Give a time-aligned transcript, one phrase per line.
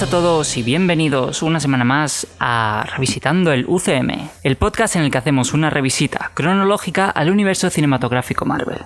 [0.00, 5.02] Buenas a todos y bienvenidos una semana más a Revisitando el UCM, el podcast en
[5.02, 8.78] el que hacemos una revisita cronológica al universo cinematográfico Marvel.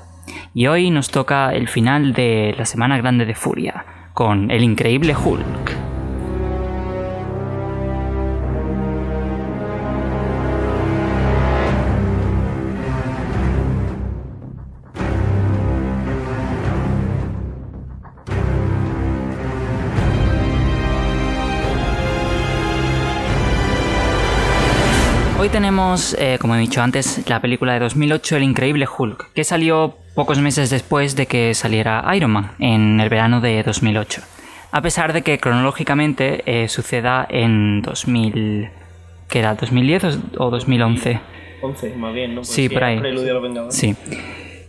[0.55, 5.15] Y hoy nos toca el final de la Semana Grande de Furia, con el increíble
[5.15, 5.84] Hulk.
[25.75, 29.97] Tenemos, eh, como he dicho antes, la película de 2008, El Increíble Hulk, que salió
[30.15, 34.23] pocos meses después de que saliera Iron Man, en el verano de 2008.
[34.71, 38.69] A pesar de que cronológicamente eh, suceda en 2000...
[39.29, 39.57] ¿Qué era?
[39.57, 41.21] ¿2010 o 2011?
[41.61, 42.43] 11, más bien, ¿no?
[42.43, 43.01] Porque Sí, por ahí.
[43.01, 43.77] Preludio a los Vengadores.
[43.77, 43.97] Sí.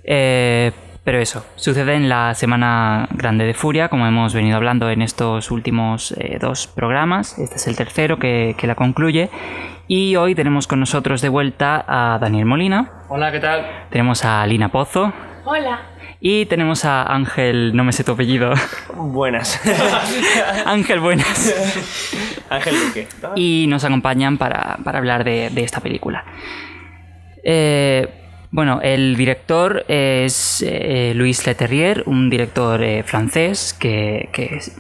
[0.04, 0.72] Eh,
[1.06, 5.52] pero eso, sucede en la Semana Grande de Furia, como hemos venido hablando en estos
[5.52, 7.38] últimos eh, dos programas.
[7.40, 9.30] Este es el tercero que, que la concluye.
[9.88, 13.66] Y hoy tenemos con nosotros de vuelta a Daniel Molina, Hola, ¿qué tal?
[13.92, 15.80] tenemos a Lina Pozo Hola.
[16.20, 18.52] y tenemos a Ángel, no me sé tu apellido,
[18.96, 19.62] Buenas.
[20.66, 21.54] Ángel Buenas.
[22.50, 23.08] Ángel Duque.
[23.36, 26.26] y nos acompañan para, para hablar de, de esta película.
[27.44, 28.10] Eh,
[28.56, 34.30] bueno, el director es eh, Louis Leterrier, un director eh, francés que,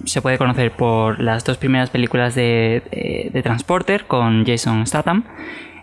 [0.05, 5.25] se puede conocer por las dos primeras películas de, eh, Transporter con Jason Statham.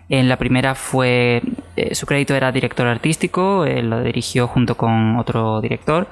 [0.09, 1.43] En la primera fue.
[1.75, 6.07] eh, su crédito era director artístico, lo dirigió junto con otro director.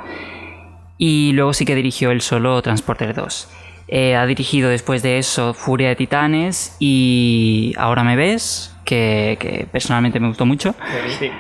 [1.00, 3.50] Y luego sí que dirigió él solo Transporter 2.
[3.88, 9.66] Eh, ha dirigido después de eso Furia de Titanes y Ahora me ves, que, que
[9.72, 10.76] personalmente me gustó mucho.
[11.18, 11.32] Sí.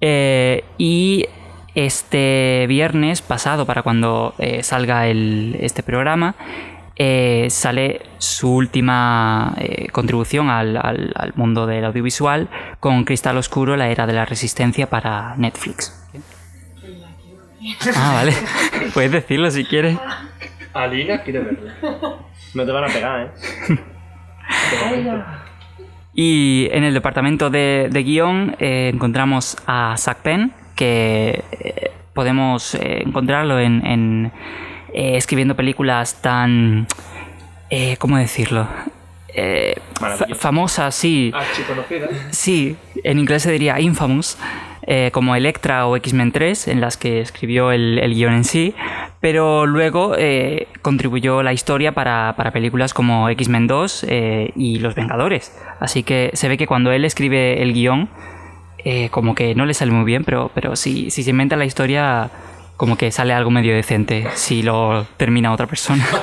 [0.00, 1.26] Eh, y
[1.74, 6.34] este viernes pasado, para cuando eh, salga el- este programa,
[6.96, 12.48] eh, sale su última eh, contribución al, al- al mundo del audiovisual
[12.80, 15.94] con Cristal Oscuro, la era de la resistencia para Netflix.
[17.94, 18.32] Ah, vale.
[18.94, 19.98] Puedes decirlo si quieres.
[20.74, 21.74] Alina quiere verla.
[22.54, 23.78] No te van a pegar, ¿eh?
[26.20, 32.74] Y en el departamento de, de guion eh, encontramos a Zach Penn, que eh, podemos
[32.74, 34.32] eh, encontrarlo en, en,
[34.92, 36.88] escribiendo películas tan...
[38.00, 38.66] ¿Cómo decirlo?
[39.34, 40.40] Eh, fa- Maravilloso.
[40.40, 41.30] famosas, sí.
[41.34, 42.08] Archiconocida.
[42.30, 44.38] Sí, en inglés se diría infamous,
[44.82, 48.74] eh, como Electra o X-Men 3, en las que escribió el, el guion en sí,
[49.20, 54.94] pero luego eh, contribuyó la historia para, para películas como X-Men 2 eh, y Los
[54.94, 55.52] Vengadores.
[55.78, 58.08] Así que se ve que cuando él escribe el guion,
[59.10, 62.30] como que no le sale muy bien, pero, pero si, si se inventa la historia,
[62.78, 66.02] como que sale algo medio decente si lo termina otra persona.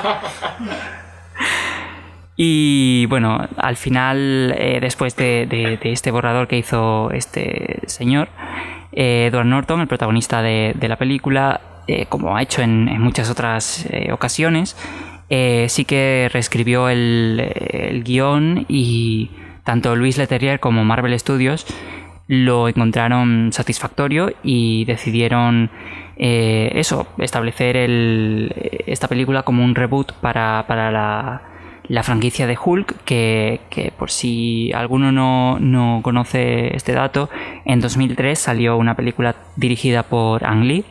[2.36, 8.28] Y bueno, al final, eh, después de, de- este borrador que hizo este señor,
[8.92, 13.88] eh, Edward Norton, el protagonista de, la película, eh, como ha hecho en, muchas otras
[14.12, 14.76] ocasiones,
[15.68, 19.30] sí que reescribió el, el guion y
[19.64, 21.66] tanto Luis Leterrier como Marvel Studios
[22.28, 25.70] lo encontraron satisfactorio y decidieron
[26.16, 28.52] eso, establecer el-
[28.86, 31.42] esta película como un reboot para, para la,
[31.88, 37.30] la franquicia de Hulk, que, que por si alguno no, no conoce este dato,
[37.64, 40.84] en 2003 salió una película dirigida por Ang Lee,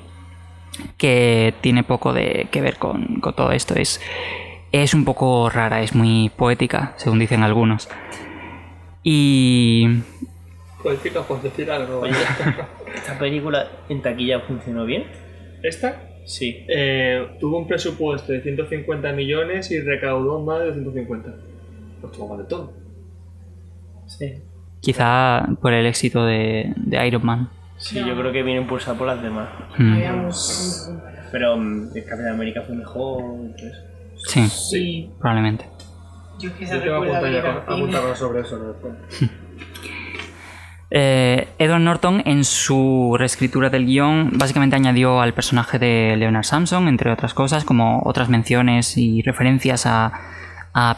[0.97, 3.75] que tiene poco de, que ver con, con todo esto.
[3.75, 4.01] Es,
[4.71, 7.89] es un poco rara, es muy poética, según dicen algunos.
[9.03, 9.87] Y
[10.85, 12.01] Poética, pues decir algo.
[12.01, 12.13] Oye,
[12.93, 15.05] ¿esta película en taquilla funcionó bien?
[15.63, 16.65] Esta Sí.
[16.67, 21.33] eh, tuvo un presupuesto de 150 millones y recaudó más de 250.
[22.01, 22.73] Pues tuvo más de todo.
[24.07, 24.33] Sí.
[24.81, 27.49] quizá por el éxito de, de Iron Man.
[27.77, 29.49] Sí, yo creo que viene impulsada por las demás.
[29.77, 30.29] Mm,
[31.31, 33.21] Pero mm, el Capitán América fue mejor.
[33.23, 33.81] y todo eso.
[34.15, 35.65] sí, Sí, probablemente.
[36.39, 38.93] yo que Yo se te voy a apuntar sobre eso después.
[40.97, 46.87] Eh, Edward Norton en su reescritura del guion básicamente añadió al personaje de Leonard Samson,
[46.87, 50.13] entre otras cosas, como otras menciones y referencias a,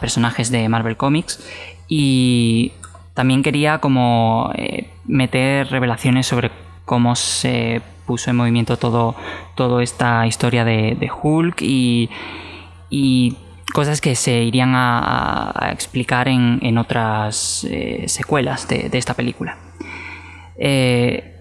[0.00, 1.44] personajes de Marvel Comics.
[1.88, 2.70] Y
[3.14, 6.52] también quería como eh, meter revelaciones sobre
[6.84, 9.16] cómo se puso en movimiento todo,
[9.56, 13.36] toda esta historia de, Hulk y,
[13.74, 19.58] cosas que se irían a, explicar en, en otras eh, secuelas de esta película.
[20.58, 21.34] Eh,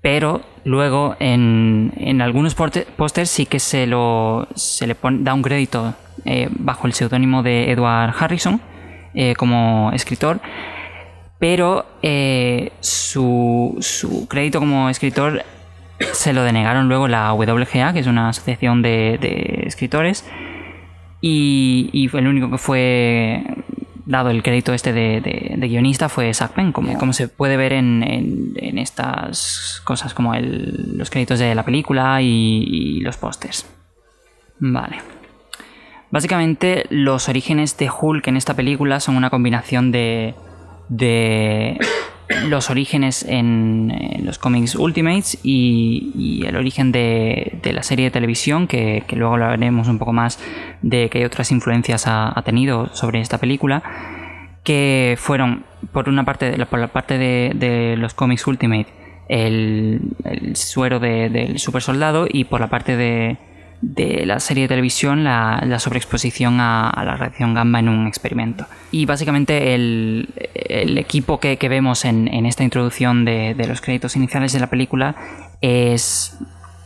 [0.00, 5.42] pero luego en, en algunos pósters sí que se, lo, se le pone- da un
[5.42, 5.94] crédito
[6.24, 8.60] eh, bajo el seudónimo de Edward Harrison
[9.14, 10.40] eh, como escritor,
[11.38, 11.86] pero
[12.80, 15.42] su, su crédito como escritor
[16.12, 20.24] se lo denegaron luego la WGA, que es una asociación de, de escritores,
[21.20, 23.42] y, y fue el único que fue
[24.08, 27.56] dado el crédito este de, de- de guionista fue Zach Penn, como, como se puede
[27.56, 33.00] ver en, en- en estas cosas como el- los créditos de la película y, y
[33.00, 33.66] los pósters.
[34.58, 34.96] Vale.
[36.10, 40.34] Básicamente los orígenes de Hulk en esta película son una combinación de,
[40.88, 41.78] de
[42.48, 43.92] los orígenes en,
[44.24, 49.34] los cómics Ultimates y, el origen de, de la serie de televisión, que, que luego
[49.34, 50.38] hablaremos un poco más
[50.82, 53.82] de qué otras influencias ha, tenido sobre esta película,
[54.64, 58.86] que fueron por una parte, de por la parte de, de los cómics Ultimate,
[59.28, 63.36] el, el suero de- del super soldado y por la parte de,
[63.80, 68.66] de la serie de televisión la, la sobreexposición a, la reacción gamma en un experimento.
[68.90, 70.28] Y básicamente el,
[70.98, 74.66] equipo que, que vemos en, en esta introducción de, de los créditos iniciales de la
[74.68, 75.14] película
[75.60, 76.36] es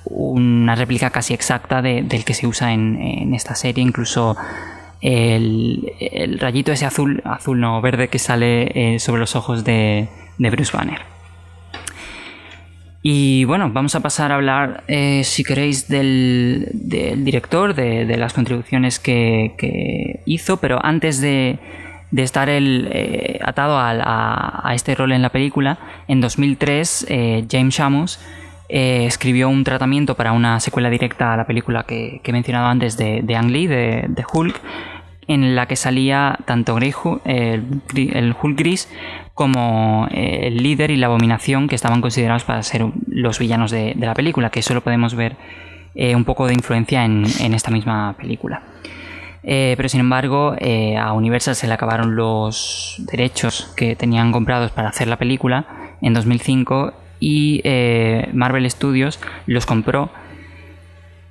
[0.04, 4.36] una réplica casi exacta de- del que se usa en, en esta serie, incluso
[5.00, 10.08] el, el rayito ese azul, azul no, verde que sale eh, sobre los ojos de,
[10.38, 11.00] de Bruce Banner.
[13.04, 19.00] Y bueno, vamos a pasar a hablar, eh, si queréis, del, director, de, las contribuciones
[19.00, 21.58] que, hizo, pero antes de,
[22.16, 28.20] estar él eh, atado a, este rol en la película, en 2003 eh, James Shamus
[28.68, 33.36] escribió un tratamiento para una secuela directa a la película que, he mencionado antes de,
[33.36, 34.60] Ang Lee, de Hulk,
[35.32, 38.88] en la que salía tanto Grey Hu- el, Hulk gris
[39.34, 43.94] como eh, el líder y la abominación que estaban considerados para ser los villanos de,
[43.98, 45.36] la película, que solo podemos ver
[45.94, 48.62] eh, un poco de influencia en, esta misma película.
[49.42, 50.54] Eh, pero sin embargo,
[50.98, 55.66] a Universal se le acabaron los derechos que tenían comprados para hacer la película
[56.00, 57.60] en 2005 y
[58.32, 60.10] Marvel Studios los compró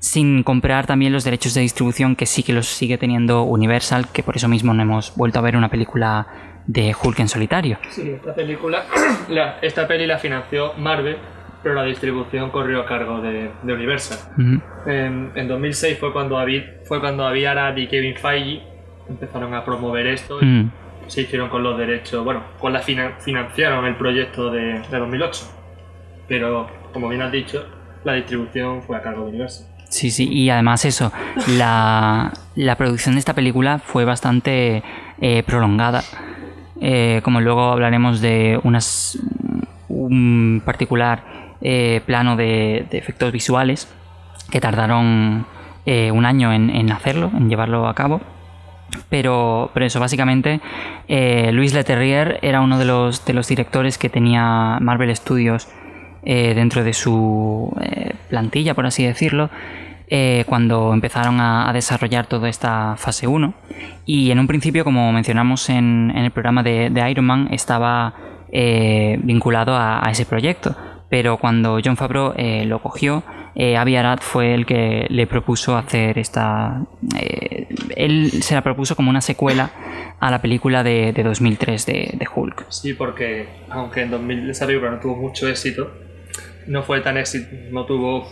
[0.02, 4.24] sin comprar también los derechos de distribución que sí que los sigue teniendo Universal, que
[4.24, 6.26] por eso mismo no hemos vuelto a ver una película
[6.66, 7.78] de Hulk en solitario.
[7.92, 8.84] Sí, esta película,
[9.30, 11.18] la- esta peli la financió Marvel,
[11.62, 14.18] pero la distribución corrió a cargo de, de Universal.
[14.34, 14.90] Ujú.
[14.90, 18.64] En, en 2006 fue cuando David, fue cuando David Arad y Kevin Feige
[19.08, 20.72] empezaron a promover esto y Mm.
[21.08, 25.46] se hicieron con los derechos, bueno, con la finan- financiaron el proyecto de, de 2008.
[26.28, 27.66] Pero, como bien has dicho,
[28.04, 29.68] la distribución fue a cargo de Universal.
[29.92, 31.12] Sí, sí, y además eso,
[31.48, 34.84] la, la producción de esta película fue bastante
[35.20, 36.02] eh, prolongada.
[36.80, 39.20] Eh, como luego hablaremos de unas,
[39.90, 41.24] un particular
[41.60, 43.90] eh, plano de, de efectos visuales
[44.50, 45.46] que tardaron
[45.86, 48.22] eh, un año en, en hacerlo, en llevarlo a cabo.
[49.10, 50.62] Pero, pero eso, básicamente,
[51.10, 55.68] eh, Luis Leterrier era uno de los, de los directores que tenía Marvel Studios
[56.24, 59.50] eh, dentro de su eh, plantilla, por así decirlo,
[60.08, 63.54] eh, cuando empezaron a, desarrollar toda esta fase 1.
[64.06, 68.14] Y en un principio, como mencionamos en, en el programa de, Iron Man, estaba
[68.52, 70.76] eh, vinculado a, ese proyecto.
[71.10, 72.34] Pero cuando John Favreau
[72.66, 73.24] lo cogió,
[73.78, 76.86] Avi Arad fue el que le propuso hacer esta...
[77.98, 79.72] él se la propuso como una secuela
[80.22, 82.66] a la película de, de 2003 de, de Hulk.
[82.70, 85.92] Sí, porque aunque en 2000 esa película no tuvo mucho éxito,
[86.68, 88.28] no fue tan éxito, no tuvo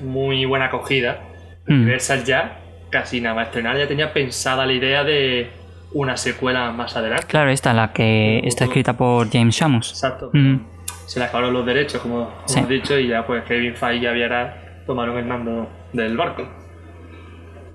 [0.00, 1.20] muy buena acogida.
[1.66, 1.74] Mm.
[1.82, 2.60] Universal ya,
[2.90, 5.50] casi nada más estrenar, ya tenía pensada la idea de
[5.92, 7.26] una secuela más adelante.
[7.26, 9.90] Claro, esta, la que está escrita por James Shamus.
[9.90, 10.30] Exacto.
[10.32, 10.56] Mm.
[11.06, 12.60] Se le acabaron los derechos, como, como Sí.
[12.68, 16.48] dicho, y ya pues Kevin Feige y Aviara tomaron el mando del barco.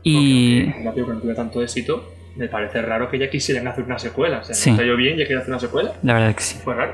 [0.03, 0.65] Y...
[0.83, 4.39] La película no tuvo tanto éxito, me parece raro que ya quisieran hacer una secuela.
[4.39, 4.71] O sea, Sí.
[4.71, 5.91] no salió bien, ya quieren hacer una secuela.
[6.03, 6.59] La verdad que sí.
[6.63, 6.93] Fue raro.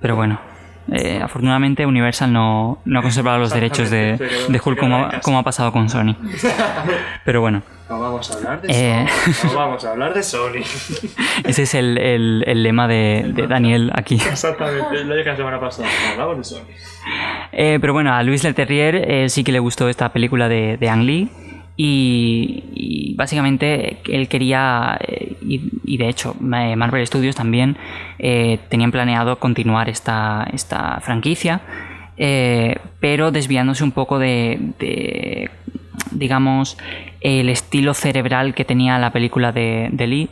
[0.00, 0.40] Pero bueno,
[0.92, 4.16] eh, afortunadamente Universal no, no ha conservado los derechos de,
[4.48, 6.14] de Hulk como, como ha pasado con Sony.
[7.24, 9.06] Pero bueno, No vamos a hablar de Eh.
[9.32, 9.48] Sony.
[9.52, 10.62] No vamos a hablar de Sony.
[11.44, 14.14] ese es el, el- el lema de, de Daniel aquí.
[14.16, 15.88] Exactamente, lo dije la semana pasada.
[16.12, 16.66] Hablamos de Sony.
[17.52, 20.88] Eh, pero bueno, a Luis Leterrier eh, sí que le gustó esta película de, de
[20.88, 21.30] Ang Lee.
[21.82, 27.78] Y, y básicamente él quería, eh, y, de hecho eh, Marvel Studios también
[28.18, 31.62] eh, tenían planeado continuar esta, esta franquicia,
[33.00, 35.48] pero desviándose un poco de, de,
[36.10, 36.76] digamos,
[37.22, 40.28] el estilo cerebral que tenía la película de, Lee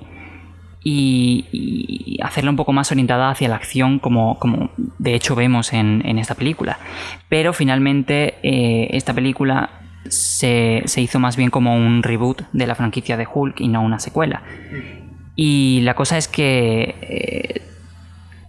[0.84, 5.72] y, y hacerla un poco más orientada hacia la acción como, como de hecho vemos
[5.72, 6.78] en, esta película.
[7.30, 8.34] Pero finalmente
[8.94, 9.77] esta película
[10.08, 13.82] se, se hizo más bien como un reboot de la franquicia de Hulk y no
[13.82, 14.42] una secuela.
[15.36, 17.62] Y la cosa es que eh,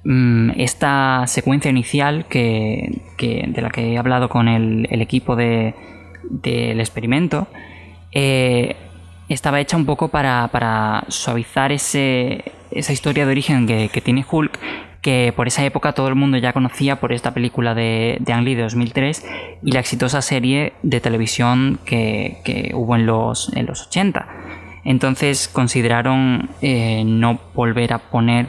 [0.03, 5.75] mm, esta secuencia inicial que, de la que he hablado con el, equipo de-
[6.29, 7.47] del experimento
[8.11, 8.75] eh,
[9.29, 14.59] estaba hecha un poco para, para suavizar ese, esa historia de origen que tiene Hulk
[15.01, 18.43] que por esa época todo el mundo ya conocía por esta película de, de Ang
[18.43, 19.25] Lee de 2003
[19.63, 24.27] y la exitosa serie de televisión que, que hubo en los, en los 80.
[24.83, 28.47] Entonces consideraron eh, no volver a poner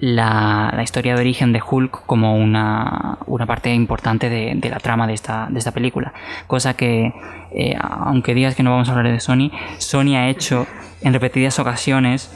[0.00, 4.78] la, la historia de origen de Hulk como una, una parte importante de, de la
[4.78, 6.12] trama de esta, de esta película.
[6.46, 7.12] Cosa que,
[7.52, 10.66] eh, aunque digas que no vamos a hablar de Sony, Sony ha hecho
[11.00, 12.32] en repetidas ocasiones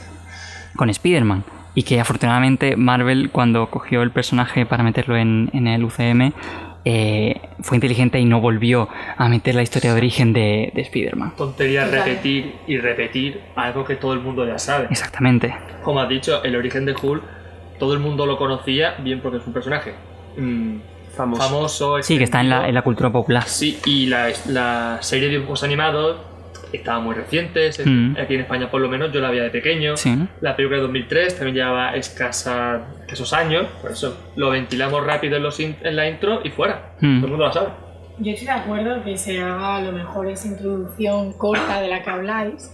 [0.75, 1.45] con Spider-Man.
[1.75, 6.31] Y que afortunadamente Marvel, cuando cogió el personaje para meterlo en, en el UCM,
[6.85, 11.33] eh, fue inteligente y no volvió a meter la historia de origen de, de Spider-Man.
[11.37, 14.87] Tontería repetir y repetir algo que todo el mundo ya sabe.
[14.91, 15.55] Exactamente.
[15.81, 17.23] Como has dicho, el origen de Hulk,
[17.79, 19.93] todo el mundo lo conocía bien porque es un personaje
[20.37, 20.75] mm,
[21.15, 21.41] Famoso.
[21.43, 22.01] famoso.
[22.03, 23.43] Sí, que está en la, en la cultura popular.
[23.45, 26.17] Sí, y la, la serie de dibujos animados
[26.77, 27.71] estaba muy reciente.
[27.71, 28.17] se- Mm.
[28.21, 29.95] Aquí en España, por lo menos, yo la veía de pequeño.
[29.97, 30.15] Sí.
[30.41, 35.43] La película de 2003 también llevaba escasa, escasos años, por eso lo ventilamos rápido en,
[35.43, 36.93] los in- en la intro y fuera.
[36.99, 37.17] Mm.
[37.19, 37.67] Todo el mundo la sabe.
[38.19, 42.03] Yo estoy de acuerdo que se haga a lo mejor esa introducción corta de la
[42.03, 42.71] que habláis,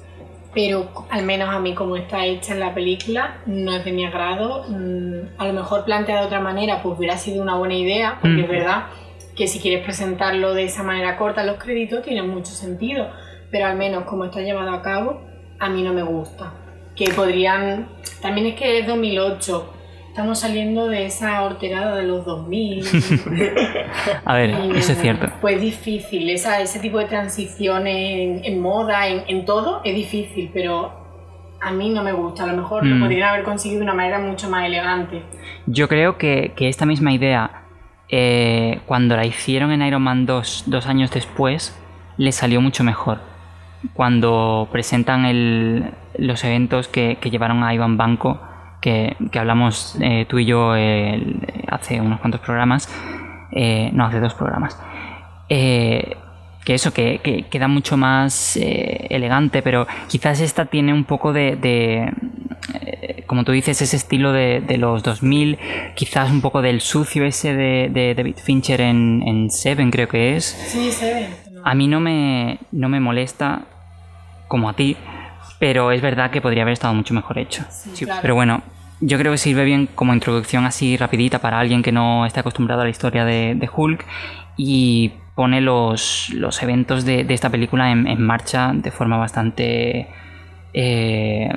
[0.53, 4.05] pero al menos a mí como está hecha en la película no es de mi
[4.05, 4.65] agrado.
[4.67, 8.37] Mm, A lo mejor planteada de otra manera pues hubiera sido una buena idea, porque
[8.37, 8.43] Mm.
[8.43, 8.83] es verdad
[9.35, 13.07] que si quieres presentarlo de esa manera corta los créditos tiene mucho sentido,
[13.51, 15.21] pero al menos como está llevado a cabo
[15.59, 16.53] a mí no me gusta.
[16.95, 17.87] Que podrían...
[18.21, 19.73] También es que es 2008.
[20.09, 22.83] Estamos saliendo de esa horterada de los 2000.
[24.25, 25.27] A ver, Y, eso es cierto.
[25.41, 30.49] Pues difícil, esa, ese tipo de transiciones en, en moda, en, en todo, es difícil,
[30.53, 30.93] pero
[31.61, 32.43] a mí no me gusta.
[32.43, 32.89] A lo mejor Mm.
[32.99, 35.23] lo podrían haber conseguido de una manera mucho más elegante.
[35.67, 37.63] Yo creo que, que esta misma idea,
[38.09, 41.77] eh, cuando la hicieron en Iron Man 2, dos años después,
[42.17, 43.28] le salió mucho mejor.
[43.93, 48.39] Cuando presentan el- los eventos que, llevaron a Iván Banco,
[48.81, 50.73] que, hablamos eh, tú y yo
[51.67, 52.89] hace unos cuantos programas,
[53.51, 54.79] eh, no, hace dos programas.
[55.49, 56.15] Eh,
[56.65, 61.33] que eso, que, que queda mucho más eh, elegante, pero quizás esta tiene un poco
[61.33, 61.57] de,
[62.81, 65.57] eh, como tú dices, ese estilo de, de los 2000,
[65.95, 70.45] quizás un poco del sucio ese de, David Fincher en, en Seven, creo que es.
[70.45, 71.29] Sí, se ve.
[71.29, 71.35] ¿no?
[71.63, 73.61] A mí no me, no me molesta
[74.47, 74.95] como a ti,
[75.59, 77.63] pero es verdad que podría haber estado mucho mejor hecho.
[77.69, 78.21] Sí, Sí, claro.
[78.21, 78.61] Pero bueno,
[79.01, 82.81] yo creo que sirve bien como introducción así rapidita para alguien que no esté acostumbrado
[82.81, 84.05] a la historia de, de Hulk
[84.57, 90.07] y pone los, los eventos de, de esta película en, en marcha de forma bastante
[90.73, 91.49] eh,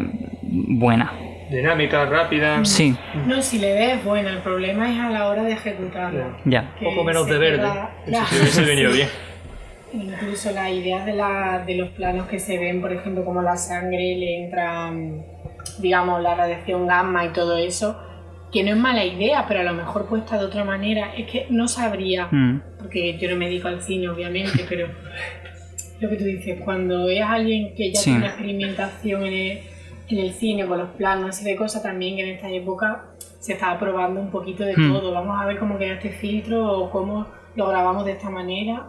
[0.42, 1.12] buena.
[1.50, 2.64] Dinámica, rápida.
[2.64, 6.28] Sí, No, si la idea es buena, el problema es a la hora de ejecutarla.
[6.44, 6.72] ya.
[6.80, 7.58] Un poco menos de verde.
[7.58, 9.08] queda- Eso sí hubiese venido bien.
[9.94, 13.56] Incluso las ideas de, la, de los planos que se ven, por ejemplo, como la
[13.56, 15.22] sangre le entra, mm,
[15.78, 17.98] digamos, la radiación gamma y todo eso,
[18.52, 21.46] que no es mala idea, pero a lo mejor puesta de otra manera, es que
[21.50, 24.88] no sabría, Mm, porque yo no me dedico al cine, obviamente, pero
[26.00, 28.04] lo que tú dices, cuando es alguien que ya Sí.
[28.04, 29.58] tiene una experimentación en el,
[30.08, 33.04] en el cine con los planos y de cosas también que en esta época
[33.38, 34.92] se estaba probando un poquito de Hmm.
[34.92, 35.12] todo.
[35.12, 38.84] Vamos a ver cómo queda este filtro o cómo lo grabamos de esta manera.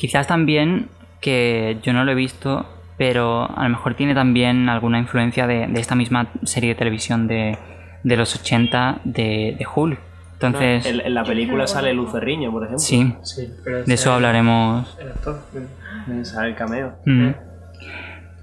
[0.00, 0.88] Quizás también,
[1.20, 2.66] que yo no lo he visto,
[2.96, 7.26] pero a lo mejor tiene también alguna influencia de, de esta misma serie de televisión
[7.28, 7.58] de,
[8.02, 9.98] de los 80 de, de Hulk.
[10.34, 12.78] Entonces, En, en la película sale Lucerriño, por ejemplo.
[12.78, 14.96] sí, Sí, pero de eso hablaremos.
[14.98, 15.38] El actor.
[16.24, 16.94] Sale el cameo.
[17.04, 17.28] Mm.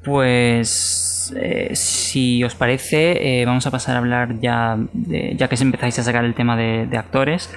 [0.04, 5.56] Pues, eh, si os parece, eh, vamos a pasar a hablar ya, de- ya que
[5.56, 7.54] empezáis a sacar el tema de, de actores,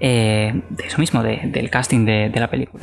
[0.00, 2.82] eh, de eso mismo, de- del casting de, de la película.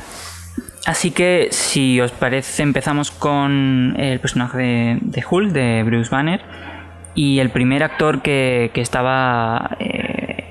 [0.86, 6.40] Así que, si os parece, empezamos con el personaje de, de Hulk, de Bruce Banner,
[7.14, 10.44] y el primer actor que, que estaba eh,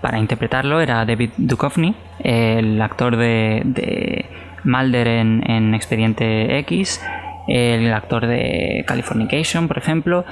[0.00, 4.26] para interpretarlo era David Duchovny, el actor de, de
[4.64, 7.00] Mulder en, en Expediente X,
[7.46, 10.24] el actor de Californication, por ejemplo,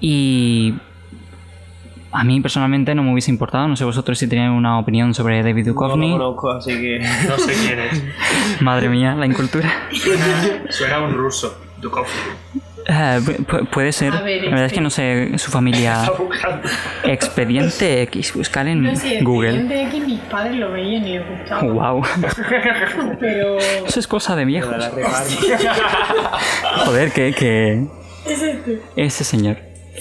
[0.00, 0.74] y
[2.12, 5.42] a mí personalmente no me hubiese importado, no sé vosotros si tenéis una opinión sobre
[5.42, 6.10] David No Duchovny.
[6.12, 6.98] lo conozco, así que.
[7.28, 8.02] No sé quién es.
[8.62, 9.70] Madre mía, la incultura.
[9.92, 10.24] Suena,
[10.70, 11.58] suena un ruso.
[11.80, 12.08] Dukovny.
[12.88, 14.12] Eh, pu- pu- puede ser.
[14.14, 16.00] A ver, la verdad es este- que no sé su familia.
[16.04, 16.68] Está buscando.
[17.04, 19.64] Expediente X, buscar en No sé, Google.
[19.64, 21.62] de que mis padres lo veían y les gustaba.
[21.62, 22.02] Wow,
[23.20, 23.58] Pero.
[23.58, 24.74] eso es cosa de viejos.
[26.84, 27.86] Joder, que, que
[28.26, 28.80] Es este.
[28.96, 29.56] ese señor,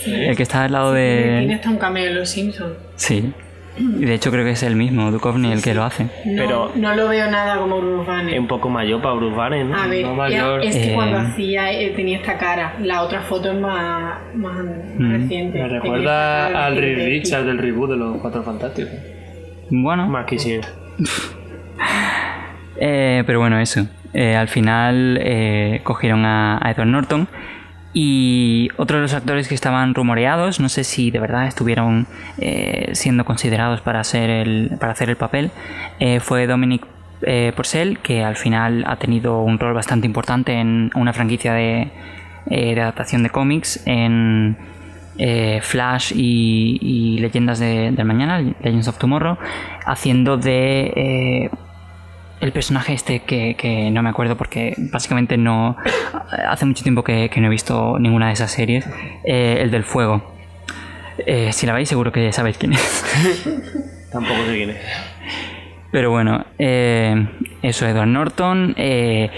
[0.06, 1.54] el que está al lado Tiene de.
[1.54, 2.74] hasta un cameo en Los Simpsons.
[2.96, 3.32] Sí.
[3.78, 6.06] Y de hecho creo que es el mismo, Duchovny, el que lo hace.
[6.25, 8.34] No, Pero- no lo veo nada como Bruce Banner.
[8.34, 9.75] Es un poco mayor para Bruce Banner, ¿no?
[9.75, 10.64] A ver, no ya- mayor.
[10.64, 12.75] es que Eh, cuando hacía eh, tenía esta cara.
[12.82, 14.64] La otra foto es más, más
[14.98, 15.12] Mm.
[15.24, 15.60] reciente.
[15.62, 17.10] Me recuerda al de Reed Betty.
[17.20, 18.94] Richards del reboot de los Cuatro Fantásticos.
[19.70, 20.70] Bueno, Más quisiera.
[22.80, 23.86] Eh, pero bueno, eso.
[24.14, 27.28] Eh, al final eh, cogieron a, a Edward Norton
[27.98, 32.06] y otro de los actores que estaban rumoreados, no sé si de verdad estuvieron
[32.38, 35.50] eh, siendo considerados para hacer el, para hacer el papel,
[36.00, 36.86] eh, fue Dominic
[37.22, 41.88] eh, Purcell, que al final ha tenido un rol bastante importante en una franquicia de,
[42.50, 44.58] eh, de adaptación de cómics en
[45.18, 49.38] eh, Flash y, y Leyendas de- del Mañana, Legends of Tomorrow,
[49.86, 51.50] haciendo de
[52.42, 55.77] el personaje este que, que no me acuerdo porque básicamente no
[56.48, 58.86] hace mucho tiempo que, que no he visto ninguna de esas series
[59.24, 60.34] eh, el del fuego.
[61.25, 63.06] Eh, si la veis seguro que sabéis quién es.
[64.12, 64.77] Tampoco sé quién es.
[65.92, 67.27] pero bueno eh,
[67.62, 69.30] eso Edward Norton eh,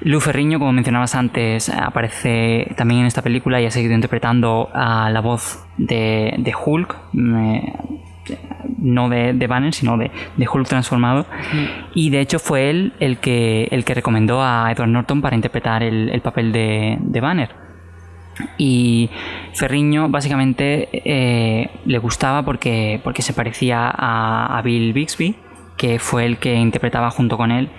[0.00, 5.08] Lou Ferriño como mencionabas antes aparece también en esta película y ha seguido interpretando a
[5.10, 6.96] la voz de, de Hulk.
[7.12, 7.72] Me-
[8.78, 11.26] no de, de Banner, sino de, de Hulk transformado.
[11.94, 15.82] Y de hecho fue él el que, el que recomendó a Edward Norton para interpretar
[15.82, 17.66] el, el papel de, de Banner.
[18.58, 19.10] Y
[19.54, 25.36] Ferriño básicamente eh, le gustaba porque, porque se parecía a, a Bill Bixby,
[25.76, 27.70] que fue el que interpretaba junto con él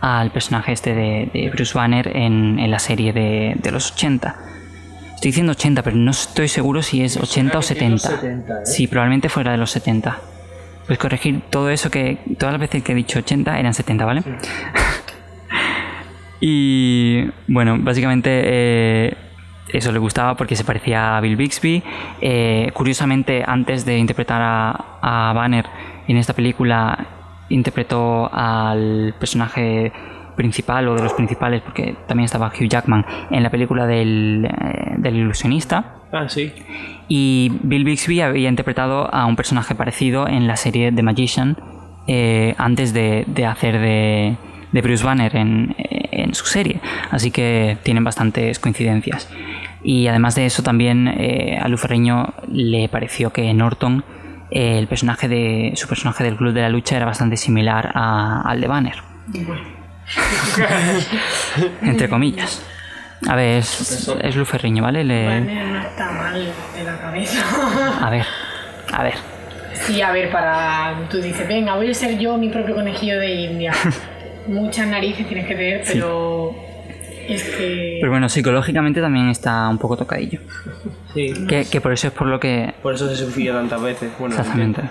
[0.00, 4.36] al personaje este de, Bruce Banner en, en la serie de, de los 80.
[5.24, 8.20] Estoy diciendo 80, pero no estoy seguro si es 80 o que tiene los 70.
[8.20, 8.66] 70, ¿eh?
[8.66, 10.18] Sí, probablemente fuera de los 70.
[10.86, 14.22] Pues corregir todo eso que todas las veces que he dicho 80 eran 70, ¿vale?
[16.42, 19.16] y bueno, básicamente eh,
[19.72, 21.82] eso le gustaba porque se parecía a Bill Bixby.
[22.20, 25.64] Eh, curiosamente, antes de interpretar a, a Banner
[26.06, 26.98] en esta película,
[27.48, 29.90] interpretó al personaje
[30.36, 34.94] principal o de los principales, porque también estaba Hugh Jackman en la película del, eh,
[34.98, 35.96] del ilusionista.
[36.12, 36.52] Ah, sí.
[37.08, 41.56] Y Bill Bixby había interpretado a un personaje parecido en la serie The Magician
[42.06, 44.36] eh, antes de, de hacer de,
[44.72, 46.80] de Bruce Banner en, en su serie.
[47.10, 49.28] Así que tienen bastantes coincidencias.
[49.82, 54.02] Y además de eso también eh, a Lou Ferrigno le pareció que Norton,
[54.50, 58.60] el personaje de, su personaje del Club de la Lucha era bastante similar a- al
[58.60, 58.94] de Banner.
[61.82, 62.62] Entre comillas.
[63.28, 65.02] A ver, es, es Lou Ferrigno, ¿vale?
[65.04, 67.42] Le- no está mal de la cabeza.
[68.04, 68.26] a ver,
[68.92, 69.14] a ver.
[69.86, 70.94] Sí, a ver, para.
[71.10, 73.72] Tú dices, venga, voy a ser yo mi propio conejillo de India.
[74.46, 76.54] Muchas narices tienes que tener, pero.
[77.26, 77.98] Que.
[78.00, 80.40] Pero bueno, psicológicamente también está un poco tocadillo.
[81.14, 81.32] Sí.
[81.48, 82.74] Que, que por eso es por lo que...
[82.82, 84.10] Por eso se sufría tantas veces.
[84.18, 84.82] Bueno, Exactamente.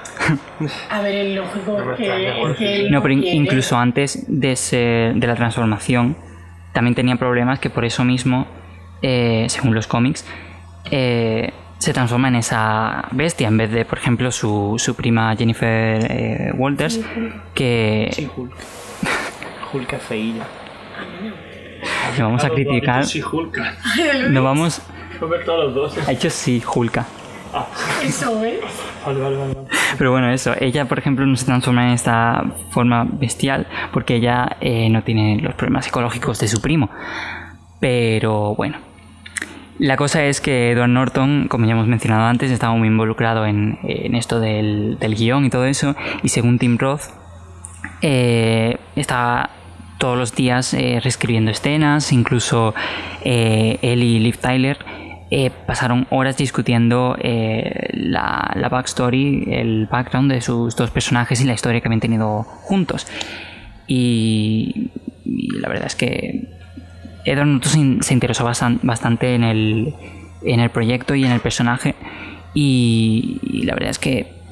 [0.89, 3.35] A ver, el lógico No que, extraña, es que No, pero quiere.
[3.35, 6.15] incluso antes de, ese- de la transformación
[6.71, 8.47] también tenía problemas que por eso mismo,
[9.01, 10.25] eh, según los cómics,
[10.91, 16.07] eh, se transforma en esa bestia en vez de, por ejemplo, su, su prima Jennifer
[16.09, 17.01] eh, Walters,
[17.53, 18.53] que Sí, Hulk.
[19.73, 20.43] Hulk es feilla.
[22.17, 23.05] Le vamos a criticar.
[23.05, 23.57] Sí, Hulk.
[24.29, 24.81] No vamos...
[25.19, 26.07] Comer todos los dos.
[26.07, 27.05] Ha hecho sí, Hulka.
[28.03, 28.35] Eso.
[28.35, 28.59] Vale,
[29.05, 29.37] vale, vale.
[29.37, 29.67] vale.
[29.97, 34.57] Pero bueno, eso, ella por ejemplo no se transforma en esta forma bestial porque ella
[34.59, 36.89] eh, no tiene los problemas psicológicos de su primo.
[37.79, 38.77] Pero bueno,
[39.77, 43.77] la cosa es que Edward Norton, como ya hemos mencionado antes, estaba muy involucrado en,
[43.83, 45.95] en esto del, del guion y todo eso.
[46.23, 47.03] Y según Tim Roth,
[48.01, 49.49] eh, estaba
[50.03, 52.75] todos los días eh, reescribiendo escenas, incluso
[53.23, 54.77] eh, él y Liv Tyler
[55.31, 61.45] eh, pasaron horas discutiendo eh, la, la backstory, el background de sus dos personajes y
[61.45, 63.07] la historia que habían tenido juntos.
[63.87, 64.89] Y,
[65.23, 66.49] y la verdad es que
[67.23, 69.93] Edward Norton se in- se interesó bastan- bastante en el,
[70.41, 71.95] en el proyecto y en el personaje.
[72.53, 74.42] Y la verdad es que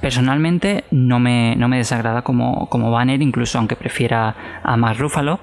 [0.00, 5.40] personalmente no me, no me desagrada como, como Banner, incluso aunque prefiera a Mark Ruffalo.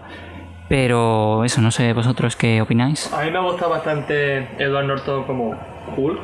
[0.69, 3.11] Pero eso, no sé vosotros qué opináis.
[3.13, 5.55] A mí me ha gustado bastante Edward Norton como
[5.95, 6.19] Hulk.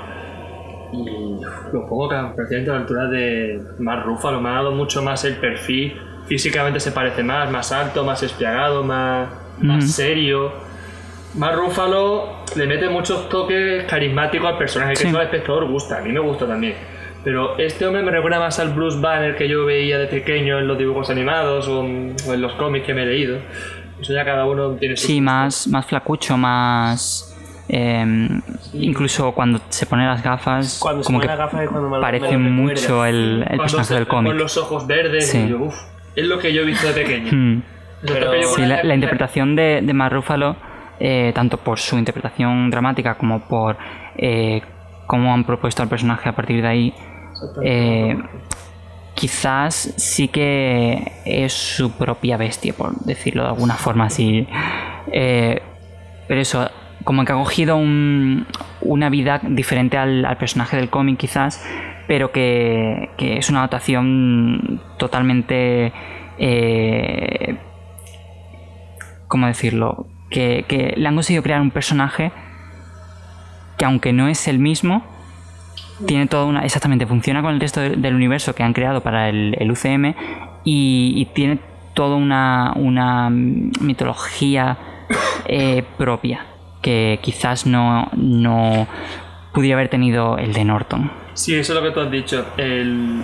[0.91, 1.39] Y
[1.71, 4.41] lo pongo que prácticamente a la altura de más Ruffalo.
[4.41, 5.97] Me ha dado mucho más el perfil.
[6.27, 10.51] Físicamente se parece más, más alto, más espiagado, más, más serio.
[11.35, 15.07] Mark Ruffalo le mete muchos toques carismáticos al personaje, que Sí.
[15.07, 16.75] eso al espectador gusta, a mí me gusta también.
[17.23, 20.67] Pero este hombre me recuerda más al Bruce Banner que yo veía de pequeño en
[20.67, 23.37] los dibujos animados o, o en los cómics que me he leído.
[24.01, 27.29] Eso ya cada uno tiene su Sí, más, más flacucho, más...
[27.69, 28.05] eh,
[28.73, 31.89] incluso cuando se pone las gafas, Cuando se como pone que las gafas es cuando
[31.89, 34.39] me parece me mucho el, el personaje se- del Con cómic.
[34.41, 35.43] los ojos verdes, Sí.
[35.45, 35.75] y yo, uf,
[36.15, 37.61] es lo que yo he visto de pequeño.
[38.03, 40.57] Eso Pero- Sí, con la, la interpretación de, de Mark Ruffalo,
[40.99, 43.77] eh, tanto por su interpretación dramática como por
[44.17, 44.61] eh,
[45.07, 46.93] cómo han propuesto al personaje a partir de ahí,
[47.63, 48.17] eh,
[49.15, 54.47] quizás sí que es su propia bestia, por decirlo de alguna forma así.
[55.11, 55.61] Eh,
[56.27, 56.69] pero eso,
[57.03, 58.47] como que ha cogido un-
[58.81, 61.63] una vida diferente al, personaje del cómic quizás,
[62.07, 65.93] pero que, que es una adaptación totalmente...
[66.37, 67.57] eh,
[69.27, 70.07] ¿Cómo decirlo?
[70.29, 72.31] Que, que le han conseguido crear un personaje
[73.77, 75.03] que aunque no es el mismo,
[76.05, 76.63] tiene toda una.
[76.65, 80.13] Exactamente, funciona con el resto de- del universo que han creado para el, el UCM
[80.63, 81.59] y, y tiene
[81.93, 84.77] toda una, una mitología
[85.45, 86.45] eh, propia
[86.81, 88.87] que quizás no, no
[89.53, 91.11] pudiera haber tenido el de Norton.
[91.33, 92.45] Sí, eso es lo que tú has dicho.
[92.57, 93.21] El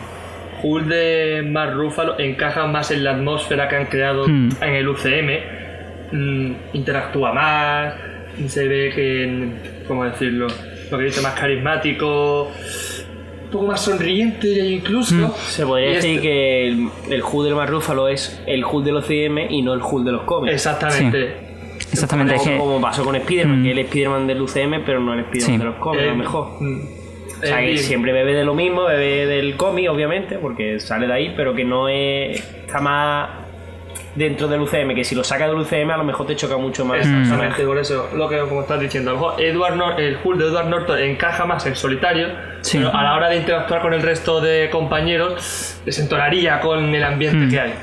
[0.63, 4.49] Hulk de Mark Ruffalo encaja más en la atmósfera que han creado Hmm.
[4.61, 5.39] en el UCM.
[6.11, 7.93] Mm, interactúa más,
[8.47, 10.47] se ve que, ¿cómo decirlo?
[10.91, 12.51] Lo que he dicho, más carismático,
[13.45, 15.15] un poco más sonriente incluso.
[15.15, 15.31] Hmm.
[15.47, 18.85] Se podría Y decir este- que el, el Hulk del Mark Ruffalo es el Hulk
[18.85, 20.53] de los CM y no el Hulk de los cómics.
[20.53, 21.47] Exactamente.
[21.91, 22.57] Exactamente, es como, que.
[22.59, 23.63] como pasó con Spider-Man, Mm.
[23.63, 25.57] que es Spider-Man del UCM, pero no el Spider-Man Sí.
[25.57, 26.47] de los cómics, a Eh, lo mejor.
[26.61, 26.81] mm,
[27.41, 31.07] O sea, que eh, siempre bebe de lo mismo, bebe del cómic, obviamente, porque sale
[31.07, 33.29] de ahí, pero que no es, está más
[34.19, 36.83] dentro del UCM, que si lo sacas del UCM a lo mejor te choca mucho
[36.85, 36.97] más.
[36.99, 40.37] Exactamente, por eso, lo que como estás diciendo, a lo mejor Edward Nor- el Hulk
[40.39, 42.27] de Edward Norton encaja más en solitario,
[42.61, 42.77] Sí.
[42.77, 47.45] pero a la hora de interactuar con el resto de compañeros, desentonaría con el ambiente
[47.45, 47.49] Mm.
[47.49, 47.73] que hay.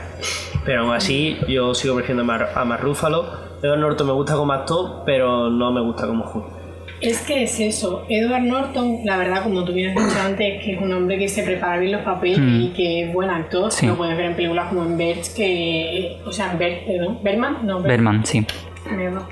[0.64, 3.46] Pero aún así, yo sigo prefiriendo a Mar, a Mark Ruffalo.
[3.62, 6.55] Edward Norton me gusta como actor, pero no me gusta como Hulk.
[7.00, 8.06] Es que es eso.
[8.08, 11.28] Edward Norton, la verdad, como tú bien has dicho antes, que es un hombre que
[11.28, 12.60] se prepara bien los papeles Mm.
[12.62, 13.70] y que es buen actor.
[13.70, 13.86] Sí.
[13.86, 16.16] Lo puedes ver en películas como en Birch, que.
[16.24, 17.18] O sea, en Birch, perdón.
[17.22, 17.58] ¿Berman?
[17.66, 17.80] No.
[17.82, 18.46] Berman, sí.
[18.90, 19.22] Mierda.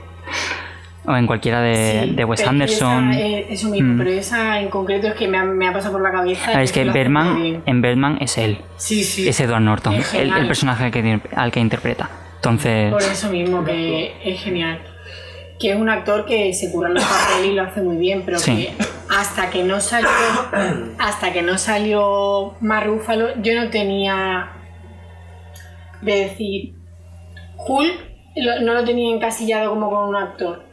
[1.06, 3.10] O en cualquiera de, Sí, de Wes Anderson.
[3.12, 3.98] esa, eh, eso mismo, Mm.
[3.98, 6.50] pero esa en concreto es que me ha, me ha pasado por la cabeza.
[6.54, 8.58] Ah, es que Berman, en Berman es él.
[8.76, 9.28] Sí, sí.
[9.28, 12.08] Es Edward Norton, el, personaje que, al que interpreta.
[12.36, 12.90] Entonces.
[12.90, 14.78] Por eso mismo, que es genial.
[15.58, 18.38] Que es un actor que se cura los papeles y lo hace muy bien, pero
[18.38, 18.66] Sí.
[18.66, 20.08] que hasta que no salió
[20.98, 24.48] hasta que no salió Mark Ruffalo, yo no tenía
[26.02, 26.74] de decir
[27.66, 27.92] Hulk
[28.62, 30.64] no lo tenía encasillado como con un actor.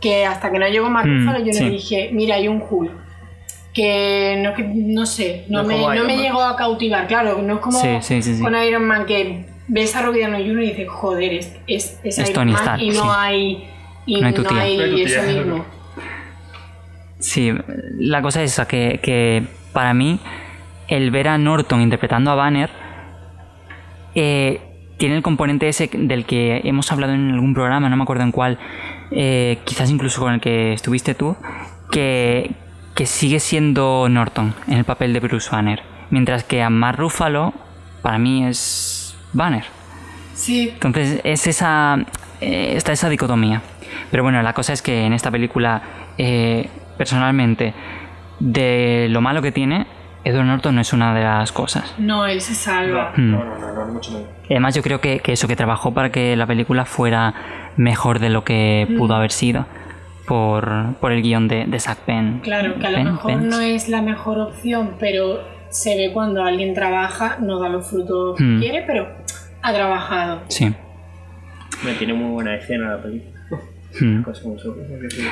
[0.00, 1.64] Que hasta que no llegó Mark Mm, yo sí.
[1.64, 2.92] le dije, mira, hay un Hulk.
[3.72, 7.60] Que no, que no sé, no, me, no me llegó a cautivar, claro, no es
[7.60, 8.38] como sí.
[8.40, 10.62] con Iron Man que ves a Robert Downey Jr.
[10.62, 13.08] y dices, joder, es, es, es Es Iron Tony Man Stark, y no sí.
[13.12, 13.68] hay
[14.06, 14.52] y No hay tu tía.
[14.52, 15.32] No hay tu eso tía.
[15.32, 15.64] mismo.
[17.18, 17.52] Sí,
[17.98, 20.20] la cosa es esa, que, que para mí
[20.88, 22.70] el ver a Norton interpretando a Banner
[24.14, 24.60] eh,
[24.98, 28.32] tiene el componente ese del que hemos hablado en algún programa, no me acuerdo en
[28.32, 28.58] cuál,
[29.10, 31.36] eh, quizás incluso con el que estuviste tú,
[31.90, 32.52] que,
[32.94, 37.52] que sigue siendo Norton en el papel de Bruce Banner, mientras que a Mark Ruffalo
[38.02, 39.64] para mí es Banner.
[40.34, 41.98] Sí, Entonces es esa.
[42.40, 43.62] eh, está esa dicotomía.
[44.10, 45.82] Pero bueno, la cosa es que en esta película,
[46.18, 47.72] eh, personalmente,
[48.40, 49.86] de lo malo que tiene,
[50.24, 51.94] Edward Norton no es una de las cosas.
[51.98, 53.12] no, él se salva.
[53.16, 53.30] Hmm.
[53.32, 54.28] No, no, no, no, ni mucho menos.
[54.50, 57.32] Además, yo creo que, que eso, que trabajó para que la película fuera
[57.76, 59.66] mejor de lo que pudo haber sido
[60.26, 62.40] por, por el guion de, de Zack Penn.
[62.42, 63.48] Claro, que a lo Penn- mejor Pence.
[63.48, 65.40] no es la mejor opción, pero
[65.76, 69.08] se ve cuando alguien trabaja, no da los frutos que quiere, pero
[69.60, 70.40] ha trabajado.
[70.48, 70.74] Sí.
[71.84, 73.36] Me tiene muy buena escena la película.
[73.92, 74.74] Eso.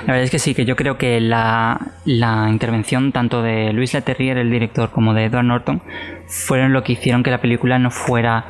[0.06, 3.94] La verdad es que sí, que yo creo que la, la intervención tanto de Luis
[3.94, 5.82] Leterrier, el director, como de Edward Norton,
[6.26, 8.44] fueron lo que hicieron que la película no fuera,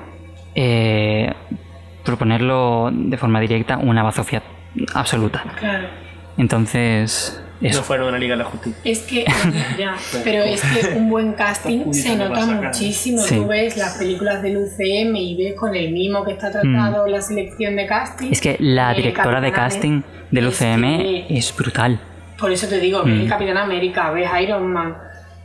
[0.56, 1.32] eh,
[2.04, 4.42] proponerlo de forma directa, una bazofia
[4.94, 5.44] absoluta.
[5.58, 5.88] Claro.
[6.38, 7.82] Entonces, No eso.
[7.82, 8.78] fueron una Liga de la Justicia.
[8.84, 9.24] Es que,
[9.78, 13.18] ya, pero es que un buen casting se nota a muchísimo.
[13.22, 13.36] Sí.
[13.36, 17.22] Tú ves las películas del UCM y ves con el mimo que está tratado la
[17.22, 18.28] selección de casting.
[18.28, 18.32] Mm.
[18.32, 22.00] Es que la directora de casting del es UCM que- es brutal.
[22.38, 23.28] Por eso te digo, ves Mm.
[23.28, 24.96] Capitán América, ves Iron Man,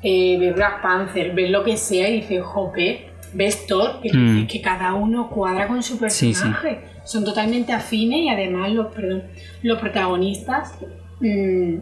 [0.01, 4.33] eh, ves Black Panther, ves lo que sea y dices, jope, ves Thor, que Mm.
[4.35, 6.25] dices que cada uno cuadra con su Sí, sí.
[6.25, 6.81] personaje.
[7.05, 9.23] Son totalmente afines y además los, perdón,
[9.61, 10.73] los protagonistas
[11.21, 11.75] mm,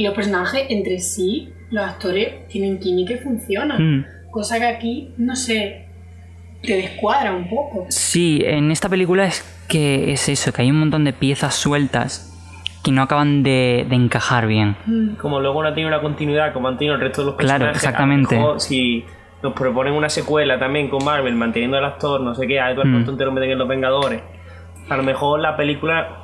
[0.00, 3.98] y los personajes entre sí, los actores tienen química y funcionan.
[3.98, 4.06] Mm.
[4.30, 5.84] Cosa que aquí, no sé,
[6.62, 7.84] te descuadra un poco.
[7.90, 12.26] Sí, en esta película es que es eso, que hay un montón de piezas sueltas
[12.82, 14.74] que no acaban de, de encajar bien.
[14.86, 15.16] Mm.
[15.16, 17.82] Como luego no tiene una continuidad como han tenido el resto de los Claro, personajes.
[17.82, 18.34] exactamente.
[18.36, 19.04] a lo mejor si
[19.42, 22.86] nos proponen una secuela también con Marvel, manteniendo al actor, no sé qué, a Edward
[22.88, 22.92] Mm.
[22.94, 24.22] Norton te lo meten en Los Vengadores.
[24.88, 26.22] A lo mejor la película,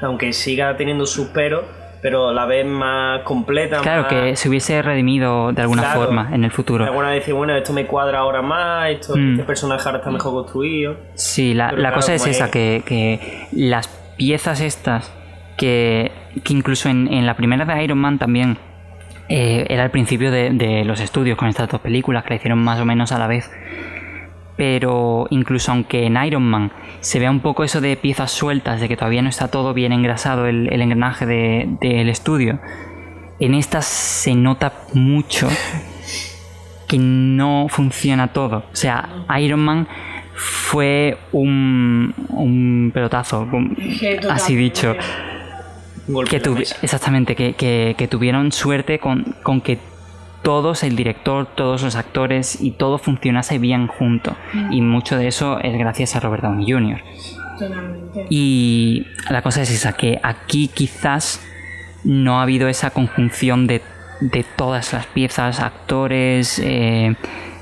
[0.00, 1.62] aunque siga teniendo sus peros,
[2.02, 3.80] pero la ves más completa.
[3.80, 6.00] Claro, más- que se hubiese redimido de alguna Claro.
[6.00, 6.84] forma en el futuro.
[6.84, 9.32] Alguna vez decir, bueno, esto me cuadra ahora más, esto, Mm.
[9.32, 10.96] este personaje ahora está mejor construido.
[11.14, 13.86] Sí, la, la claro, cosa es como esa, es- que, que las
[14.16, 15.10] piezas estas,
[15.56, 16.10] que,
[16.44, 18.58] que incluso en, en la primera de Iron Man también
[19.28, 22.58] eh, era el principio de, de los estudios con estas dos películas, que la hicieron
[22.58, 23.48] más o menos a la vez.
[24.56, 28.88] Pero incluso aunque en Iron Man se vea un poco eso de piezas sueltas, de
[28.88, 32.60] que todavía no está todo bien engrasado el, el engranaje de- del estudio,
[33.40, 35.48] en estas se nota mucho
[36.86, 38.58] que no funciona todo.
[38.72, 39.88] O sea, Iron Man
[40.34, 43.76] fue un, un pelotazo, un-
[44.30, 44.94] así dicho.
[46.30, 49.78] Que tuvi- exactamente, que, que- que tuvieron suerte con, con que
[50.42, 54.36] todos, el director, todos los actores y todo funcionase bien junto.
[54.70, 57.00] Y mucho de eso es gracias a Robert Downey Jr.
[58.30, 61.40] Y la cosa es esa, que aquí quizás
[62.04, 63.82] no ha habido esa conjunción de,
[64.20, 67.14] de todas las piezas, actores, eh,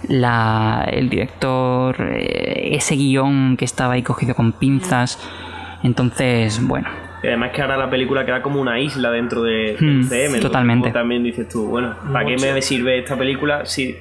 [0.09, 5.19] la- el director, eh, ese guion que estaba ahí cogido con pinzas.
[5.83, 6.89] Entonces, bueno,
[7.23, 10.13] Y además que ahora la película queda como una isla dentro de, del Hmm, UCM.
[10.13, 10.83] entonces totalmente.
[10.85, 13.95] como También dices tú, bueno, ¿para qué me sirve esta película si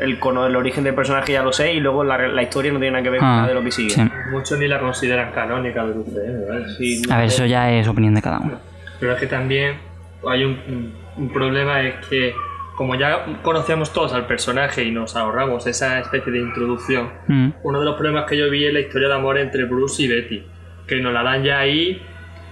[0.00, 2.78] el cono del origen del personaje ya lo sé y luego la, la historia no
[2.78, 3.90] tiene nada que ver con ah, nada de lo que sigue?
[3.90, 4.02] sí.
[4.30, 6.68] Muchos ni la consideran canónica del UCM, ¿vale?
[6.78, 8.58] Sí, A ver, eso ya es opinión de cada uno.
[8.98, 9.76] Pero es que también
[10.26, 12.34] hay un, un problema es que
[12.74, 17.80] como ya conocíamos todos al personaje y nos ahorramos esa especie de introducción, Mm, uno
[17.80, 20.42] de los problemas que yo vi es la historia de amor entre Bruce y Betty,
[20.86, 22.00] que nos la dan ya ahí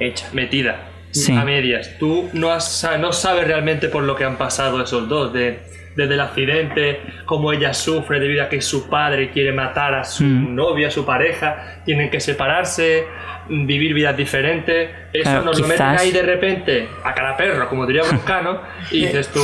[0.00, 0.26] hecha.
[0.32, 1.32] metida, Sí.
[1.36, 1.96] a medias.
[1.98, 5.58] Tú no, has- no sabes realmente por lo que han pasado esos dos, de,
[5.96, 10.22] desde el accidente, cómo ella sufre debido a que su padre quiere matar a su
[10.24, 10.54] Mm.
[10.54, 13.04] novia, a su pareja, tienen que separarse,
[13.48, 14.88] mm, vivir vidas diferentes.
[15.12, 18.60] Eso Claro, nos lo meten ahí de repente, a cada perro, como diría Bruscano,
[18.92, 19.40] y dices tú,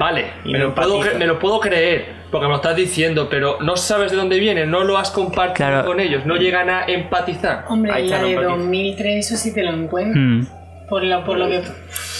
[0.00, 3.58] vale, Y me lo, puedo, me lo puedo creer, porque me lo estás diciendo, pero
[3.60, 5.84] no sabes de dónde viene, no lo has compartido Claro.
[5.86, 7.64] con ellos, no llegan a empatizar.
[7.68, 8.56] Hombre, Ahí la de empatizo.
[8.56, 10.20] 2003, eso sí te lo encuentro.
[10.20, 10.46] mm.
[10.88, 11.62] Por lo, por lo que,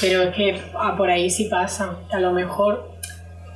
[0.01, 1.97] pero es que ah, por ahí sí pasa.
[2.13, 2.89] A lo mejor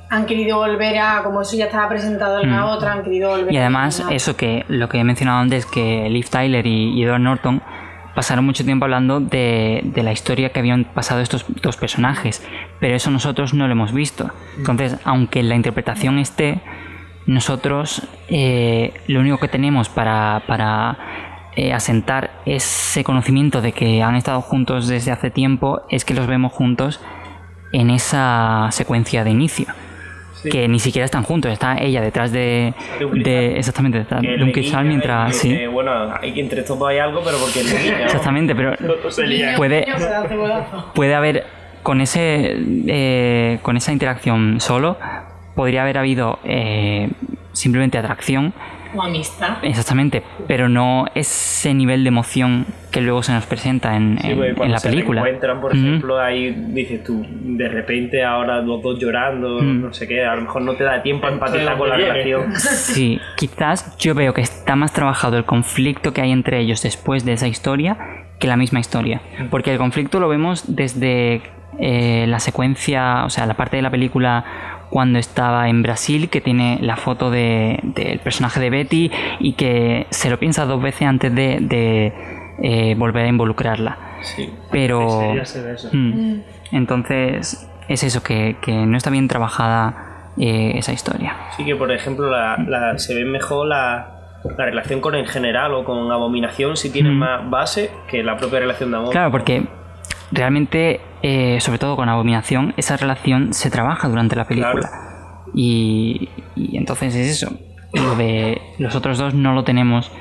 [0.09, 2.69] han querido volver a, como eso ya estaba presentado en la Mm.
[2.69, 4.13] otra, han querido volver Y además, a...
[4.13, 7.61] eso que lo que he mencionado antes, que Liv Tyler y, y Edward Norton
[8.15, 12.45] pasaron mucho tiempo hablando de, de la historia que habían pasado estos dos personajes,
[12.79, 14.31] pero eso nosotros no lo hemos visto.
[14.57, 16.61] Entonces, aunque la interpretación esté,
[17.25, 20.97] nosotros eh, lo único que tenemos para, para
[21.55, 26.27] eh, asentar ese conocimiento de que han estado juntos desde hace tiempo es que los
[26.27, 27.01] vemos juntos
[27.71, 29.67] en esa secuencia de inicio.
[30.51, 32.73] Que ni siquiera están juntos, está ella detrás de.
[32.99, 35.31] De un de exactamente, detrás de un cristal mientras.
[35.31, 38.03] que, Sí, bueno, hay que entre estos dos hay algo, pero porque ¿no?
[38.05, 38.75] exactamente, pero
[39.57, 39.85] puede,
[40.93, 41.45] puede haber.
[41.83, 42.55] Con, ese,
[42.87, 44.97] eh, con esa interacción solo,
[45.53, 47.09] podría haber habido eh,
[47.51, 48.53] simplemente atracción,
[48.95, 49.57] O amistad.
[49.63, 54.35] exactamente, pero no ese nivel de emoción que luego se nos presenta en, Sí, en-
[54.35, 55.21] porque en cuando la se película.
[55.21, 55.79] encuentran, por Ujú.
[55.85, 59.81] ejemplo, ahí dices tú, de repente ahora los dos llorando, Mm.
[59.81, 61.97] no sé qué, a lo mejor no te da tiempo a empatizar ¿De con la
[61.97, 62.11] viene?
[62.13, 62.53] relación.
[62.55, 67.25] Sí, quizás yo veo que está más trabajado el conflicto que hay entre ellos después
[67.25, 67.97] de esa historia
[68.39, 69.21] que la misma historia.
[69.49, 71.41] Porque el conflicto lo vemos desde
[71.77, 74.45] eh, la secuencia, o sea, la parte de la película
[74.95, 80.07] cuando estaba en Brasil, que tiene la foto de- del personaje de Betty y que
[80.09, 82.13] se lo piensa dos veces antes de, de,
[82.63, 83.97] eh, volver a involucrarla.
[84.21, 84.49] Sí.
[84.71, 85.19] Pero...
[85.19, 85.89] Sería ser eso.
[85.91, 86.39] Mm.
[86.71, 91.35] Entonces, es eso, que, que no está bien trabajada eh, esa historia.
[91.57, 95.73] Sí que, por ejemplo, la, la- se ve mejor la, la relación con el general
[95.73, 97.17] o con Abominación si tiene Mm.
[97.17, 99.11] más base que la propia relación de amor.
[99.11, 99.63] Claro, porque
[100.31, 104.89] realmente, eh, sobre todo con Abominación, esa relación se trabaja durante la película.
[105.53, 107.55] Y, y entonces es eso.
[107.93, 110.11] Lo de los otros dos no lo tenemos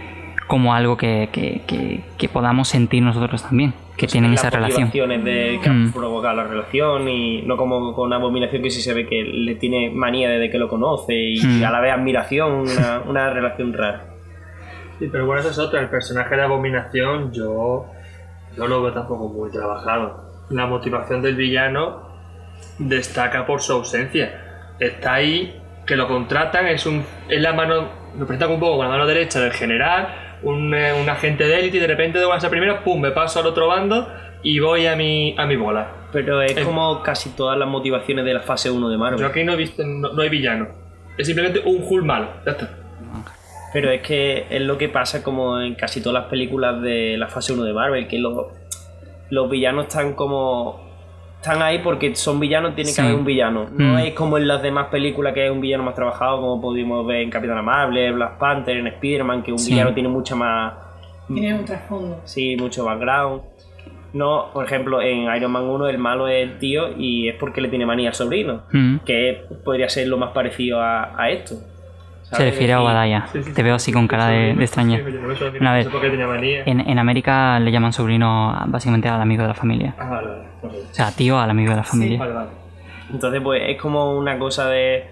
[0.46, 4.90] como algo que, que- que- que podamos sentir nosotros también, que tienen Las esa relación.
[4.90, 5.86] de que Mm.
[5.86, 9.54] han provocado la relación y no como con Abominación que sí se ve que le
[9.56, 11.64] tiene manía desde que lo conoce y Mm.
[11.64, 14.04] a la vez admiración, una, una relación rara.
[14.98, 15.80] Sí, pero bueno, eso es otra.
[15.80, 17.86] El personaje de Abominación, yo,
[18.56, 20.24] yo lo veo tampoco muy trabajado.
[20.50, 22.08] La motivación del villano
[22.78, 24.74] destaca por su ausencia.
[24.78, 27.88] Está ahí, que lo contratan, es un es la mano,
[28.18, 30.08] lo presentan un poco con la mano derecha del general,
[30.42, 33.10] un, eh, un agente de élite, y de repente de buenas a primeras, pum, me
[33.10, 34.08] paso al otro bando
[34.42, 35.88] y voy a mi, a mi bola.
[36.12, 39.20] Pero es como casi todas las motivaciones de la fase 1 de Marvel.
[39.20, 40.68] Yo aquí no he visto, no, no hay villano.
[41.16, 42.28] Es simplemente un Hulk malo.
[42.44, 42.70] Ya está.
[43.74, 47.28] Pero es que es lo que pasa como en casi todas las películas de la
[47.28, 48.46] fase 1 de Marvel, que los,
[49.30, 50.82] los villanos están como...
[51.42, 52.96] Están ahí porque son villanos, tiene Sí.
[52.96, 53.66] que haber un villano.
[53.70, 53.98] No Mm.
[53.98, 57.18] es como en las demás películas que es un villano más trabajado, como pudimos ver
[57.20, 59.72] en Capitán Marvel, Black Panther, en Spider-Man, que un Sí.
[59.72, 60.72] villano tiene mucha más...
[61.28, 62.20] Tiene un trasfondo.
[62.24, 63.42] Sí, mucho background.
[64.14, 67.60] No, por ejemplo, en Iron Man 1 el malo es el tío y es porque
[67.60, 68.98] le tiene manía al sobrino, Mm.
[69.04, 71.56] que podría ser lo más parecido a, a esto.
[72.32, 73.26] Se refiere a Obadiah.
[73.32, 74.98] Sí, sí, Te veo así con cara de, de extraña.
[75.60, 75.86] Una vez,
[76.66, 79.94] en, en América le llaman sobrino básicamente al amigo de la familia.
[79.98, 80.28] Ah, vale,
[80.62, 80.78] vale.
[80.90, 82.18] O sea, tío al amigo de la familia.
[82.18, 82.48] Vale, vale.
[83.12, 85.04] Entonces, pues es como una cosa de.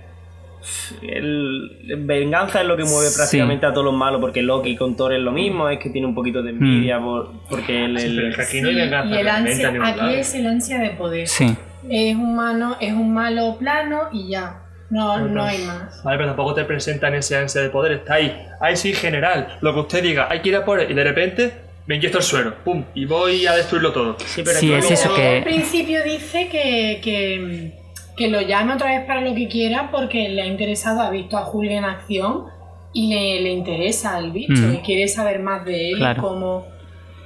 [1.02, 1.70] El,
[2.06, 3.16] venganza es lo que mueve Sí.
[3.16, 6.06] prácticamente a todos los malos, porque Loki con Thor es lo mismo, es que tiene
[6.06, 8.74] un poquito de envidia, por- porque el, Sí, el- pero es que aquí no hay
[8.76, 11.26] venganza y el ansia, aquí es el ansia de poder.
[11.26, 11.56] Sí.
[11.90, 14.60] Es un mano, es un malo plano y ya.
[14.92, 16.02] No, no hay más.
[16.04, 17.92] Vale, pero tampoco te presentan ese ansia de poder.
[17.92, 18.46] Está ahí.
[18.60, 19.56] Ahí sí, general.
[19.62, 20.26] Lo que usted diga.
[20.30, 20.90] Hay que ir a por él.
[20.90, 21.52] Y de repente
[21.86, 22.54] me inyecto el suero.
[22.62, 22.84] Pum.
[22.94, 24.16] Y voy a destruirlo todo.
[24.24, 27.72] Sí, pero Sí, que es eso que- Al principio dice que, que,
[28.16, 31.38] que lo llame otra vez para lo que quiera porque le ha interesado, ha visto
[31.38, 32.44] a Julio en acción
[32.92, 34.74] y le, le interesa el bicho Mm.
[34.74, 36.20] y quiere saber más de él, Claro.
[36.22, 36.66] como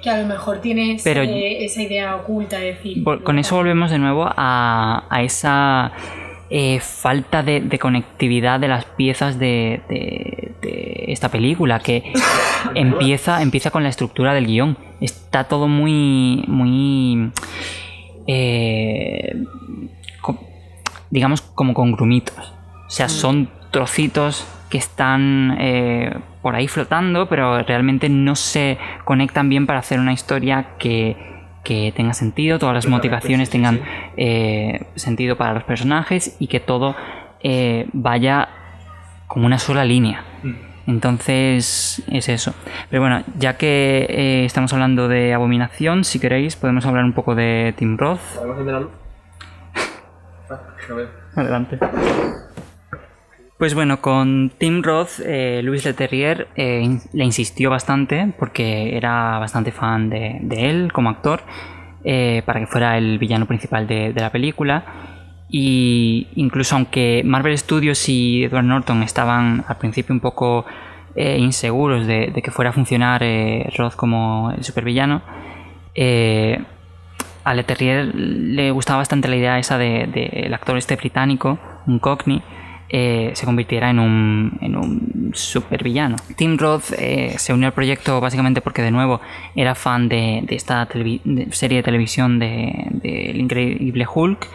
[0.00, 3.02] que a lo mejor tiene ese- Pero- esa idea oculta de decir.
[3.24, 5.90] Con eso volvemos de nuevo a, a esa
[6.50, 12.12] eh, falta de, de conectividad de las piezas de, de- de esta película, que
[12.74, 14.76] empieza, empieza con la estructura del guion.
[15.00, 16.44] Está todo muy.
[16.48, 17.30] muy.
[18.26, 19.34] eh,
[20.20, 20.38] co-
[21.10, 22.52] digamos como con grumitos.
[22.86, 29.48] O sea, son trocitos que están eh, por ahí flotando, pero realmente no se conectan
[29.48, 31.16] bien para hacer una historia que,
[31.66, 33.80] que tenga sentido, todas las motivaciones tengan
[34.16, 36.94] eh, sentido para los personajes y que todo
[37.42, 38.48] eh, vaya
[39.26, 40.22] como una sola línea.
[40.44, 40.54] Mm.
[40.86, 42.54] Entonces es eso.
[42.88, 47.34] Pero bueno, ya que eh, estamos hablando de Abominación, si queréis podemos hablar un poco
[47.34, 48.20] de Tim Roth.
[48.36, 48.90] ¿Podemos encender la luz?
[50.48, 51.40] Ah.
[51.40, 51.76] Adelante.
[53.58, 59.72] Pues bueno, con Tim Roth, eh, Luis Leterrier eh, le insistió bastante porque era bastante
[59.72, 61.40] fan de, él como actor
[62.04, 64.84] eh, para que fuera el villano principal de, la película.
[65.48, 70.66] Y incluso aunque Marvel Studios y Edward Norton estaban al principio un poco
[71.14, 75.22] eh, inseguros de, de que fuera a funcionar eh, Roth como el supervillano,
[77.44, 82.00] a Leterrier le gustaba bastante la idea esa de, de el actor este británico, un
[82.00, 82.42] cockney,
[82.88, 86.16] eh, se convirtiera en un, en un supervillano.
[86.36, 89.20] Tim Roth eh, se unió al proyecto básicamente porque de nuevo
[89.54, 90.86] era fan de, esta
[91.50, 94.48] serie de televisión de, de Increíble Hulk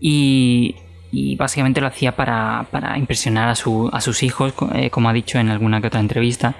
[0.00, 0.74] y,
[1.12, 5.12] y básicamente lo hacía para, para impresionar a, su- a sus hijos, eh, como ha
[5.12, 6.54] dicho en alguna que otra entrevista.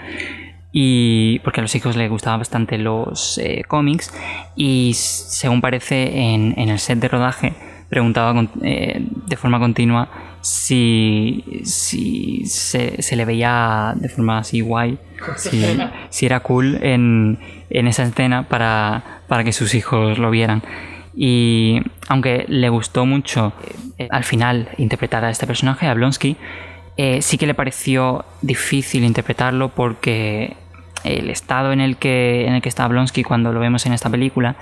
[0.75, 3.38] Y porque a los hijos les gustaban bastante los
[3.69, 4.11] cómics.
[4.57, 7.53] Y según parece en, en el set de rodaje,
[7.93, 10.09] preguntaba con- eh, de forma continua
[10.41, 14.97] si, si se, se le veía de forma así guay,
[15.37, 15.63] si,
[16.09, 20.63] si era cool en, en esa escena para, para que sus hijos lo vieran.
[21.15, 23.53] Y aunque le gustó mucho
[23.99, 26.37] eh, al final interpretar a este personaje, a Blonsky,
[26.97, 30.57] eh, sí que le pareció difícil interpretarlo porque
[31.05, 34.09] el estado en el que, en el que está Blonsky cuando lo vemos en esta
[34.09, 34.57] película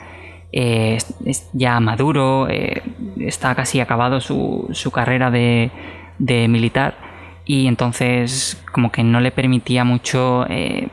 [0.52, 2.82] eh, es, es ya maduro, eh,
[3.18, 5.70] está casi acabado su, su carrera de,
[6.18, 6.96] de militar
[7.44, 10.88] y entonces como que no le permitía mucho eh,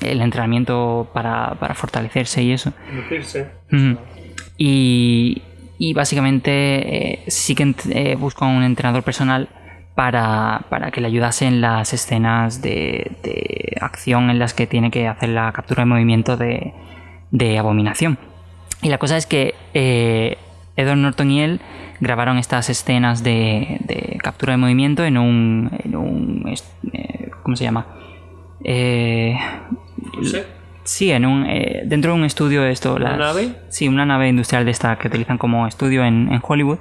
[0.00, 2.72] el entrenamiento para, para fortalecerse y eso.
[4.56, 5.42] Y,
[5.78, 9.48] y básicamente sí que ent- eh, buscó a un entrenador personal
[9.94, 14.90] para, para que le ayudase en las escenas de, de acción en las que tiene
[14.90, 16.72] que hacer la captura de movimiento de,
[17.30, 18.18] de Abominación.
[18.82, 20.36] Y la cosa es que eh,
[20.76, 21.60] Edward Norton y él
[22.00, 25.70] grabaron estas escenas de, de captura de movimiento en un...
[25.84, 26.44] En un
[26.92, 27.86] eh, ¿Cómo se llama?
[28.64, 29.36] Eh,
[30.16, 30.44] No sé.
[30.84, 32.94] Sí, en un, eh, dentro de un estudio de esto.
[32.94, 33.52] ¿Una las- nave?
[33.68, 36.78] Sí, una nave industrial de esta que utilizan como estudio en, en Hollywood,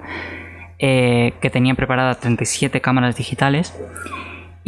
[0.79, 3.73] eh, que tenía preparadas 37 cámaras digitales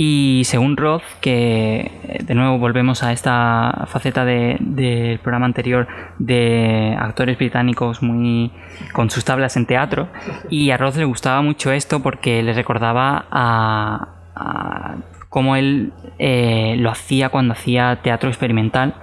[0.02, 5.88] Y según Roth, que eh, de nuevo volvemos a esta faceta de- del programa anterior
[6.20, 8.50] de actores británicos muy
[8.94, 10.08] con sus tablas en teatro,
[10.50, 14.96] y a Roth le gustaba mucho esto porque le recordaba a, a
[15.28, 18.96] cómo él eh, lo hacía cuando hacía teatro experimental,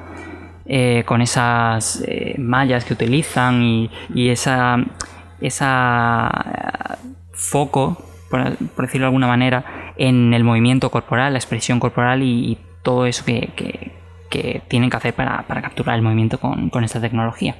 [0.64, 2.02] eh, con esas
[2.38, 4.78] mallas que utilizan y, y esa,
[5.42, 6.96] esa
[7.32, 8.02] foco,
[8.74, 13.24] por, decirlo de alguna manera, en el movimiento corporal, la expresión corporal y, todo eso
[13.24, 17.56] que, que- tienen que hacer para, para capturar el movimiento con, con esta tecnología.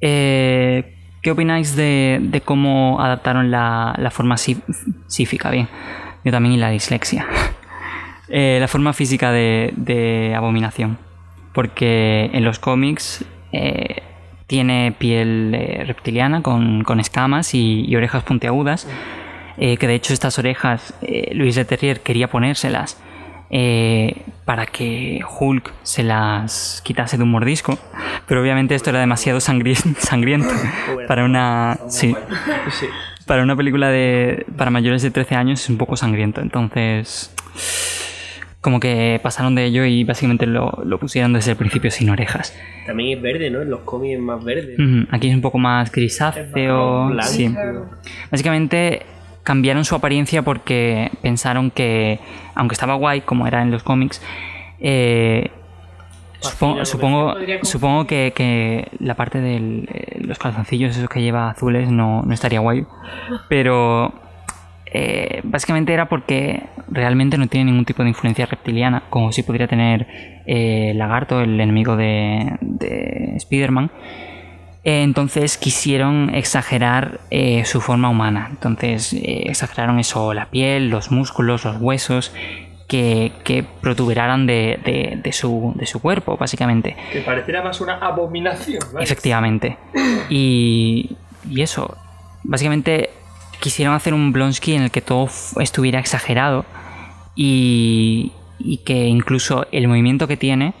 [0.00, 4.62] Eh, ¿Qué opináis de, cómo adaptaron la, la forma sí-
[5.06, 5.50] sífica?
[5.50, 5.68] Bien,
[6.24, 7.26] yo también y la dislexia.
[8.28, 10.98] Eh, la forma física de, de Abominación.
[11.54, 14.02] Porque en los cómics eh,
[14.46, 18.86] tiene piel eh, reptiliana con, con escamas y, y orejas puntiagudas.
[19.58, 22.98] eh, que de hecho estas orejas eh, Luis Leterrier quería ponérselas
[23.50, 27.78] eh, para que Hulk se las quitase de un mordisco.
[28.26, 30.52] Pero obviamente esto era demasiado sangri- sangriento
[31.08, 31.78] para una...
[31.88, 32.14] Sí.
[33.26, 36.40] para una película de para mayores de 13 años es un poco sangriento.
[36.40, 37.32] Entonces,
[38.66, 42.52] como que pasaron de ello y básicamente lo, lo pusieron desde el principio sin orejas.
[42.84, 43.62] También es verde, ¿no?
[43.62, 44.74] En los cómics es más verde.
[45.12, 47.12] Aquí es un poco más grisáceo.
[47.22, 47.54] Sí.
[48.28, 49.06] Básicamente
[49.44, 52.18] cambiaron su apariencia porque pensaron que,
[52.56, 54.20] aunque estaba guay, como era en los cómics,
[54.80, 55.48] eh,
[56.40, 62.22] supongo, supongo, supongo que, que la parte de los calzoncillos, esos que lleva azules, no,
[62.22, 62.84] no estaría guay.
[63.48, 64.12] Pero
[64.98, 69.66] eh, básicamente era porque realmente no tiene ningún tipo de influencia reptiliana, como si podría
[69.68, 70.06] tener
[70.46, 73.90] eh, Lagarto, el enemigo de, de Spider-Man.
[74.84, 78.48] Eh, entonces quisieron exagerar eh, su forma humana.
[78.50, 82.32] Entonces exageraron eso, la piel, los músculos, los huesos,
[82.88, 86.94] que, que protuberaran de, de- de su, de su cuerpo, básicamente.
[87.12, 88.78] Que pareciera más una abominación.
[88.92, 89.04] ¿vale?
[89.04, 89.76] Efectivamente.
[90.30, 91.16] Y,
[91.50, 91.96] y eso,
[92.44, 93.10] básicamente
[93.60, 95.28] quisieron hacer un Blonsky en el que todo
[95.60, 96.64] estuviera exagerado
[97.34, 100.74] y, y que incluso el movimiento que tiene,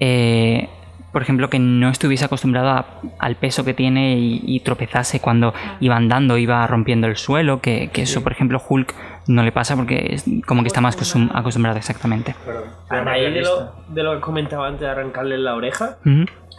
[0.00, 0.68] eh,
[1.12, 2.86] por ejemplo, que no estuviese acostumbrado a-
[3.20, 7.88] al peso que tiene y, y tropezase cuando iba andando, iba rompiendo el suelo, que,
[7.92, 8.94] que eso, por ejemplo, Hulk
[9.28, 12.34] no le pasa porque es como que está más acostum- acostumbrado exactamente.
[12.44, 15.98] Pero, A raíz de lo, de lo que comentaba antes de arrancarle la oreja.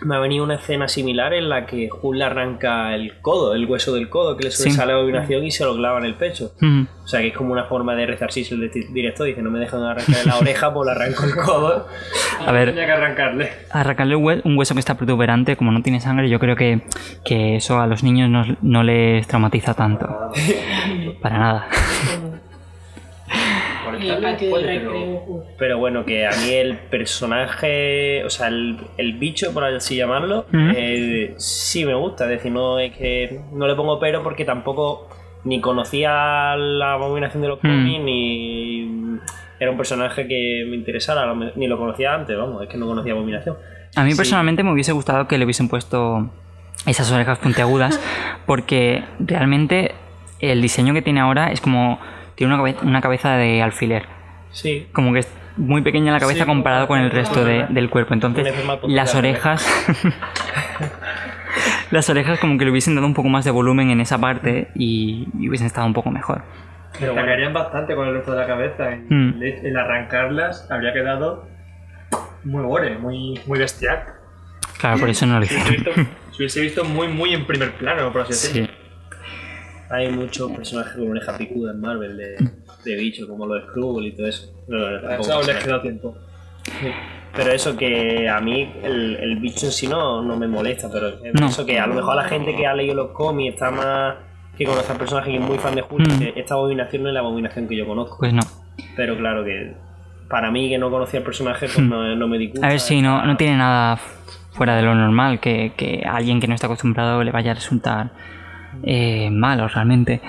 [0.01, 3.65] Me ha venido una escena similar en la que Hulk le arranca el codo, el
[3.65, 4.63] hueso del codo, que le Sí.
[4.63, 6.51] sobresale la abominación y se lo clava en el pecho.
[7.03, 9.27] O sea que es como una forma de resarcirse el di- director.
[9.27, 11.87] Dice, no me dejan arrancar la oreja, pues le arranco el codo.
[12.45, 13.49] A ver, Tenía que arrancarle.
[13.71, 16.81] arrancarle un hueso que está protuberante, como no tiene sangre, yo creo que,
[17.23, 20.07] que eso a los niños no, no les traumatiza tanto.
[21.21, 21.67] Para nada.
[24.49, 24.81] Puede,
[25.57, 30.45] pero- bueno, que a mí el personaje, o sea, el, el bicho, por así llamarlo,
[30.49, 30.57] Ujú.
[30.75, 32.25] eh, sí me gusta.
[32.25, 35.09] Es decir, no es que no le pongo pero porque tampoco
[35.43, 37.67] ni conocía la abominación de los Mm.
[37.67, 39.19] cómics ni
[39.59, 43.13] era un personaje que me interesara, ni lo conocía antes, vamos, es que no conocía
[43.13, 43.55] abominación.
[43.95, 44.17] A mí Sí.
[44.17, 46.29] personalmente me hubiese gustado que le hubiesen puesto
[46.85, 47.99] esas orejas puntiagudas,
[48.45, 49.93] porque realmente
[50.39, 51.99] el diseño que tiene ahora es como.
[52.35, 54.05] Tiene una, cabe- una cabeza de alfiler.
[54.51, 57.89] Sí, Como que es muy pequeña la cabeza Sí, comparado con el resto de- del
[57.89, 58.13] cuerpo.
[58.13, 58.53] Entonces,
[58.87, 59.65] las orejas.
[61.91, 64.69] las orejas, como que le hubiesen dado un poco más de volumen en esa parte
[64.75, 66.41] y, y hubiesen estado un poco mejor.
[66.99, 68.91] pero bueno, Destacarían bastante con el resto de la cabeza.
[68.91, 69.41] y Mm.
[69.41, 71.47] El, arrancarlas habría quedado
[72.43, 74.03] muy gore, muy, muy bestial.
[74.79, 75.95] Claro, por eso no lo Se hubiese hicieron.
[75.95, 78.67] visto, se hubiese visto muy, muy en primer plano, por así decirlo.
[78.67, 78.73] Sí.
[79.89, 82.35] Hay muchos personajes con oreja picuda en Marvel de,
[82.83, 84.51] de bicho, como los Skrull y todo eso.
[84.67, 86.15] No, no, no, A tampoco les tiempo.
[87.35, 91.11] Pero eso que a mí el, el bicho en sí no, no me molesta, pero
[91.33, 91.47] No.
[91.47, 94.15] eso que a lo mejor a la gente que ha leído los cómics está más
[94.57, 96.19] que conoce al personaje que es muy fan de Hulk, Mm.
[96.19, 98.17] que esta abominación no es la abominación que yo conozco.
[98.19, 98.41] Pues no.
[98.95, 99.73] Pero claro que
[100.29, 102.65] para mí que no conocía el personaje pues no, no me disgusta.
[102.65, 103.97] A ver si no, no tiene nada
[104.51, 107.55] fuera de lo normal que, que a alguien que no está acostumbrado le vaya a
[107.55, 108.11] resultar
[108.83, 110.21] eh, malo realmente.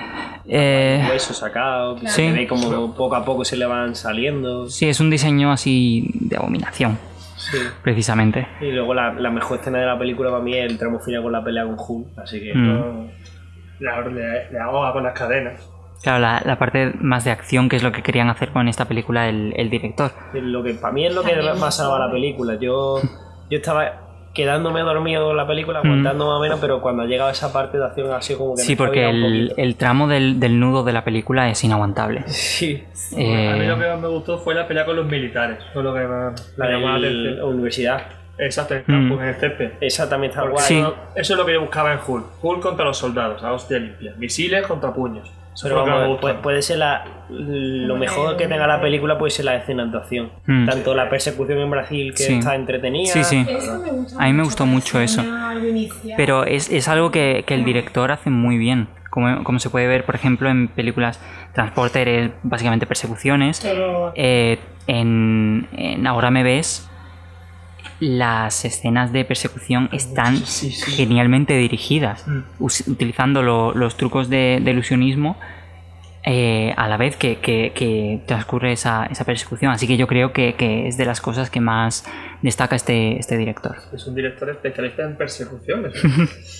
[0.49, 2.27] Eh, hueso sacado, que Sí.
[2.27, 4.69] se ve como poco a poco se le van saliendo.
[4.69, 6.97] sí, es un diseño así de abominación,
[7.35, 7.57] Sí.
[7.83, 8.47] precisamente.
[8.61, 11.23] Y luego la, la mejor escena de la película para mí es el tramo final
[11.23, 12.67] con la pelea con Hulk, así que Mm.
[12.67, 13.07] no-
[13.79, 15.69] La, le, le ahoga con las cadenas.
[16.01, 18.85] Claro, la, la parte más de acción, que es lo que querían hacer con esta
[18.85, 20.11] película el, el director.
[20.33, 22.55] lo que para mí es lo que más salva la película.
[22.59, 22.99] Yo,
[23.49, 24.06] yo estaba
[24.37, 25.87] quedándome dormido en la película, Mm.
[25.87, 28.55] aguantando más o menos, pero cuando ha llegado esa parte de acción ha sido como
[28.55, 32.23] que me Sí, porque el, el tramo del, del nudo de la película es inaguantable.
[32.27, 32.83] Sí,
[33.17, 35.57] Eh, A mí lo que más me gustó fue la pelea con los militares.
[35.73, 38.01] Fue lo que más la de llamó la universidad.
[38.39, 39.21] Exacto, en el campus, Mm.
[39.23, 39.71] en el césped.
[39.81, 40.63] Esa también está guay.
[40.63, 40.83] Sí.
[41.15, 42.25] eso es lo que yo buscaba en Hulk.
[42.41, 44.13] Hulk contra los soldados, a hostia limpia.
[44.17, 45.31] Misiles contra puños.
[45.63, 49.55] Pero vamos, puede, puede ser la, lo mejor que tenga la película puede ser la
[49.55, 50.31] escena de actuación.
[50.45, 50.65] Mm.
[50.67, 52.33] Tanto la persecución en Brasil que Sí.
[52.35, 53.11] está entretenida.
[53.11, 53.45] Sí, sí.
[54.19, 55.23] A mí me gustó mucho eso.
[56.15, 58.87] Pero es, es algo que, que el director hace muy bien.
[59.09, 61.19] Como, como se puede ver, por ejemplo, en películas
[61.53, 63.59] Transporter, es básicamente persecuciones.
[63.61, 66.87] Todo- Eh, en, en Ahora me ves,
[67.99, 70.91] las escenas de persecución están Sí, sí.
[70.91, 72.43] genialmente dirigidas, Mm.
[72.87, 75.37] utilizando lo- los trucos de, de ilusionismo
[76.29, 79.71] eh, a la vez que, que- que transcurre esa, esa persecución.
[79.71, 82.03] Así que yo creo que, que es de las cosas que más
[82.41, 83.77] destaca este, este director.
[83.93, 85.93] Es un director especialista en persecuciones.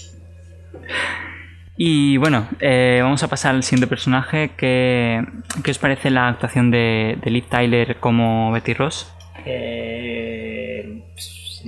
[1.80, 4.52] Y bueno, eh, vamos a pasar al siguiente personaje.
[4.58, 5.24] ¿Qué,
[5.64, 9.14] qué os parece la actuación de, de Liv Tyler como Betty Ross?
[9.46, 10.37] Eh,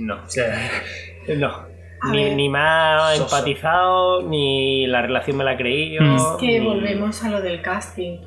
[0.00, 0.14] no.
[0.16, 0.70] o sea,
[1.36, 1.70] No.
[2.12, 3.36] Ni, ni me ha Sosa.
[3.38, 6.02] empatizado, ni la relación me la he creído.
[6.02, 6.16] Mm.
[6.16, 8.18] Es que ni- volvemos a lo del casting.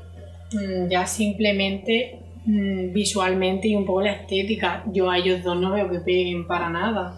[0.53, 4.83] Mm, Ya simplemente mm, visualmente y un poco la estética.
[4.93, 7.15] Yo a ellos dos no veo que peguen para nada.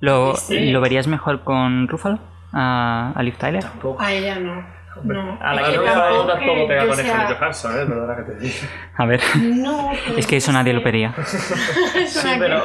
[0.00, 0.70] ¿Lo, Sí.
[0.70, 2.18] ¿lo verías mejor con Ruffalo?
[2.52, 3.62] ¿A, a Liv Tyler?
[3.62, 4.02] Tampoco.
[4.02, 4.64] A ella no.
[5.04, 7.38] No, A la es que que no tampoco tampoco que pega yo con sea- Scarlett
[7.38, 7.84] Johansson, ¿eh?
[7.86, 8.54] Perdona que te diga.
[8.96, 11.14] A ver, No, es que eso nadie lo pedía.
[12.06, 12.62] Sí, no pero,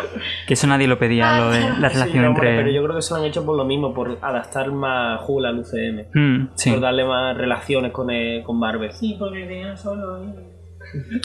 [0.47, 2.63] Que eso nadie lo pedía, lo de la sí, relación no, hombre, entre...
[2.63, 5.45] pero yo creo que se lo han hecho por lo mismo, por adaptar más Hulk
[5.45, 6.05] al UCM.
[6.13, 6.71] Mm, sí.
[6.71, 8.91] Por darle más relaciones con, el- con Marvel.
[8.93, 10.23] Sí, porque tenían solo.
[10.23, 10.47] ¿eh?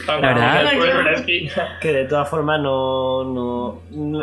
[0.07, 1.25] La verdad-
[1.81, 3.81] Que de todas formas no, no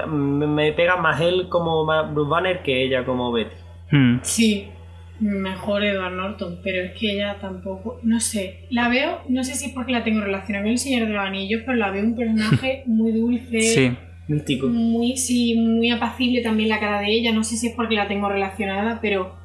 [0.08, 3.56] me pega más él como Bruce Banner que ella como Betty.
[3.92, 4.72] Mm, Sí,
[5.20, 9.68] mejor Edward Norton, pero es que ella tampoco, no sé, la veo, no sé si
[9.68, 12.16] es porque la tengo relacionada con el Señor de los Anillos, pero la veo un
[12.16, 13.98] personaje muy dulce, sí.
[14.28, 14.68] Místico.
[14.68, 18.08] muy, sí, muy apacible también la cara de ella, no sé si es porque la
[18.08, 19.36] tengo relacionada, pero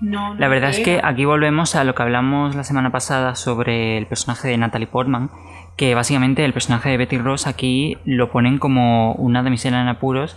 [0.00, 0.34] no.
[0.34, 3.98] no La verdad es que aquí volvemos a lo que hablamos la semana pasada sobre
[3.98, 5.30] el personaje de Natalie Portman,
[5.76, 10.36] que básicamente el personaje de Betty Ross aquí lo ponen como una damisela en apuros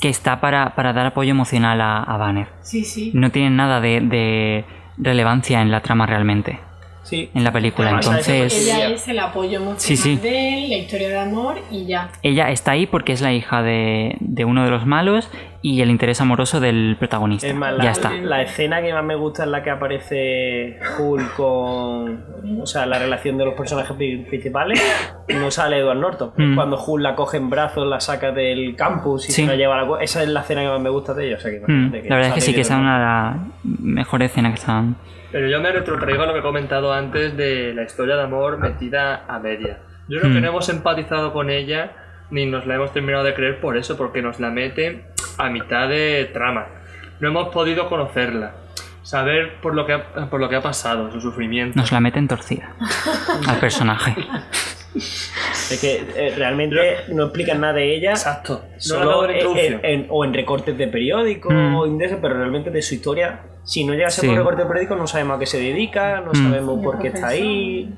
[0.00, 2.48] que está para, para dar apoyo emocional a, a Banner.
[2.62, 3.10] Sí, sí.
[3.14, 4.64] No tienen nada de, de
[4.98, 6.58] relevancia en la trama realmente,
[7.02, 7.28] Sí.
[7.34, 7.88] en la película.
[7.88, 10.16] Además, Entonces, Ella es el apoyo emocional Sí, sí.
[10.16, 12.10] de él, la historia de amor y ya.
[12.22, 15.28] ella está ahí porque es la hija de, de uno de los malos
[15.62, 17.46] y el interés amoroso del protagonista.
[17.46, 18.12] Es más, ya la, está.
[18.14, 22.24] la escena que más me gusta es la que aparece Hulk con.
[22.62, 24.80] O sea, la relación de los personajes pri- principales.
[25.28, 26.32] No sale Edward Norton.
[26.36, 26.54] Mm.
[26.54, 29.42] Cuando Hulk la coge en brazos, la saca del campus y Sí.
[29.42, 30.02] se la lleva a la.
[30.02, 31.36] Esa es la escena que más me gusta de ella.
[31.36, 33.80] O sea, que Mm, la verdad es que sí, que esa es una de las
[33.80, 34.96] mejores escenas que están.
[35.30, 38.58] Pero yo me retrotraigo a lo que he comentado antes de la historia de amor
[38.58, 39.78] metida a media.
[40.08, 40.42] Yo creo que Hmm.
[40.42, 41.92] no hemos empatizado con ella
[42.30, 45.04] ni nos la hemos terminado de creer por eso, porque nos la mete
[45.40, 46.66] a mitad de trama.
[47.20, 48.52] No hemos podido conocerla,
[49.02, 51.78] saber por lo que ha, por lo que ha pasado, su sufrimiento.
[51.78, 52.74] Nos la meten torcida
[53.48, 54.14] al personaje.
[54.94, 56.76] Es que eh, realmente
[57.12, 58.10] no explican nada de ella.
[58.10, 58.64] Exacto.
[58.72, 59.80] No Solo dado la en- introducción.
[59.84, 61.74] en- en- o en recortes de periódicos Mm.
[61.76, 64.26] o de eso, pero realmente de su historia, si no llega a ser Sí.
[64.28, 66.34] por recortes de periódicos, no sabemos a qué se dedica, no Mm.
[66.34, 67.88] sabemos por qué está ahí.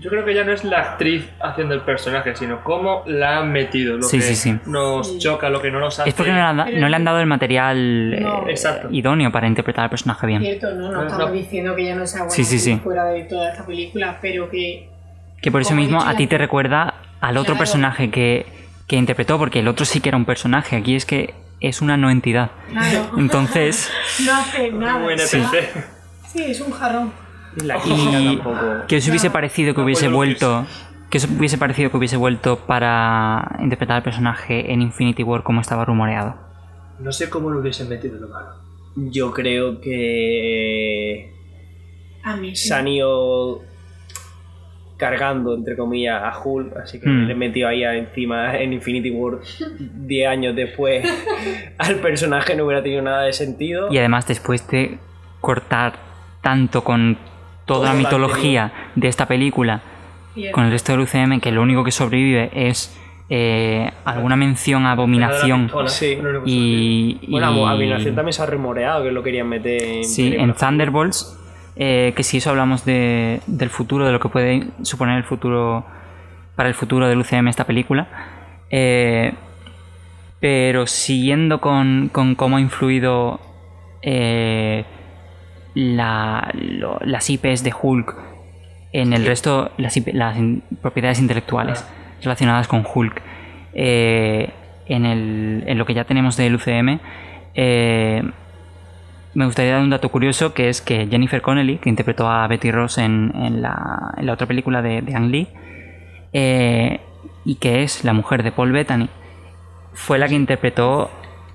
[0.00, 3.52] Yo creo que ya no es la actriz haciendo el personaje, sino cómo la han
[3.52, 3.96] metido.
[3.98, 4.58] Lo Sí, que sí, sí.
[4.66, 6.08] nos choca, lo que no nos hace.
[6.08, 8.44] Es porque no le han, da- no le han dado el material eh, No.
[8.90, 10.40] Idóneo para interpretar al personaje bien.
[10.42, 11.32] Cierto, no, no No, estamos no.
[11.34, 12.80] diciendo que ella no sea buena Sí, sí, sí.
[12.82, 14.88] fuera de toda esta película, pero que
[15.42, 17.58] Que por eso mismo a ti te recuerda al otro Claro.
[17.58, 18.46] personaje que,
[18.86, 20.76] que interpretó, porque el otro sí que era un personaje.
[20.76, 22.50] Aquí es que es una no entidad.
[22.70, 23.90] claro, Entonces,
[24.24, 24.96] no hace nada.
[24.96, 25.36] Un Sí.
[25.36, 25.84] NPC.
[26.32, 27.12] Sí, es un jarrón.
[27.56, 28.86] Y la química y tampoco.
[28.88, 29.32] que os hubiese No.
[29.32, 30.66] parecido que hubiese vuelto.
[31.10, 35.60] Que os hubiese parecido que hubiese vuelto para interpretar al personaje en Infinity War como
[35.60, 36.36] estaba rumoreado.
[37.00, 38.50] No sé cómo lo hubiesen metido lo malo.
[38.94, 41.32] Yo creo que
[42.22, 42.68] A mí sí.
[42.68, 43.62] se han ido
[44.96, 47.26] cargando, entre comillas, a Hulk, así que Mm.
[47.26, 49.38] le he metido ahí encima en Infinity War
[49.80, 51.04] 10 años después
[51.78, 53.88] al personaje no hubiera tenido nada de sentido.
[53.90, 54.98] Y además, después de
[55.40, 55.94] cortar
[56.42, 57.16] tanto con
[57.74, 59.80] toda la mitología de esta película,
[60.52, 62.96] con el resto del UCM, que lo único que sobrevive es
[63.28, 65.70] eh, alguna mención a abominación.
[65.86, 66.18] Sí.
[66.46, 70.52] Y, Bueno, y- Abominación también se ha rumoreado que lo querían meter en Sí, en.
[70.54, 71.38] Thunderbolts,
[71.76, 75.84] eh, que si eso hablamos de, del futuro, de lo que puede suponer el futuro
[76.56, 78.08] para el futuro del UCM esta película,
[78.70, 79.32] eh,
[80.40, 83.38] Pero siguiendo con, con cómo ha influido
[84.02, 84.84] eh,
[85.80, 88.14] la- lo- las IPs de Hulk
[88.92, 91.84] en el resto, las, IP las in- propiedades intelectuales
[92.22, 93.22] relacionadas con Hulk,
[93.72, 94.50] eh,
[94.86, 96.98] en, el- en lo que ya tenemos del UCM,
[97.54, 98.22] eh,
[99.32, 102.70] me gustaría dar un dato curioso que es que Jennifer Connelly, que interpretó a Betty
[102.72, 105.48] Ross en, en la, en la otra película de, de Ang Lee,
[106.32, 107.00] eh,
[107.44, 109.08] y que es la mujer de Paul Bettany,
[109.94, 111.10] fue la que interpretó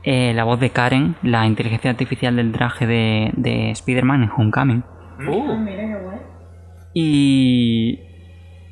[0.06, 4.84] eh, la voz de Karen, la inteligencia artificial del traje de, de Spider-Man en Homecoming.
[5.20, 6.20] Ah, mira qué guay.
[6.94, 8.00] Y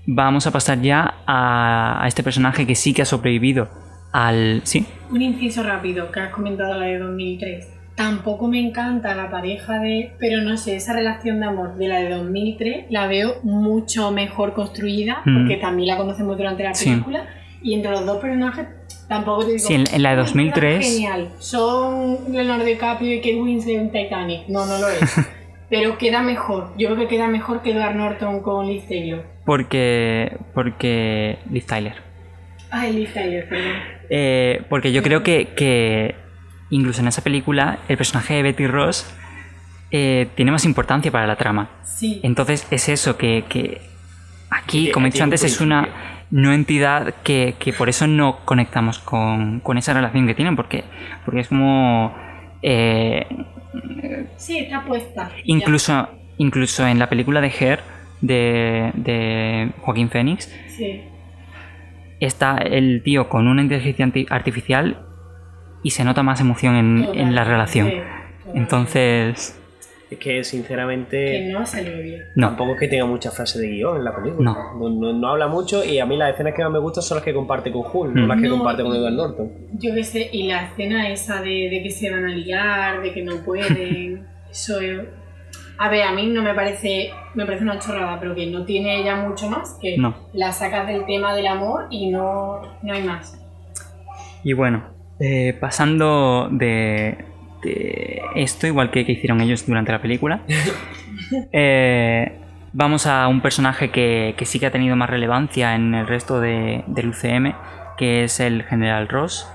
[0.07, 3.67] vamos a pasar ya a, a este personaje que sí que ha sobrevivido
[4.11, 4.61] al...
[4.63, 4.85] ¿Sí?
[5.11, 7.69] Un inciso rápido, que has comentado la de 2003.
[7.95, 10.13] Tampoco me encanta la pareja de...
[10.19, 14.53] Pero no sé, esa relación de amor de la de 2003 la veo mucho mejor
[14.53, 15.37] construida, Mm.
[15.37, 16.89] porque también la conocemos durante la Sí.
[16.89, 17.25] película.
[17.61, 18.67] Y entre los dos personajes
[19.07, 19.59] tampoco te digo...
[19.67, 23.77] Sí, en- en la de "Uy, 2003 queda Genial, son Leonardo DiCaprio y Kate Winslet
[23.77, 24.47] en Titanic.
[24.47, 25.15] No, no lo es.
[25.69, 26.73] pero queda mejor.
[26.77, 29.23] Yo creo que queda mejor que Edward Norton con Liz Taylor.
[29.45, 30.37] Porque...
[30.53, 31.39] Porque...
[31.51, 31.95] Liz Tyler.
[32.71, 33.71] Ay, Liz Taylor, perdón.
[34.09, 36.15] Eh, porque yo creo que, que
[36.69, 39.05] incluso en esa película el personaje de Betty Ross
[39.91, 41.69] eh, tiene más importancia para la trama.
[41.83, 42.19] Sí.
[42.23, 43.81] Entonces es eso, que, que
[44.49, 45.87] aquí, como he dicho antes, es una
[46.31, 50.83] no entidad que, que por eso no conectamos con, con esa relación que tienen, porque,
[51.25, 52.13] porque es como...
[52.61, 53.25] eh,
[54.37, 55.29] Sí, está puesta.
[55.45, 57.79] incluso, incluso en la película de Her
[58.21, 60.53] de, de Joaquín Phoenix.
[60.69, 61.01] Sí.
[62.19, 65.05] está el tío con una inteligencia artificial
[65.83, 67.91] y se nota más emoción en, en la relación.
[68.53, 69.59] Entonces,
[70.13, 72.21] Es que Que sinceramente no ha salido bien.
[72.35, 72.47] no.
[72.47, 74.51] tampoco es que tenga mucha frase de guion en la película.
[74.51, 74.73] No.
[74.79, 77.17] No, no- no habla mucho y a mí las escenas que más me gustan son
[77.17, 78.19] las que comparte con Hulk, Mm.
[78.21, 79.51] no las que No, comparte con Edward Norton.
[79.73, 83.11] Yo qué sé, y la escena esa de, de que se van a liar, de
[83.13, 84.99] que no pueden, eso es...
[85.79, 89.01] A ver, a mí no me parece, me parece una chorrada, pero que no tiene
[89.01, 90.15] ella mucho más, que No.
[90.33, 93.39] la sacas del tema del amor y no, no hay más.
[94.43, 94.83] Y bueno,
[95.19, 97.17] eh, pasando de,
[97.63, 100.41] de esto, igual que, que hicieron ellos durante la película,
[101.51, 102.39] eh,
[102.73, 106.39] vamos a un personaje que, que sí que ha tenido más relevancia en el resto
[106.39, 107.53] de- del UCM,
[107.97, 109.47] que es el General Ross.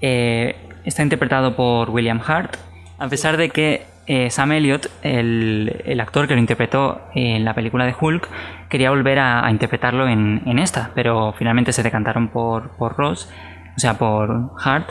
[0.00, 2.56] Eh, está interpretado por William Hart,
[2.98, 7.54] a pesar de que eh, Sam Elliott, el, el actor que lo interpretó en la
[7.54, 8.28] película de Hulk,
[8.70, 13.30] quería volver a, a interpretarlo en, en esta, pero finalmente se decantaron por, por Ross,
[13.76, 14.88] o sea, por Hart,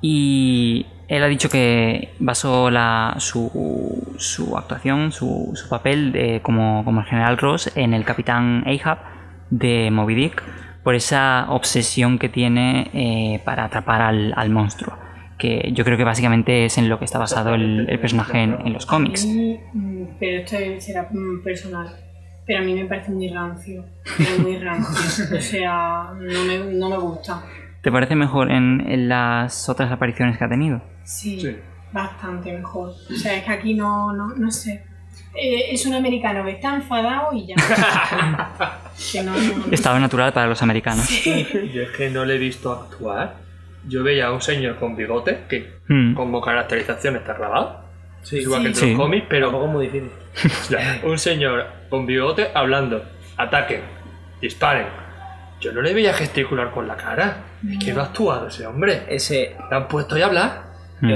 [0.00, 6.84] y él ha dicho que basó la, su, su actuación, su, su papel de- como,
[6.84, 8.98] como el general Ross en el capitán Ahab
[9.50, 10.42] de Moby Dick,
[10.84, 14.96] por esa obsesión que tiene eh, para atrapar al, al monstruo.
[15.38, 18.56] Que yo creo que básicamente es en lo que está basado el, el personaje en,
[18.66, 19.24] en los cómics.
[19.26, 21.86] Mm, pero esto será mm, personal.
[22.44, 23.84] Pero a mí me parece muy rancio.
[24.16, 25.24] Pero muy rancio.
[25.38, 27.42] o sea, no me, no me gusta.
[27.82, 30.82] ¿Te parece mejor en, en las otras apariciones que ha tenido?
[31.04, 31.56] Sí, Sí.
[31.92, 32.90] bastante mejor.
[32.90, 34.84] O sea, es que aquí no, no, no sé.
[35.34, 37.54] Eh, es un americano que está enfadado y ya.
[39.12, 41.08] que no, no- Estado natural para los americanos.
[41.24, 43.36] Yo es que no le he visto actuar.
[43.86, 46.14] Yo veía a un señor con bigote que Mm.
[46.14, 47.84] como caracterización está grabado.
[48.22, 48.90] Sí, igual que en Sí.
[48.90, 50.10] los cómics, pero Tampoco es muy difícil.
[50.68, 53.02] Ya, un señor con bigote hablando.
[53.38, 53.80] Ataquen,
[54.42, 54.86] disparen.
[55.60, 57.36] Yo no le veía gesticular con la cara.
[57.70, 59.02] Es que no ha actuado ese hombre.
[59.08, 60.68] Ese Le han puesto a hablar.
[61.00, 61.12] Mm.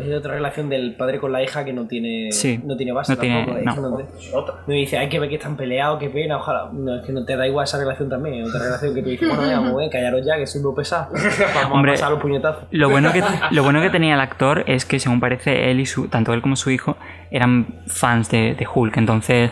[0.00, 2.60] es otra relación del padre con la hija que no tiene Sí.
[2.62, 4.00] no tiene base No tiene- tampoco.
[4.00, 4.38] Es no.
[4.38, 4.56] Otra.
[4.66, 6.68] Me dice, hay que ver que están peleados, qué pena, ojalá.
[6.70, 8.42] No, es que no te da igual esa relación también.
[8.42, 11.08] Es otra relación que tú dices, bueno, vamos, ven, callaros ya, que soy muy pesado.
[11.54, 11.92] Vamos Hombre.
[11.92, 12.64] a pasar los puñetazos.
[12.70, 15.86] Lo bueno, que, lo bueno que tenía el actor es que, según parece, él y
[15.86, 16.98] su, tanto él como su hijo
[17.30, 18.94] eran fans de, de Hulk.
[18.98, 19.50] Entonces,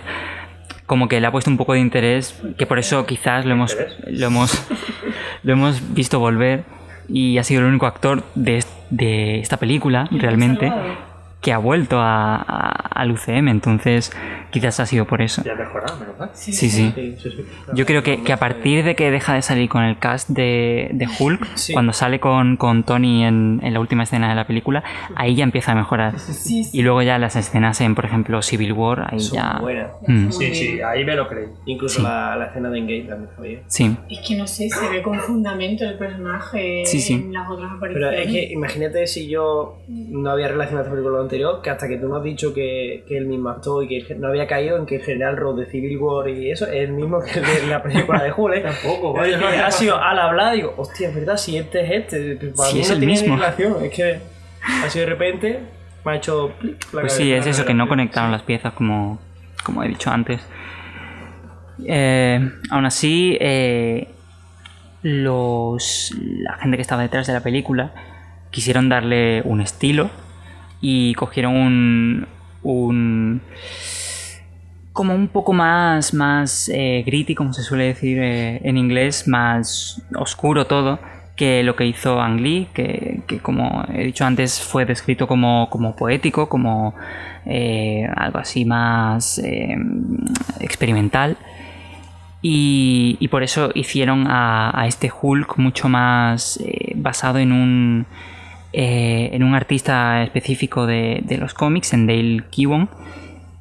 [0.93, 3.75] como que le ha puesto un poco de interés, que por eso quizás lo hemos,
[4.09, 4.63] lo hemos,
[5.43, 6.65] lo hemos visto volver.
[7.09, 10.71] Y ha sido el único actor de, de esta película, realmente.
[11.43, 13.49] Que ha vuelto a, a- al UCM.
[13.49, 14.13] Entonces,
[14.51, 15.43] quizás ha sido por eso.
[15.45, 16.31] Ya ha mejorado, menos mal.
[16.35, 16.69] Sí, sí.
[16.71, 16.93] Sí.
[16.95, 17.45] Sí, sí.
[17.75, 20.89] Yo creo que, que a partir de que deja de salir con el cast de,
[20.93, 21.73] de Hulk, Sí.
[21.73, 24.85] cuando sale con, con Tony en, en la última escena de la película,
[25.17, 26.19] ahí ya empieza a mejorar.
[26.19, 26.79] Sí, sí.
[26.79, 29.59] Y luego ya las escenas en, por ejemplo, Civil War, ahí Son ya...
[29.61, 29.91] buenas.
[30.07, 31.47] Mm, Sí, sí, ahí me lo creí.
[31.67, 32.03] Incluso Sí.
[32.05, 33.63] la, la escena de Engage también bien.
[33.67, 37.15] sí, Es que no sé, se ve con fundamento el personaje Sí, sí.
[37.15, 38.27] en las otras Pero apariciones.
[38.27, 42.09] es que imagínate si yo no había relacionado esta película anterior, que hasta que tú
[42.09, 44.97] me has dicho que, que el mismo actor y que no había caído en que
[44.97, 47.83] el general Ross de Civil War y eso es el mismo que el de la
[47.83, 48.55] película de Hulk.
[48.57, 48.61] ¿eh?
[48.61, 49.39] Tampoco, vaya.
[49.39, 52.39] que ha sido al hablar, digo, hostia, es verdad, si este es este.
[52.39, 53.37] que Para Sí, mí es no el mismo.
[53.37, 54.19] relación, es que
[54.85, 55.61] así de repente
[56.05, 56.53] me ha hecho.
[56.61, 59.19] clic la Pues sí, es eso, que no conectaron las piezas como,
[59.65, 60.41] como he dicho antes.
[61.85, 64.09] Eh, aún así, eh,
[65.03, 67.93] los, la gente que estaba detrás de la película
[68.51, 70.11] quisieron darle un estilo
[70.83, 72.27] y cogieron un,
[72.63, 73.41] un
[74.93, 80.03] como un poco más más eh, gritty como se suele decir eh, en inglés más
[80.15, 80.99] oscuro todo
[81.37, 85.71] que lo que hizo Ang Lee que, que como he dicho antes fue descrito como,
[85.71, 86.95] como poético como
[87.47, 89.77] eh, algo así más eh,
[90.61, 91.39] experimental.
[92.45, 96.61] Y, y por eso hicieron a, a este Hulk mucho más
[96.97, 98.07] basado en un
[98.73, 102.89] eh, en un artista específico de, los cómics, en Dale Keown,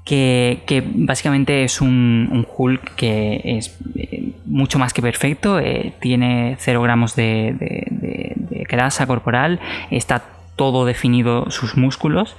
[0.05, 0.61] que,
[0.95, 7.15] básicamente es un, Hulk que es eh, mucho más que perfecto, eh, tiene 0 gramos
[7.15, 9.59] de, de- de- grasa corporal,
[9.89, 10.23] está
[10.55, 12.35] todo definido sus músculos,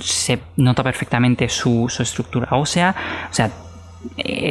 [0.00, 2.94] se nota perfectamente su, estructura ósea,
[3.30, 3.50] o sea,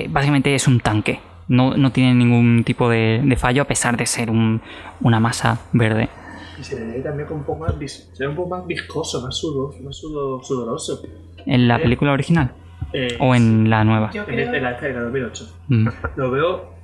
[0.10, 1.20] básicamente es un tanque.
[1.50, 4.62] No, no tiene ningún tipo de fallo a pesar de ser un-
[5.02, 6.10] una masa verde.
[6.60, 8.66] Y se le ve también como un poco más, vis- se ve un poco más
[8.66, 11.01] viscoso, más, sudor, más sudo- sudoroso.
[11.45, 12.51] ¿En la película original?
[12.93, 14.12] Eh, ¿O en la nueva?
[14.12, 15.55] Yo en, creo en la la 2008.
[15.68, 15.88] Mm.
[16.16, 16.78] Lo veo.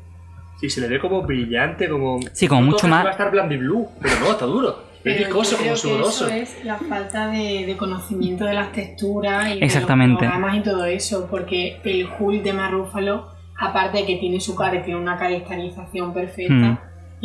[0.61, 2.19] Y se le ve como brillante, como.
[2.31, 4.69] Sí, como no mucho que más- Va a estar blandy blue, pero no, está duro.
[4.69, 6.27] Es Pero viscoso, como que sudoroso.
[6.27, 10.21] Eso es la falta de, de conocimiento de las texturas y Exactamente.
[10.23, 13.27] de los programas y todo eso, porque el Hulk de Marrúfalo,
[13.59, 16.77] aparte de que tiene su cara y tiene una caracterización perfecta, Mm.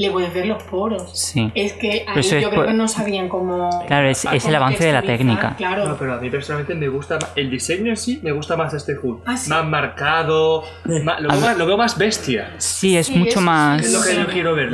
[0.06, 1.10] Le puedes ver los poros.
[1.12, 1.50] Sí.
[1.54, 3.68] Es que ahí es yo creo por- que no sabían cómo.
[3.86, 5.54] Claro, es, es el avance de la técnica.
[5.56, 5.86] Claro.
[5.88, 8.72] No, pero a mí personalmente me gusta más- el diseño en sí me gusta más
[8.74, 9.22] este Hulk.
[9.26, 9.50] Ah, sí.
[9.50, 10.62] Más marcado,
[11.04, 12.50] más- lo, veo más, lo veo más bestia.
[12.58, 13.82] Sí, es Sí, mucho más...
[13.84, 14.68] Es lo que yo quiero ver.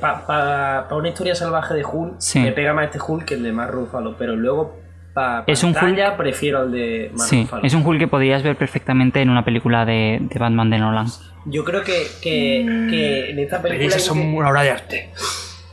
[0.00, 2.40] Para eh, una historia salvaje de Hulk, Sí.
[2.40, 4.76] me pega más este Hulk que el de Mark Ruffalo, pero luego
[5.12, 7.64] para Es un pantalla prefiero al de Mark Sí, Ruffalo.
[7.64, 11.06] es un Hulk que podrías ver perfectamente en una película de, de Batman de Nolan.
[11.46, 13.86] Yo creo que, que, que en esta película...
[13.88, 15.10] Esas son que- una obra de arte.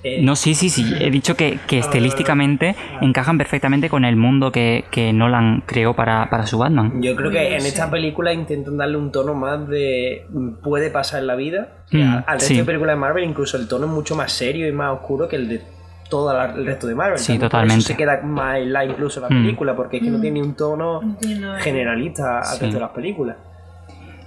[0.03, 0.93] eh, No, sí, sí, sí.
[0.99, 6.29] He dicho que, que estilísticamente encajan perfectamente con el mundo que, que Nolan creó para,
[6.29, 7.01] para su Batman.
[7.01, 11.19] Yo creo que en esta película intentan darle un tono más de mm, puede pasar
[11.21, 11.83] en la vida.
[11.91, 12.57] Mm, al resto sí.
[12.57, 15.35] de películas de Marvel incluso el tono es mucho más serio y más oscuro que
[15.35, 15.61] el de
[16.09, 17.17] todo la- el resto de Marvel.
[17.19, 17.83] Sí, También totalmente.
[17.85, 19.43] se queda más en la incluso la Mm.
[19.43, 21.17] película porque es que no tiene un tono
[21.59, 22.59] generalista al Sí.
[22.61, 23.35] resto de las películas.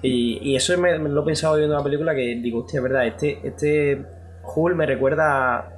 [0.02, 2.82] Y, y eso me, me lo he pensado viendo la película que digo, hostia, es
[2.82, 4.02] verdad, este, este
[4.54, 5.68] Hulk me recuerda a,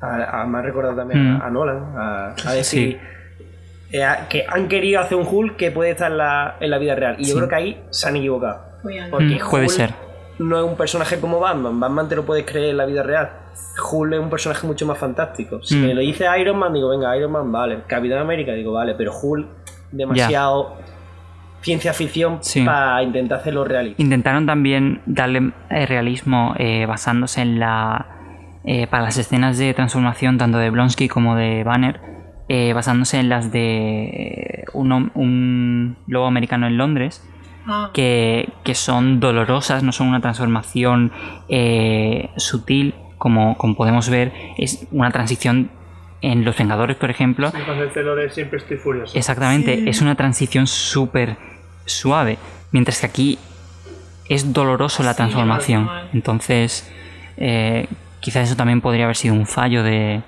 [0.00, 1.40] a- a- me ha recordado también Mm.
[1.42, 2.98] a, a Nolan, a, a decir
[3.92, 6.78] eh, a- que han querido hacer un Hulk que puede estar en la, en la
[6.78, 7.16] vida real.
[7.18, 8.60] Y yo creo que ahí se han equivocado.
[9.10, 9.90] Porque Mm, puede Hulk ser.
[10.38, 11.78] no es un personaje como Batman.
[11.78, 13.30] Batman te lo puedes creer en la vida real.
[13.92, 15.62] Hulk es un personaje mucho más fantástico.
[15.62, 15.86] Si Mm.
[15.86, 17.80] me lo dice Iron Man, digo, venga, Iron Man, vale.
[17.86, 18.94] Capitán América, digo, vale.
[18.96, 19.46] Pero Hulk,
[19.92, 20.76] demasiado
[21.66, 22.64] ciencia ficción Sí.
[22.64, 24.00] para intentar hacerlo realista.
[24.00, 28.06] Intentaron también darle eh, realismo eh, basándose en la.
[28.68, 32.00] eh, para las escenas de transformación, tanto de Blonsky como de Banner,
[32.48, 37.22] eh, basándose en las de un, lobo americano en Londres,
[37.68, 41.10] Ah, que, que son dolorosas, no son una transformación
[41.48, 45.70] eh, sutil, como, como podemos ver, es una transición
[46.22, 47.50] en Los Vengadores, por ejemplo.
[47.50, 49.16] Sí, Cuando el siempre estoy furioso.
[49.18, 49.88] Exactamente, Sí.
[49.88, 51.36] es una transición súper
[51.86, 52.36] suave,
[52.72, 53.38] mientras que aquí
[54.28, 55.88] es doloroso la transformación.
[56.12, 56.90] Entonces,
[57.36, 57.86] eh,
[58.20, 60.22] quizás eso también podría haber sido un fallo de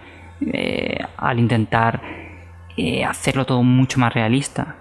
[0.53, 2.01] eh, al intentar
[2.77, 4.77] eh, hacerlo todo mucho más realista.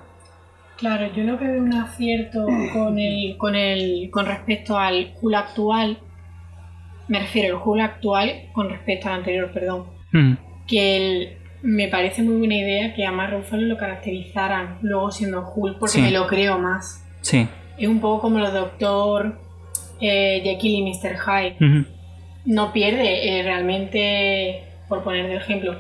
[0.78, 5.36] Claro, yo lo que veo un acierto con el, con el, con respecto al Hulk
[5.36, 5.98] actual,
[7.08, 10.34] me refiero al Hulk actual con respecto al anterior, perdón, Mm,
[10.68, 15.42] que el- me parece muy buena idea que a Mark Ruffalo lo caracterizaran luego siendo
[15.56, 16.02] Hulk, porque Sí.
[16.02, 17.04] me lo creo más.
[17.22, 17.48] sí.
[17.78, 19.38] Es un poco como los Doctor
[20.02, 21.16] eh, Jekyll y Mr.
[21.20, 21.86] Hyde.
[22.46, 25.76] No pierde eh, realmente, por poner de ejemplo,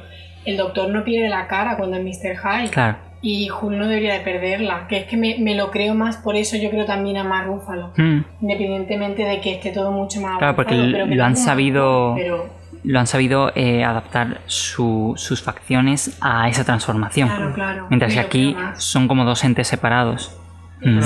[0.45, 2.37] el Doctor no pierde la cara cuando es Mr.
[2.37, 2.69] Hyde.
[2.69, 2.97] Claro.
[3.23, 6.35] Y Hulk no debería de perderla, que es que me, me lo creo más, por
[6.35, 7.91] eso yo creo también a Mark Ruffalo.
[7.97, 12.47] Mm, Independientemente de que esté todo mucho más Claro, porque pero lo han sabido- Pero,
[12.83, 17.27] Lo han sabido eh, adaptar su- sus facciones a esa transformación.
[17.29, 17.87] claro, claro.
[17.89, 20.35] Mientras que aquí son como dos entes separados.
[20.81, 21.01] Mm.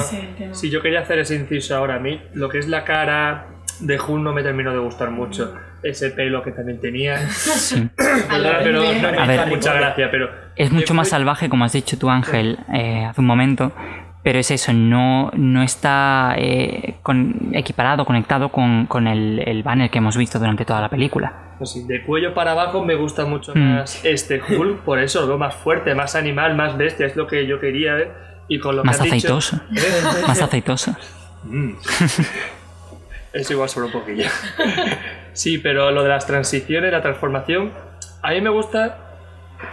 [0.51, 3.45] Si yo quería hacer ese inciso ahora a mí, lo que es la cara
[3.79, 5.53] de Hulk no me terminó de gustar mucho.
[5.81, 7.17] Ese pelo que también tenía.
[7.29, 7.89] Sí.
[7.97, 9.47] Pero no A ver.
[9.47, 10.29] mucha gracia, pero.
[10.55, 13.71] Es mucho más salvaje, como has dicho tú, Ángel, eh, hace un momento.
[14.23, 19.89] Pero es eso, no, no está eh, con- equiparado, conectado con, con el, el banner
[19.89, 21.55] que hemos visto durante toda la película.
[21.57, 23.75] Pues de cuello para abajo me gusta mucho Mm.
[23.77, 27.25] más este Hulk, por eso lo veo más fuerte, más animal, más bestia, es lo
[27.25, 28.11] que yo quería ver.
[28.47, 29.61] Y con lo Más que has dicho- aceitoso.
[30.27, 30.95] Más aceitoso.
[31.45, 31.71] Mm.
[33.33, 34.25] Eso igual sobre un poquillo.
[35.33, 37.71] Sí, pero lo de las transiciones, la transformación,
[38.21, 38.97] a mí me gusta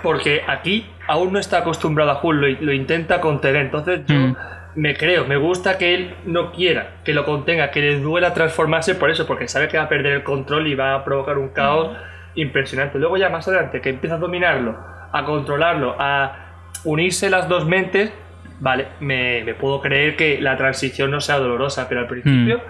[0.05, 3.63] porque aquí aún no está acostumbrado a Hulk, lo, lo intenta contener.
[3.63, 4.37] Entonces yo Mm.
[4.77, 8.95] me creo, me gusta que él no quiera, que lo contenga, que le duela transformarse
[8.95, 11.49] por eso, porque sabe que va a perder el control y va a provocar un
[11.49, 11.97] caos
[12.37, 12.99] impresionante.
[12.99, 14.79] Luego ya más adelante, que empieza a dominarlo,
[15.13, 16.37] a controlarlo, a
[16.85, 18.13] unirse las dos mentes,
[18.61, 22.61] vale, me, me puedo creer que la transición no sea dolorosa, pero al principio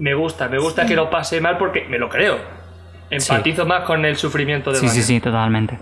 [0.00, 2.38] me gusta, me gusta que lo pase mal porque me lo creo.
[3.10, 5.78] Empatizo más con el sufrimiento de Sí, sí, sí, totalmente.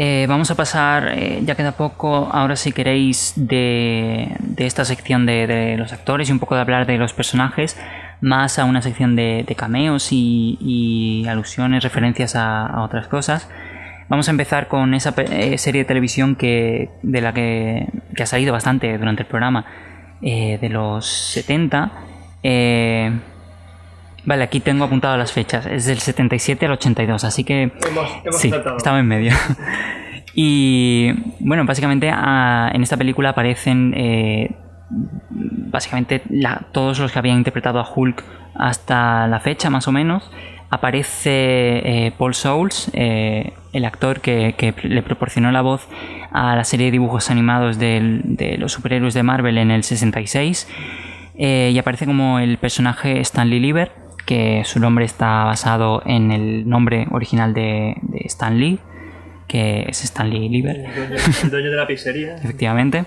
[0.00, 5.26] Eh, vamos a pasar, eh, ya queda poco, ahora si queréis, de, de esta sección
[5.26, 7.76] de, los actores y un poco de hablar de los personajes,
[8.20, 13.50] más a una sección de, cameos y, alusiones, referencias a, otras cosas.
[14.08, 18.26] Vamos a empezar con esa eh, serie de televisión que, de la que, que ha
[18.26, 19.66] salido bastante durante el programa,
[20.22, 21.90] eh, de los 70.
[22.44, 23.10] Eh,
[24.28, 28.40] vale, aquí tengo apuntado las fechas, es del 77 al 82, así que Hemos, hemos
[28.40, 28.76] sí, tratado.
[28.76, 29.32] estaba en medio.
[30.34, 31.10] y
[31.40, 34.50] bueno, básicamente ah, en esta película aparecen eh,
[35.30, 38.22] básicamente la- todos los que habían interpretado a Hulk
[38.54, 40.30] hasta la fecha, más o menos.
[40.70, 41.30] Aparece
[42.06, 45.88] eh, Paul Souls, eh, el actor que, que le proporcionó la voz
[46.30, 50.68] a la serie de dibujos animados de los superhéroes de Marvel en el 66.
[51.40, 53.92] Eh, y aparece como el personaje Stanley Lieber,
[54.28, 58.78] que su nombre está basado en el nombre original de, de Stan Lee,
[59.46, 62.34] que es Stanley Lieber, El dueño, el dueño de la pizzería.
[62.44, 63.06] efectivamente.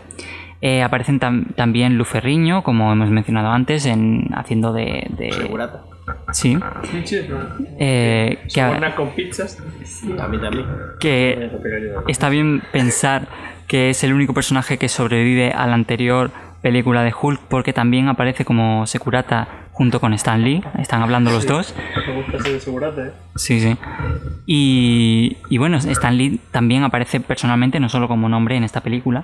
[0.62, 5.06] Eh, aparecen tam- también Lu Ferriño, como hemos mencionado antes, en, haciendo de...
[5.16, 5.84] de- Segurata.
[6.32, 6.58] sí.
[7.80, 9.58] Eh, que, con pizzas.
[10.18, 10.66] También, también.
[11.00, 11.52] que
[12.08, 13.28] está bien pensar
[13.68, 16.32] que es el único personaje que sobrevive a la anterior
[16.64, 19.48] película de Hulk porque también aparece como Securata
[19.82, 20.62] junto con Stan Lee.
[20.78, 21.74] Están hablando los dos.
[22.08, 23.12] Me gusta ser de ¿eh?
[23.36, 23.76] Sí, sí.
[24.46, 29.24] Y, y bueno, Stan Lee también aparece personalmente, no solo como nombre en esta película,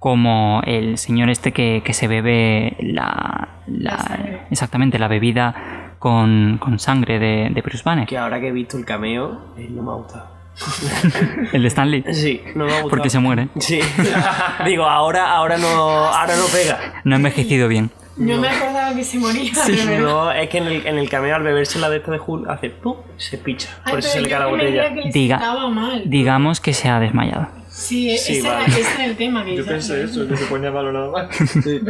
[0.00, 4.40] como el señor este que, que se bebe la, la- La sangre.
[4.50, 8.08] exactamente la bebida con, con sangre de, de Bruce Banner.
[8.08, 10.34] Que ahora que he visto el cameo, él no me ha gustado.
[11.52, 12.04] El de Stan Lee.
[12.12, 12.90] Sí, no me ha gustado.
[12.90, 13.46] Porque se muere.
[13.60, 13.78] Sí.
[14.66, 17.00] Digo, ahora, ahora no, ahora no pega.
[17.04, 17.90] No ha envejecido bien.
[18.16, 19.50] Yo me acordaba que se moría.
[19.66, 19.98] verdad.
[20.00, 22.48] No, es que en el, en el cameo al beberse la de esta de Hulk
[22.48, 23.68] hace pum, se picha.
[23.84, 24.94] Ay, Por eso se le cae la botella.
[24.94, 26.02] que Diga- mal.
[26.06, 27.48] Digamos que se ha desmayado.
[27.68, 28.64] Sí, Sí, ese, vale.
[28.66, 31.54] era, ese era el tema que Yo pensé eso, que se ponía malo nada más.
[31.64, 31.82] Yo,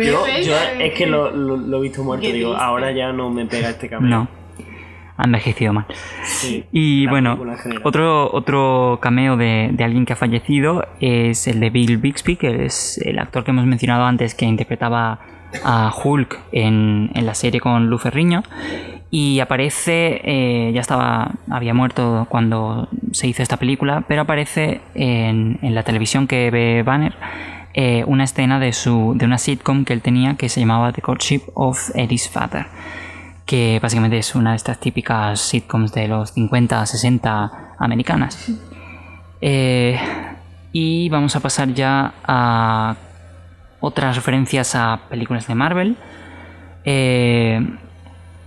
[0.43, 2.65] yo es que lo, lo- lo he visto muerto, digo, triste.
[2.65, 4.09] ahora ya no me pega este cameo.
[4.09, 4.29] No.
[5.17, 5.85] Ha envejecido mal.
[6.25, 6.65] Sí.
[6.73, 7.39] Y bueno,
[7.85, 12.65] otro, otro cameo de, de alguien que ha fallecido es el de Bill Bixby, que
[12.65, 15.21] es el actor que hemos mencionado antes que interpretaba
[15.63, 18.43] a Hulk en, en la serie con Lu Ferriño.
[19.11, 25.59] Y aparece, eh, ya estaba, había muerto cuando se hizo esta película, pero aparece en,
[25.63, 27.15] en la televisión que ve Banner
[27.75, 31.03] eh, una escena de, su, de una sitcom que él tenía que se llamaba The
[31.03, 32.67] Courtship of Eddie's Father
[33.47, 38.51] que básicamente es una de estas típicas sitcoms de los 50, 60 americanas.
[39.41, 39.99] Eh,
[40.73, 42.97] y vamos a pasar ya a
[43.85, 45.97] otras referencias a películas de Marvel.
[46.85, 47.61] Eh,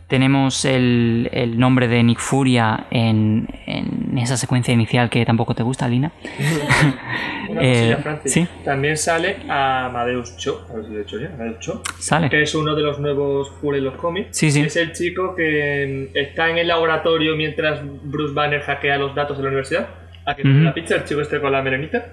[0.08, 5.64] tenemos el, el nombre de Nick Furia en, en esa secuencia inicial que tampoco te
[5.64, 6.12] gusta, Lina.
[7.50, 8.32] Una Eh, Francis.
[8.34, 8.48] sí.
[8.64, 12.30] También sale a Amadeus Cho, a ver si lo he hecho ya, Amadeus Cho, Sale.
[12.30, 14.30] que es uno de los nuevos Hulk en los cómics.
[14.38, 14.62] Sí, sí.
[14.62, 19.36] Es el chico que mm, está en el laboratorio mientras Bruce Banner hackea los datos
[19.38, 19.88] de la universidad.
[20.26, 20.52] A que Ujú.
[20.60, 22.06] la pizza, el chico este con la melenita.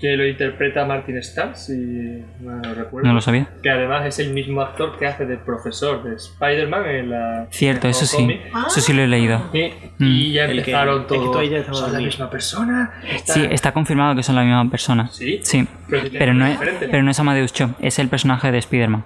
[0.00, 3.08] Que lo interpreta Martin Starr, si no recuerdo.
[3.08, 3.48] No lo sabía.
[3.62, 7.46] Que además es el mismo actor que hace de profesor de Spider-Man en la.
[7.50, 8.16] Cierto, en eso sí.
[8.18, 8.42] cómics.
[8.68, 9.40] Eso sí lo he leído.
[9.52, 10.04] Sí, Mm.
[10.04, 11.42] Y ya El que- empezaron es que todos.
[11.42, 12.92] estaba ¿Son la misma persona?
[13.10, 15.08] Está- Sí, está confirmado que son la misma persona.
[15.08, 15.40] Sí.
[15.42, 15.66] Sí.
[15.88, 16.88] Pero tiene Pero no, es, diferente.
[16.90, 19.04] pero no es Amadeus Cho, es el personaje de Spider-Man.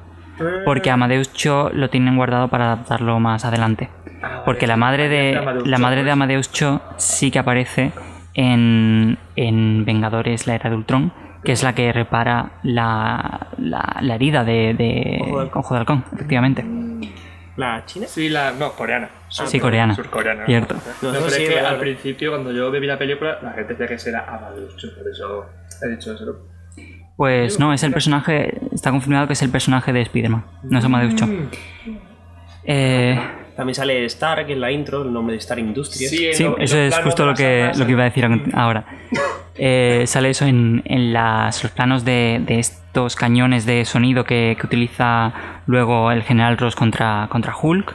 [0.65, 3.89] Porque Amadeus Cho lo tienen guardado para adaptarlo más adelante.
[4.23, 4.43] Ah.
[4.45, 5.35] Porque la madre de
[5.65, 6.13] la madre de pues.
[6.13, 7.93] Amadeus Cho sí que aparece
[8.35, 11.13] en, en Vengadores la era de Ultron,
[11.45, 15.61] que es la que repara la, la, la herida de, de Ojo de halcón.
[15.61, 16.65] Ojo de Halcón, efectivamente.
[17.57, 18.07] ¿La china?
[18.07, 18.53] Sí, la.
[18.53, 19.09] No, coreana.
[19.29, 19.95] Sur- Sí, coreana.
[19.95, 20.47] Surcoreana.
[20.47, 20.77] Cierto.
[21.03, 23.75] No, No, pero sí, es que al principio, cuando yo vi la película, la gente
[23.75, 24.75] decía que ese era Amadeus.
[24.97, 25.47] Por eso
[25.83, 26.47] he dicho eso.
[27.17, 28.59] Pues no, es el personaje.
[28.73, 30.45] Está confirmado que es el personaje de Spider-Man.
[30.63, 31.27] No es Amadeus Cho.
[31.27, 31.49] Mm.
[32.65, 33.21] Eh,
[33.57, 36.11] También sale Stark en la intro, el nombre de Stark Industries.
[36.11, 38.85] Sí, eso es justo lo que, lo que iba a decir ahora.
[39.63, 44.57] Eh, sale eso en, en las, los planos de, de estos cañones de sonido que,
[44.59, 45.35] que utiliza
[45.67, 47.95] luego el general Ross contra, contra Hulk.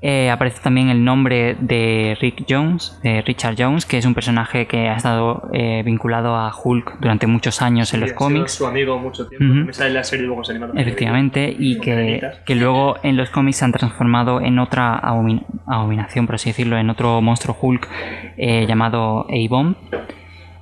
[0.00, 4.66] Eh, aparece también el nombre de Rick Jones, de Richard Jones, que es un personaje
[4.68, 8.52] que ha estado eh, vinculado a Hulk durante muchos años en Sí, los sido cómics.
[8.52, 9.44] su amigo mucho tiempo.
[9.44, 9.54] Ujú.
[9.54, 10.68] También sale en la serie luego se anima.
[10.76, 16.26] Efectivamente, y que, que luego en los cómics se han transformado en otra abomin- abominación,
[16.26, 17.88] por así decirlo, en otro monstruo Hulk
[18.36, 19.74] eh, llamado A-Bomb.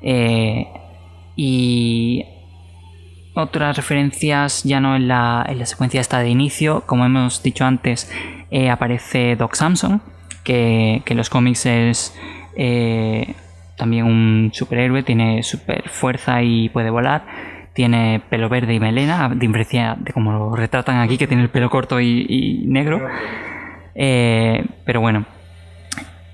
[0.01, 0.67] Eh,
[1.37, 2.25] y
[3.35, 7.67] otras referencias ya no en la, en la secuencia esta de inicio, como hemos dicho
[7.67, 8.11] antes,
[8.51, 10.01] eh, aparece Doc Samson,
[10.45, 12.19] que, que en los cómics es
[12.57, 13.35] eh,
[13.77, 17.25] también un superhéroe, tiene super fuerza y puede volar.
[17.75, 21.51] Tiene pelo verde y melena, a diferencia de como lo retratan aquí, que tiene el
[21.51, 23.07] pelo corto y, y negro.
[23.95, 25.27] Eh, pero bueno.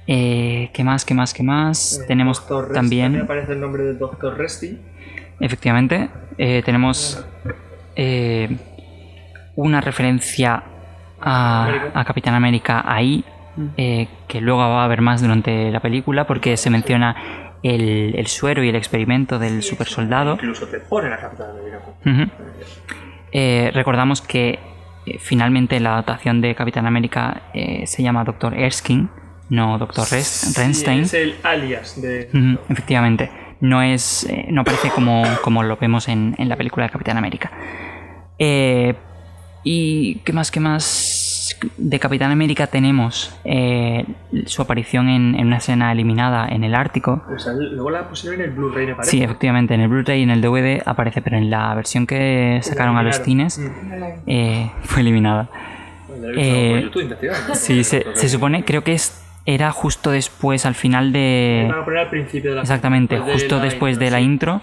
[0.06, 1.04] Eh, ¿Qué más?
[1.04, 1.34] ¿Qué más?
[1.34, 2.04] ¿Qué más?
[2.06, 3.20] Tenemos Doctor Rest, también...
[3.20, 4.78] aparece el nombre de Doctor Resty.
[5.40, 7.24] Efectivamente, eh, tenemos
[9.56, 10.62] una referencia
[11.22, 13.24] a, a Capitán América ahí,
[13.76, 17.16] eh, que luego va a haber más durante la película, porque se menciona
[17.62, 20.34] el, el suero y el experimento del super soldado.
[20.34, 22.32] Incluso te ponen a Capitán América.
[23.32, 24.58] Eh, recordamos que
[25.06, 29.08] eh, finalmente la adaptación de Capitán América eh, se llama Doctor Erskine,
[29.48, 31.06] no Doctor Renstein.
[31.06, 32.58] Sí, es el alias de.
[32.68, 33.30] Efectivamente.
[33.60, 34.24] No es.
[34.24, 37.52] eh, no aparece como, como lo vemos en, en la película de Capitán América.
[38.38, 38.94] Eh,
[39.62, 41.11] y qué más, qué más.
[41.76, 44.04] De Capitán América tenemos eh,
[44.46, 47.22] su aparición en, en una escena eliminada en el Ártico.
[47.34, 49.10] O sea, luego la pusieron en el Blu-ray, me parece.
[49.10, 52.60] Sí, efectivamente, en el Blu-ray y en el DVD aparece, pero en la versión que
[52.62, 53.68] sacaron a los cines Mm.
[54.26, 55.48] eh, fue eliminada.
[56.36, 56.90] Eh.
[57.54, 61.66] Sí, se, se supone, creo que es, era justo después, al final de...
[61.70, 64.10] Van a poner al principio de la Exactamente, después de justo la después intro, de
[64.10, 64.24] la sí.
[64.24, 64.62] intro,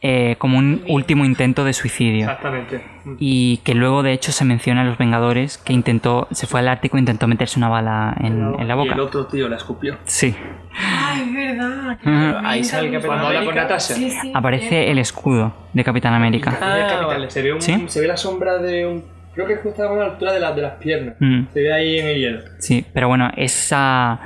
[0.00, 2.26] eh, como un último intento de suicidio.
[2.26, 2.82] Exactamente.
[3.18, 6.68] Y que luego, de hecho, se menciona a los Vengadores que intentó, se fue al
[6.68, 8.94] Ártico e intentó meterse una bala en, en la Y boca.
[8.94, 9.96] el otro tío la escupió.
[10.04, 10.34] Sí.
[10.80, 11.98] Ay, es verdad.
[12.44, 13.62] Ahí sale el Capitán Cuando habla con América.
[13.62, 13.94] Natasha.
[13.94, 14.32] Sí, sí.
[14.34, 16.56] Aparece el escudo de Capitán América.
[16.60, 17.30] Ah, vale.
[17.30, 17.84] se, ve un- ¿Sí?
[17.88, 19.04] se ve la sombra de un.
[19.34, 21.14] Creo que justo a la altura de, la- de las piernas.
[21.18, 21.42] Mm.
[21.52, 22.40] Se ve ahí en el hielo.
[22.58, 24.20] Sí, pero bueno, esa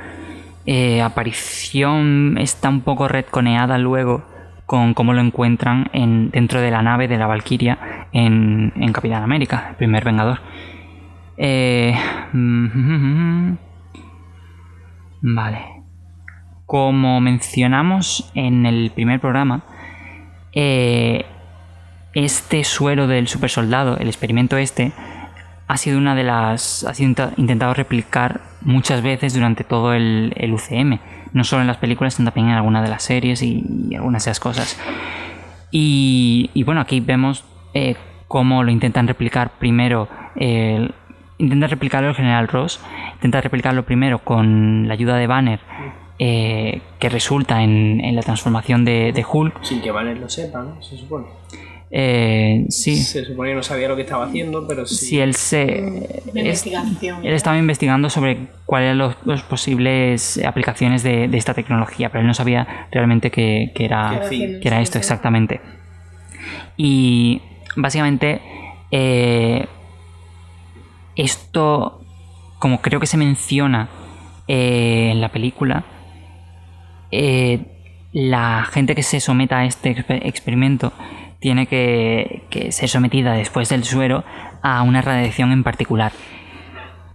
[0.65, 4.23] eh, aparición está un poco retconeada luego
[4.65, 9.23] con cómo lo encuentran en, dentro de la nave de la Valkyria en, en Capitán
[9.23, 10.39] América, el primer Vengador.
[11.37, 11.93] Eh,
[15.21, 15.59] vale.
[16.65, 19.63] Como mencionamos en el primer programa,
[20.53, 21.25] eh,
[22.13, 24.91] este suero del super soldado, el experimento este,
[25.67, 26.83] ha sido una de las.
[26.85, 30.99] ha sido int- intentado replicar muchas veces durante todo el, el UCM.
[31.33, 34.23] No solo en las películas, sino también en algunas de las series y, y algunas
[34.23, 34.79] de esas cosas.
[35.71, 37.95] Y, bueno, aquí vemos eh,
[38.27, 40.07] cómo lo intentan replicar primero.
[40.35, 40.89] eh,
[41.39, 42.79] intenta replicarlo el general Ross.
[43.15, 45.59] Intenta replicarlo primero con la ayuda de Banner.
[46.19, 49.63] eh, que resulta en, en la transformación de, de Hulk.
[49.63, 50.81] Sin que Banner lo sepa, ¿no?
[50.81, 51.25] Se supone.
[51.95, 54.95] Eh, sí, Se supone que no sabía lo que estaba haciendo, pero sí.
[54.95, 55.63] si él se.
[56.33, 57.23] Es- investigación.
[57.23, 62.21] Él estaba investigando sobre cuáles eran los, los posibles aplicaciones de, de esta tecnología, pero
[62.21, 65.61] él no sabía realmente que, que era, Que era esto exactamente.
[66.77, 67.43] Y
[67.75, 68.41] básicamente
[68.89, 69.67] eh,
[71.15, 72.01] esto,
[72.59, 73.89] como creo que se menciona
[74.47, 75.83] eh, en la película,
[77.11, 77.59] eh,
[78.11, 80.91] la gente que se someta a este exper- experimento
[81.43, 84.23] tiene que, que ser sometida después del suero
[84.61, 86.13] a una radiación en particular.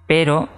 [0.06, 0.50] Pero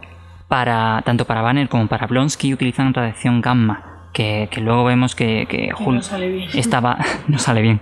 [0.49, 5.47] para tanto para Banner como para Blonsky utilizan radiación gamma, que, que luego vemos que,
[5.49, 6.51] que Hulk no sale bien.
[6.55, 6.99] estaba
[7.29, 7.81] no sale bien.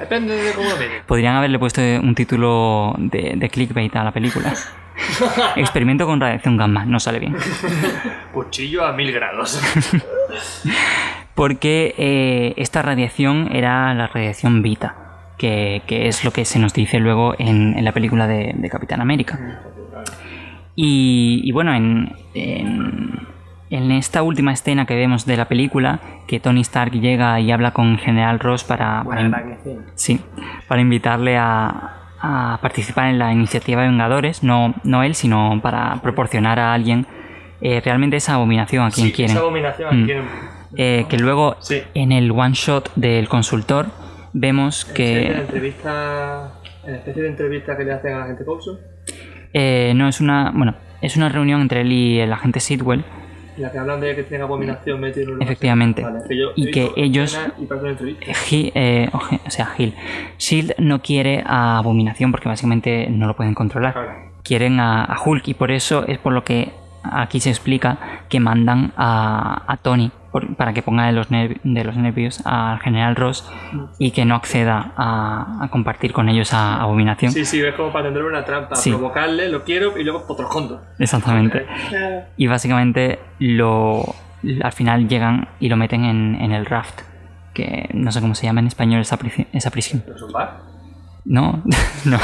[0.00, 0.76] Depende de cómo lo.
[1.06, 4.52] Podrían haberle puesto un título de, de clickbait a la película.
[5.56, 7.34] Experimento con radiación gamma, no sale bien.
[8.34, 9.58] Cuchillo a mil grados.
[11.34, 14.94] Porque eh, esta radiación era la radiación Vita,
[15.38, 18.68] que, que es lo que se nos dice luego en, en la película de, de
[18.70, 19.38] Capitán América.
[20.76, 23.18] Y, y bueno, en, en,
[23.70, 27.72] en esta última escena que vemos de la película, que Tony Stark llega y habla
[27.72, 29.82] con General Ross para, para, gran escena.
[29.94, 30.20] Sí,
[30.68, 35.96] para invitarle a, a participar en la iniciativa de Vengadores, no, no él, sino para
[36.02, 37.06] proporcionar a alguien
[37.60, 39.36] eh, realmente esa abominación a quien Sí, quieren.
[39.36, 40.02] Esa abominación Mm.
[40.02, 40.22] a quien.
[40.76, 41.82] Eh, que luego Sí.
[41.94, 43.86] en el one shot del consultor
[44.32, 46.52] vemos En la que entrevista.
[46.84, 48.78] En la especie de entrevista que le hacen a la gente Coulson,
[49.52, 53.04] eh, no es una bueno es una reunión entre él y el agente Sidwell
[53.56, 56.02] en la que hablan de que tienen abominación metido en Efectivamente.
[56.02, 58.16] Vale, que yo Y que ellos- Y.
[58.50, 59.94] He- eh, o sea Hill
[60.38, 64.12] Shield no quiere a Abominación porque básicamente no lo pueden controlar Claro.
[64.42, 66.70] quieren a, a Hulk y por eso es por lo que
[67.04, 67.98] aquí se explica
[68.28, 72.80] que mandan a, a Tony por- para que ponga de los, de los nervios al
[72.80, 73.48] general Ross
[74.00, 77.30] y que no acceda a, a compartir con ellos a Abominación.
[77.30, 78.90] Sí, sí, es como para tenderle una trampa, Sí.
[78.90, 80.80] provocarle, lo quiero y luego otros contos.
[80.98, 81.64] Exactamente.
[82.36, 84.02] Y básicamente lo
[84.62, 87.02] al final llegan y lo meten en, en el raft.
[87.54, 90.02] Que no sé cómo se llama en español esa, prisi- esa prisión.
[90.12, 90.58] ¿Es un bar?
[91.24, 91.62] No,
[92.04, 92.18] no,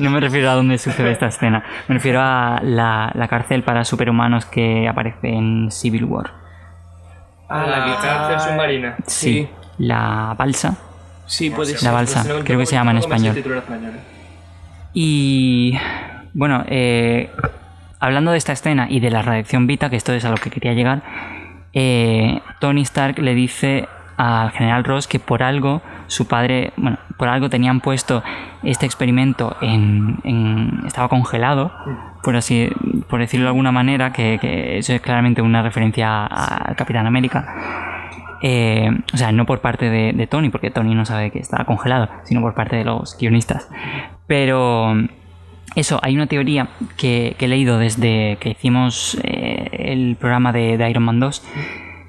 [0.00, 1.62] no me refiero a dónde sucede esta escena.
[1.86, 6.44] Me refiero a la, la cárcel para superhumanos que aparece en Civil War.
[7.48, 8.96] Ah, la la que cárcel está- submarina.
[9.06, 10.76] Sí, la balsa.
[11.26, 11.92] Sí, puede La ser.
[11.92, 13.36] balsa, No sé, no creo que se llama en español.
[13.36, 14.00] ¿eh?
[14.94, 15.76] Y
[16.34, 17.30] bueno, eh,
[18.00, 20.50] hablando de esta escena y de la radiación Vita, que esto es a lo que
[20.50, 21.02] quería llegar,
[21.72, 27.28] eh, Tony Stark le dice al general Ross que por algo su padre, bueno, por
[27.28, 28.22] algo tenían puesto
[28.62, 31.72] este experimento en, en- estaba congelado,
[32.26, 32.68] por así,
[33.08, 37.54] por decirlo de alguna manera, que, eso es claramente una referencia al Capitán América.
[38.42, 42.08] Eh, o sea, no por parte de, Tony, porque Tony no sabe que está congelado,
[42.24, 43.68] sino por parte de los guionistas.
[44.26, 44.92] Pero
[45.76, 51.04] eso, hay una teoría que, he leído desde que hicimos eh, el programa de, Iron
[51.04, 51.44] Man 2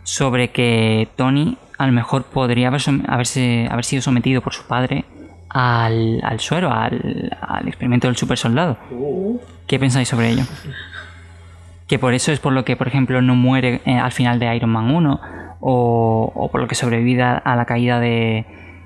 [0.01, 5.05] sobre que Tony a lo mejor podría haber, haberse, haber sido sometido por su padre
[5.49, 8.77] al, al suero, al, al experimento del super soldado.
[9.67, 10.43] ¿Qué pensáis sobre ello?
[11.87, 14.53] Que por eso es por lo que, por ejemplo, no muere eh, al final de
[14.55, 15.21] Iron Man 1
[15.59, 18.45] o, o por lo que sobrevive a, la caída de,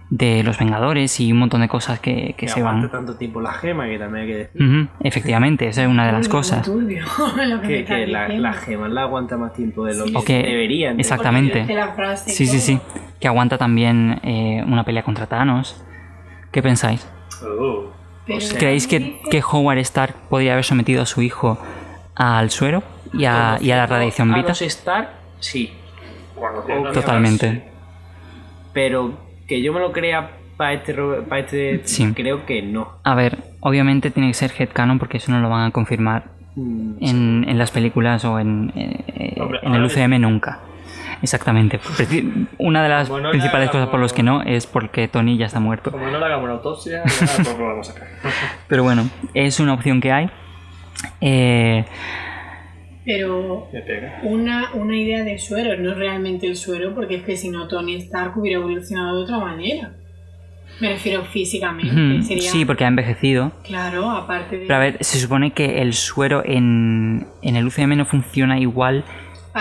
[0.10, 2.90] de los Vengadores y un montón de cosas que, que Que se van.
[2.92, 4.90] tanto tiempo la gema que también hay que decir.
[5.02, 6.64] Efectivamente, esa es una de las cosas.
[6.64, 7.04] turbio,
[7.48, 10.14] lo que Que, la, gema la aguanta más tiempo de lo Sí.
[10.26, 11.00] que deberían.
[11.00, 11.66] exactamente.
[11.74, 12.80] La frase Sí, sí, sí.
[13.20, 15.84] Que aguanta también eh, una pelea contra Thanos.
[16.52, 17.08] ¿Qué pensáis?
[17.44, 17.92] Oh.
[18.40, 21.58] Sea, ¿Creéis que, que Howard Stark podría haber sometido a su hijo
[22.16, 24.50] al suero y a, y a la radiación A Vita?
[24.50, 25.10] los Stark,
[25.40, 25.74] sí.
[26.94, 27.64] Totalmente.
[28.74, 29.14] Pero
[29.48, 32.14] que yo me lo crea para este, pa' este Sí.
[32.14, 32.94] creo que no.
[33.04, 36.96] A ver, obviamente tiene que ser headcanon porque eso no lo van a confirmar Mm,
[37.00, 40.60] en, en las películas o en, eh, Hombre, en el UCM nunca.
[41.22, 41.80] Exactamente.
[42.58, 45.60] Una de las no principales cosas por las que no es porque Tony ya está
[45.60, 45.92] muerto.
[45.92, 47.04] Como no le hagamos una autopsia,
[47.44, 48.08] ya lo vamos a sacar.
[48.68, 50.30] Pero bueno, es una opción que hay.
[51.20, 51.86] Eh,
[53.06, 53.68] Pero
[54.24, 57.68] una, una idea de suero, no es realmente el suero, porque es que si no
[57.68, 59.94] Tony Stark hubiera evolucionado de otra manera.
[60.80, 62.24] Me refiero físicamente.
[62.24, 63.52] Sería, sí, porque ha envejecido.
[63.64, 64.66] Claro, aparte de...
[64.66, 69.04] Pero a ver, se supone que el suero en, en el UCM no funciona igual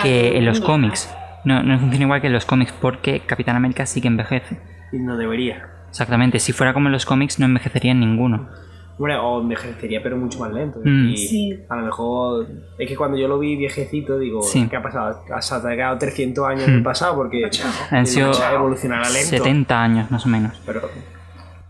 [0.01, 1.13] que en los cómics.
[1.43, 4.59] No, no funciona igual que en los cómics porque Capitán América sí que envejece.
[4.93, 5.67] y no debería.
[5.89, 8.49] Exactamente, si fuera como en los cómics no envejecería en ninguno.
[8.97, 10.79] Bueno, o envejecería, pero mucho más lento.
[10.83, 11.09] Mm.
[11.09, 11.59] Y Sí.
[11.69, 12.47] a lo mejor.
[12.77, 14.67] Es que cuando yo lo vi viejecito, digo, Sí.
[14.69, 15.21] ¿qué ha pasado?
[15.33, 17.49] Has atacado 300 años en el pasado porque.
[17.89, 19.29] Han sido evolucionará lento.
[19.29, 20.61] 70 años más o menos.
[20.65, 20.81] Pero.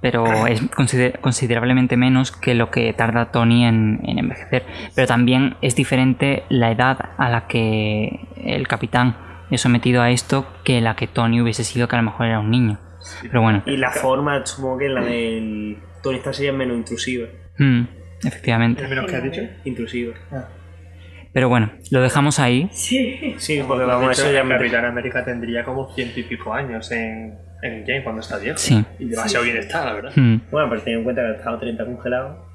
[0.01, 4.65] Pero es consider- considerablemente menos que lo que tarda Tony en, en envejecer.
[4.95, 9.15] Pero también es diferente la edad a la que el capitán
[9.52, 12.39] es sometido a esto que la que Tony hubiese sido que a lo mejor era
[12.39, 12.80] un niño.
[13.24, 15.78] Pero bueno, Y la forma, supongo que la del.
[16.04, 17.28] Tony Stark sería menos intrusiva.
[17.58, 17.82] mm,
[18.26, 18.84] efectivamente.
[18.84, 19.41] ¿El menos que has dicho?
[19.65, 20.14] Intrusiva.
[21.34, 22.69] Pero bueno, lo dejamos ahí.
[22.73, 23.36] Sí.
[23.38, 24.48] Sí, porque vamos, dicho, eso ya.
[24.48, 28.57] Capitán América tendría como ciento y pico años en, en Game cuando está viejo.
[28.57, 28.84] Sí.
[28.99, 30.11] Y demasiado bien está, la verdad.
[30.15, 32.51] Mm, Bueno, pero ten en cuenta que ha estado 30 congelado.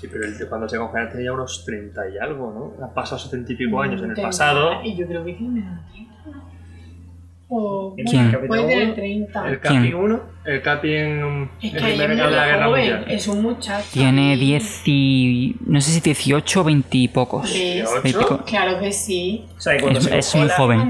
[0.00, 2.84] Sí, pero cuando se congela tenía unos 30 y algo, ¿no?
[2.84, 4.82] Han pasado 70 y pico años en el pasado.
[4.82, 6.54] Y yo creo que tiene menos de 30, ¿no?
[7.48, 8.32] O, ¿Quién?
[8.32, 8.94] bueno, puede tener Uno?
[8.94, 9.48] 30.
[9.48, 9.74] El ¿Quién?
[9.82, 13.04] Capi 1, el Capi en Es que de la Guerra joven, Mundial.
[13.08, 13.86] es un muchacho.
[13.92, 15.56] Tiene y- 10 y...
[15.66, 17.52] no sé si 18 o 20 y pocos.
[17.52, 17.84] ¿Ves?
[17.86, 18.02] ¿Ocho?
[18.02, 18.44] 20 y pico.
[18.44, 19.44] Claro que sí.
[19.56, 20.78] O sea, cuando Es, se es muy congela- joven.
[20.78, 20.82] Mm.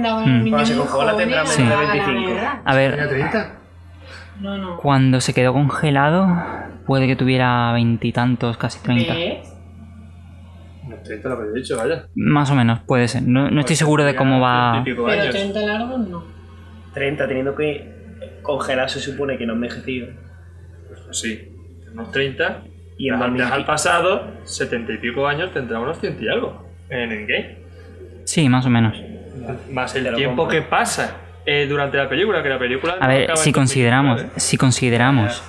[0.45, 2.29] un Cuando se muy congela joven tendrá menos de andaba a la 25.
[2.35, 2.63] guerra.
[2.65, 3.53] A ver, ¿Tenía 30?
[4.41, 4.77] No, no.
[4.79, 6.27] cuando se quedó congelado,
[6.86, 9.15] puede que tuviera veintitantos, casi 30.
[9.15, 9.55] ¿Ves?
[10.89, 12.06] No, 30 lo había dicho, vaya.
[12.15, 13.23] Más o menos, puede ser.
[13.23, 14.73] No, no estoy seguro de cómo va.
[14.74, 15.35] Ciento y pico Pero años.
[15.35, 16.24] 30 largos no.
[16.93, 17.94] 30, teniendo que
[18.43, 20.09] congelar se supone que no ha envejecido.
[20.89, 21.52] Pues sí,
[21.93, 22.62] unos 30
[22.98, 27.11] Y en 2000 al pasado, setenta y pico años, tendrá unos ciento y algo en
[27.12, 27.59] Endgame.
[28.24, 28.97] Sí, más o menos.
[29.70, 30.48] Más el tiempo compro.
[30.61, 32.94] que pasa eh, durante la película, que la película...
[33.01, 34.40] A no ver, acaba si consideramos, 2019.
[34.40, 35.43] si consideramos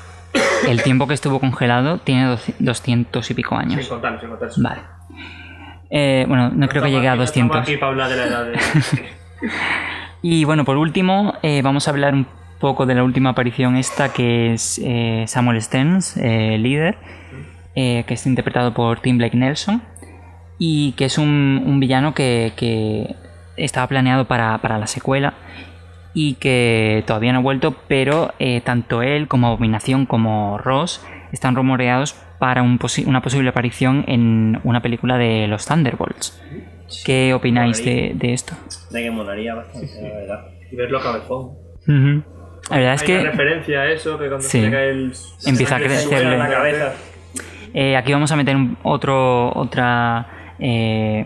[0.68, 3.88] el tiempo que estuvo congelado, tiene doci- 200 y pico Sin años.
[3.88, 4.50] contar, sin contar.
[4.58, 4.82] Vale.
[5.90, 7.62] Eh, bueno, no creo que llegue a aquí- no estamos 200.
[7.62, 8.60] aquí para hablar de la edad de...
[10.22, 12.26] Y bueno, por último, eh, vamos a hablar un
[12.60, 16.98] poco de la última aparición esta, que es eh, Samuel Stearns, eh, líder,
[17.76, 19.84] que es interpretado por Tim Blake Nelson,
[20.58, 23.16] y que es un, un villano que, que
[23.58, 25.34] estaba planeado para, para la secuela
[26.16, 31.56] y que todavía no ha vuelto, pero eh, tanto él como Abominación como Ross están
[31.56, 36.42] rumoreados para un posi- una posible aparición en una película de los Thunderbolts.
[37.06, 38.56] ¿Qué opináis de, de esto?
[38.92, 40.46] De que molaría bastante, la verdad.
[40.72, 41.52] y verlo cabezón.
[42.70, 44.62] La verdad es que una referencia a eso, que cuando Sí.
[44.62, 45.14] se cae el...
[45.46, 46.94] Empieza a cabeza.
[47.74, 51.26] eh, aquí vamos a meter un- otro, otra eh,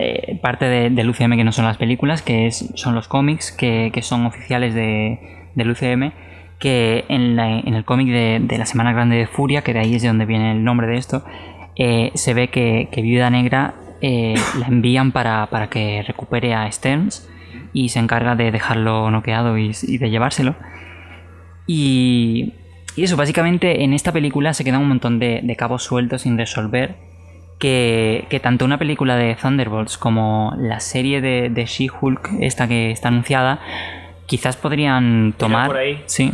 [0.00, 3.92] eh, parte de- del UCM que no son las películas, que son los cómics que,
[4.02, 5.18] son oficiales de,
[5.54, 6.12] del UCM,
[6.58, 10.08] que en, el cómic de, la Semana Grande de Furia, que de ahí es de
[10.08, 11.24] donde viene el nombre de esto,
[11.76, 17.28] eh, se ve que, Viuda Negra eh, la envían para, para que recupere a Stearns
[17.72, 20.54] y se encarga de dejarlo noqueado y, y de llevárselo.
[21.66, 22.54] Y,
[22.96, 26.36] y eso, básicamente en esta película se quedan un montón de, de cabos sueltos sin
[26.36, 27.09] resolver.
[27.60, 32.90] Que, que tanto una película de Thunderbolts como la serie de, de She-Hulk, esta que
[32.90, 33.60] está anunciada,
[34.26, 35.66] quizás podrían tomar.
[35.68, 36.02] por ahí.
[36.06, 36.32] Sí.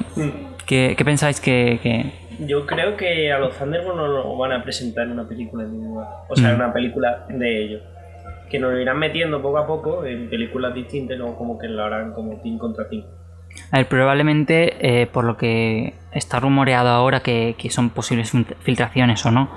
[0.67, 1.81] ¿Qué, qué pensáis que.?
[1.83, 2.13] que-
[2.47, 6.07] Yo creo que a los Thunderbolts no lo van a presentar en una película individual.
[6.29, 6.51] O sea, Mm.
[6.51, 7.83] en una película de ellos.
[8.49, 11.83] Que nos lo irán metiendo poco a poco en películas distintas, no como que lo
[11.85, 13.03] harán como team contra team.
[13.73, 18.55] A ver, probablemente eh, por lo que está rumoreado ahora que, que son posibles fil-
[18.61, 19.51] filtraciones o no,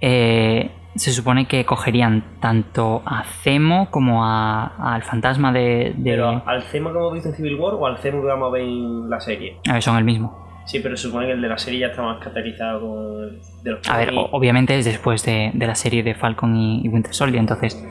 [0.00, 5.94] eh, se supone que cogerían tanto a Zemo como a- al fantasma de.
[5.96, 8.48] de- Pero al Zemo que hemos visto en Civil War o al Zemo que vamos
[8.48, 9.56] a ver en la serie.
[9.68, 10.40] A ver, son el mismo.
[10.66, 13.40] Sí, pero se supone que el de la serie ya está más catalizado con el
[13.64, 16.88] de los A ver, obviamente es después de, de la serie de Falcon y, y
[16.88, 17.84] Winter Soldier, entonces,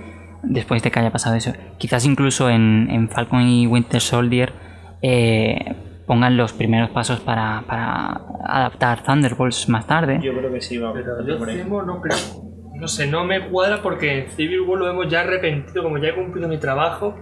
[0.43, 4.53] después de que haya pasado eso, quizás incluso en, en Falcon y Winter Soldier
[5.01, 5.75] eh,
[6.07, 10.19] pongan los primeros pasos para, para adaptar Thunderbolts más tarde.
[10.23, 11.63] Yo creo que sí, va Pero va yo por ahí.
[11.67, 12.17] No creo.
[12.81, 16.09] No sé, no me cuadra porque en Civil War lo hemos ya arrepentido, como ya
[16.09, 17.15] he cumplido mi trabajo,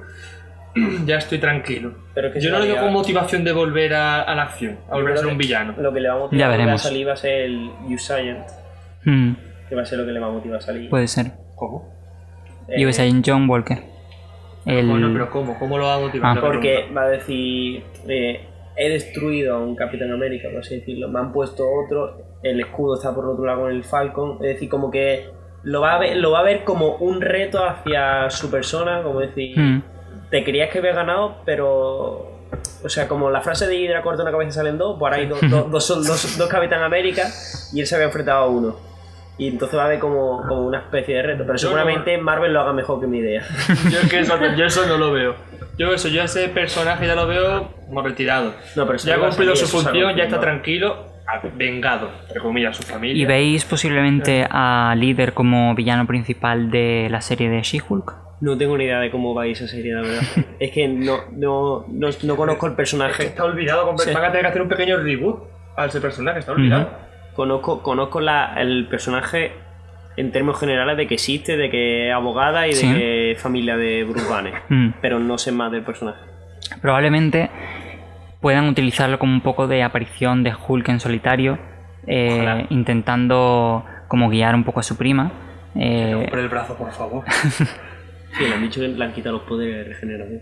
[1.05, 1.91] ya estoy tranquilo.
[2.13, 4.95] Pero que Yo no le veo con motivación de volver a, a la acción, a
[4.95, 5.73] volver a ser un villano.
[5.77, 8.37] Lo que le va a Ya motivar a salir va a ser el Usain,
[9.03, 9.33] Hmm,
[9.67, 10.89] que va a ser lo que le va a motivar a salir.
[10.89, 11.33] puede ser.
[11.55, 11.89] ¿Cómo?
[12.69, 13.79] Eh, Y ves ahí en John Walker.
[14.65, 14.87] El...
[14.87, 15.59] Bueno, pero ¿cómo?
[15.59, 16.37] ¿Cómo lo va a motivar?
[16.37, 16.41] Ah.
[16.41, 17.01] Porque pregunta.
[17.01, 18.45] va a decir, eh,
[18.77, 22.95] he destruido a un Capitán América, por así decirlo, me han puesto otro, el escudo
[22.95, 26.17] está por otro lado con el Falcon, es decir, como que lo va a ver,
[26.17, 29.81] lo va a ver como un reto hacia su persona, como decir, Hmm,
[30.29, 32.37] te creías que había ganado, pero...
[32.83, 35.21] O sea, como la frase de Hydra corta una cabeza y salen dos, pues ahora
[35.21, 37.27] hay dos, dos, dos, sol- dos- dos Capitán América
[37.73, 38.75] y él se había enfrentado a uno.
[39.37, 41.43] Y entonces va a haber como, como una especie de reto.
[41.43, 43.43] Pero Yo seguramente Marvel lo haga mejor que mi idea.
[43.91, 45.35] Yo, es que eso, yo eso no lo veo.
[45.77, 48.53] Yo eso, yo ese personaje ya lo veo como retirado.
[48.75, 52.81] No, pero Ya ha cumplido su función, ya está tranquilo, ha vengado, entre comillas, a
[52.81, 53.21] su familia.
[53.21, 58.13] ¿Y veis posiblemente a Líder como villano principal de la serie de She-Hulk?
[58.41, 60.21] No tengo ni idea de cómo va esa serie, la verdad.
[60.59, 63.23] es que no, no, no, no conozco el Es que personaje.
[63.25, 64.13] está olvidado, compa- Sí.
[64.13, 65.43] van a tener que hacer un pequeño reboot
[65.77, 66.89] a ese personaje, está olvidado.
[67.35, 69.51] Conozco, conozco la, el personaje
[70.17, 72.93] en términos generales de que existe, de que es abogada y de Sí.
[72.93, 74.53] que es familia de Bruce Banner.
[74.67, 74.89] Hmm.
[75.01, 76.19] Pero no sé más del personaje.
[76.81, 77.49] Probablemente
[78.41, 81.57] puedan utilizarlo como un poco de aparición de Hulk en solitario,
[82.07, 85.31] eh, intentando como guiar un poco a su prima.
[85.75, 87.23] Eh, Por el brazo, por favor.
[88.37, 90.41] Sí, le han dicho que le han quitado los poderes de regeneración.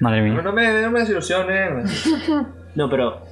[0.00, 0.42] madre No, mía.
[0.42, 2.06] no me, no me desilusiones.
[2.74, 3.22] No, pero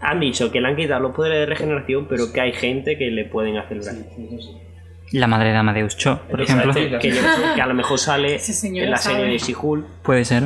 [0.00, 3.10] han dicho que le han quitado los poderes de regeneración, pero que hay gente que
[3.12, 4.04] le pueden hacer daño.
[5.12, 6.72] La madre de Amadeus Cho, por ejemplo.
[6.74, 9.16] Que, a lo mejor sale en la sabe.
[9.16, 9.86] serie de She-Hulk.
[10.02, 10.44] Puede ser.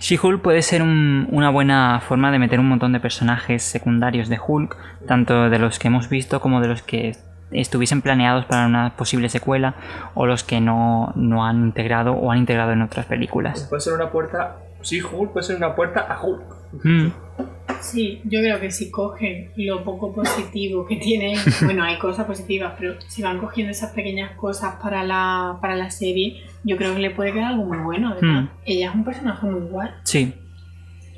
[0.00, 4.38] She-Hulk puede ser un- una buena forma de meter un montón de personajes secundarios de
[4.44, 4.76] Hulk,
[5.06, 7.16] tanto de los que hemos visto como de los que
[7.52, 9.74] estuviesen planeados para una posible secuela
[10.14, 13.66] o los que no, no han integrado o han integrado en otras películas.
[13.68, 14.56] Puede ser una puerta.
[14.82, 16.42] Sí, Hulk puede ser una puerta a Hulk.
[16.84, 17.08] Mm,
[17.80, 22.72] Sí, yo creo que si cogen lo poco positivo que tiene, bueno, hay cosas positivas,
[22.78, 27.00] pero si van cogiendo esas pequeñas cosas para la, para la serie, yo creo que
[27.00, 28.12] le puede quedar algo muy bueno.
[28.12, 28.44] además.
[28.44, 28.48] Hmm.
[28.64, 29.90] Ella es un personaje muy guay.
[30.04, 30.34] sí,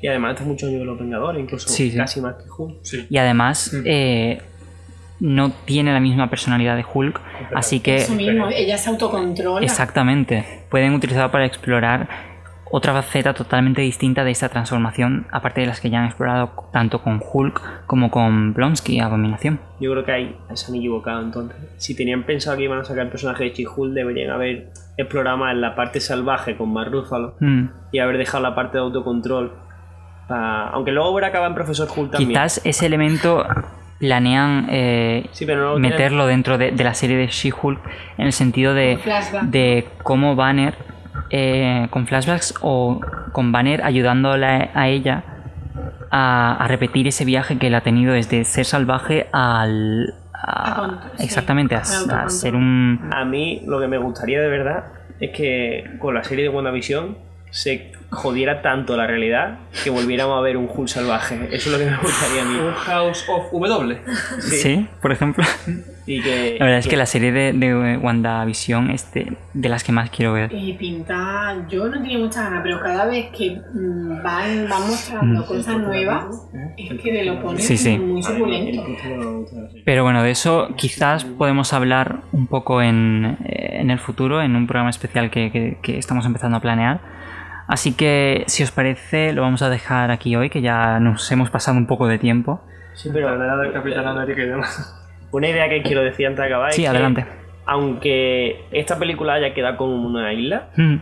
[0.01, 1.97] Y además está mucho años de los Vengadores, incluso Sí, sí.
[1.97, 2.77] casi más que Hulk.
[2.83, 3.05] Sí.
[3.09, 3.81] y además Mm.
[3.85, 4.41] eh,
[5.19, 7.19] no tiene la misma personalidad de Hulk,
[7.53, 9.65] así que Eso mismo, ella se autocontrola.
[9.65, 12.07] exactamente pueden utilizarlo para explorar
[12.71, 17.01] otra faceta totalmente distinta de esta transformación, aparte de las que ya han explorado tanto
[17.01, 19.59] con Hulk como con Blonsky, Abominación.
[19.79, 21.57] Yo creo que ahí se han equivocado entonces.
[21.77, 25.55] Si tenían pensado que iban a sacar el personaje de She-Hulk, deberían haber explorado más
[25.55, 27.65] la parte salvaje con Mark Ruffalo Mm.
[27.91, 29.51] y haber dejado la parte de autocontrol.
[30.27, 32.29] pa- Aunque luego hubiera acabado en Profesor Hulk también.
[32.29, 33.47] Quizás ese elemento
[33.97, 37.79] planean eh, Sí, pero no lo tienen- meterlo dentro de, de la serie de She-Hulk
[38.17, 38.99] en el sentido de,
[39.43, 40.75] de cómo Banner,
[41.29, 42.99] eh, con flashbacks o
[43.31, 45.23] con Banner ayudándola a ella
[46.11, 50.15] a, a repetir ese viaje que él ha tenido desde ser salvaje al...
[50.33, 51.83] a- A con- sí, exactamente, a,
[52.29, 53.09] ser un...
[53.13, 54.85] A mí lo que me gustaría de verdad
[55.19, 57.17] es que con la serie de WandaVision
[57.51, 61.49] se jodiera tanto la realidad que volviéramos a ver un Hulk salvaje.
[61.51, 62.55] Eso es lo que me gustaría a mí.
[62.59, 63.97] Un House of W.
[64.39, 65.43] Sí, por ejemplo.
[66.11, 69.83] Y que, La verdad es que la serie de, de WandaVision es de, de las
[69.83, 70.51] que más quiero ver.
[70.51, 75.41] Y pinta, yo no tenía muchas ganas, pero cada vez que mm, van, van mostrando
[75.43, 75.45] Mm.
[75.45, 76.25] cosas nuevas,
[76.77, 77.97] es que te lo ponen Sí, sí.
[77.99, 78.83] muy suculento.
[79.85, 84.55] Pero bueno, de eso quizás podemos hablar un poco en, eh, en el futuro, en
[84.55, 87.01] un programa especial que, que- que estamos empezando a planear.
[87.67, 91.51] Así que, si os parece, lo vamos a dejar aquí hoy, que ya nos hemos
[91.51, 92.61] pasado un poco de tiempo.
[92.95, 94.95] Sí, Pero edad del Capitán América y demás.
[95.31, 97.25] Una idea que quiero decir antes de acabar Sí, es que, adelante.
[97.65, 100.95] aunque esta película haya quedado como una isla, Mm,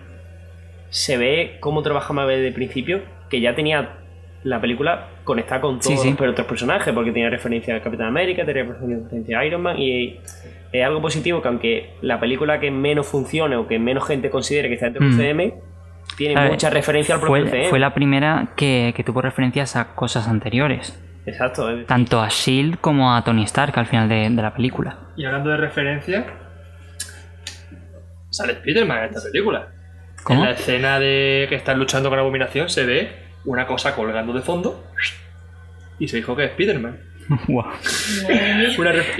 [0.90, 3.90] se ve cómo trabaja desde el principio, que ya tenía
[4.44, 6.16] la película conectada con todos sí.
[6.18, 10.20] los otros personajes, porque tenía referencia al Capitán América, tenía referencia a Iron Man, y
[10.72, 14.70] es algo positivo que aunque la película que menos funcione o que menos gente considere
[14.70, 15.20] que está dentro del Mm.
[15.40, 15.54] UCM,
[16.18, 17.70] tiene ver, mucha referencia al propio fue, UCM.
[17.70, 20.98] fue la primera que, que tuvo referencias a cosas anteriores.
[21.28, 24.98] Exacto, es- Tanto a Shield como a Tony Stark al final de, de la película.
[25.16, 26.26] Y hablando de referencia,
[28.30, 29.68] sale Spider-Man en esta película.
[30.24, 30.40] ¿Cómo?
[30.42, 33.12] En la escena de que están luchando con Abominación se ve
[33.46, 34.84] una cosa colgando de fondo
[36.00, 36.98] y se dijo que es Spider-Man.
[37.48, 37.72] Luego-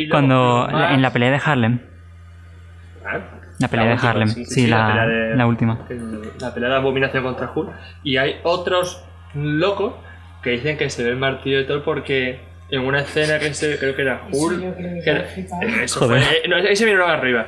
[0.10, 1.80] Cuando más- en la pelea de Harlem.
[3.06, 3.20] Ah,
[3.60, 4.28] La pelea de última, Harlem.
[4.30, 5.80] sí, Sí, sí, la, pelea de- la última.
[6.40, 7.70] La pelea de Abominación contra Hulk.
[8.04, 9.04] Y hay otros
[9.34, 9.94] locos
[10.44, 12.40] que dicen que se ve el martillo de Thor porque
[12.70, 14.76] en una escena que se, creo que era Hulk.
[14.78, 15.68] que estaba flipando.
[15.84, 16.22] eso Joder.
[16.24, 17.46] fue- eh, no, ahí se vieron arriba.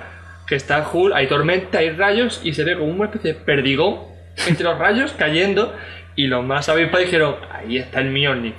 [0.47, 3.99] Que está Hulk, hay tormenta, hay rayos y se ve como una especie de perdigón
[4.47, 5.75] entre los rayos cayendo.
[6.15, 8.53] Y los más avispados dijeron: Ahí está el Mjolnir.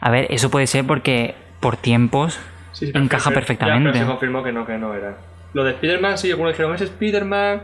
[0.00, 2.40] A ver, eso puede ser porque por tiempos
[2.72, 3.88] Sí, sí, encaja perfectamente.
[3.88, 5.16] Ya, pero se confirmó que no, que no era.
[5.52, 7.62] Lo de Spider-Man, sí, algunos dijeron: Es Spider-Man.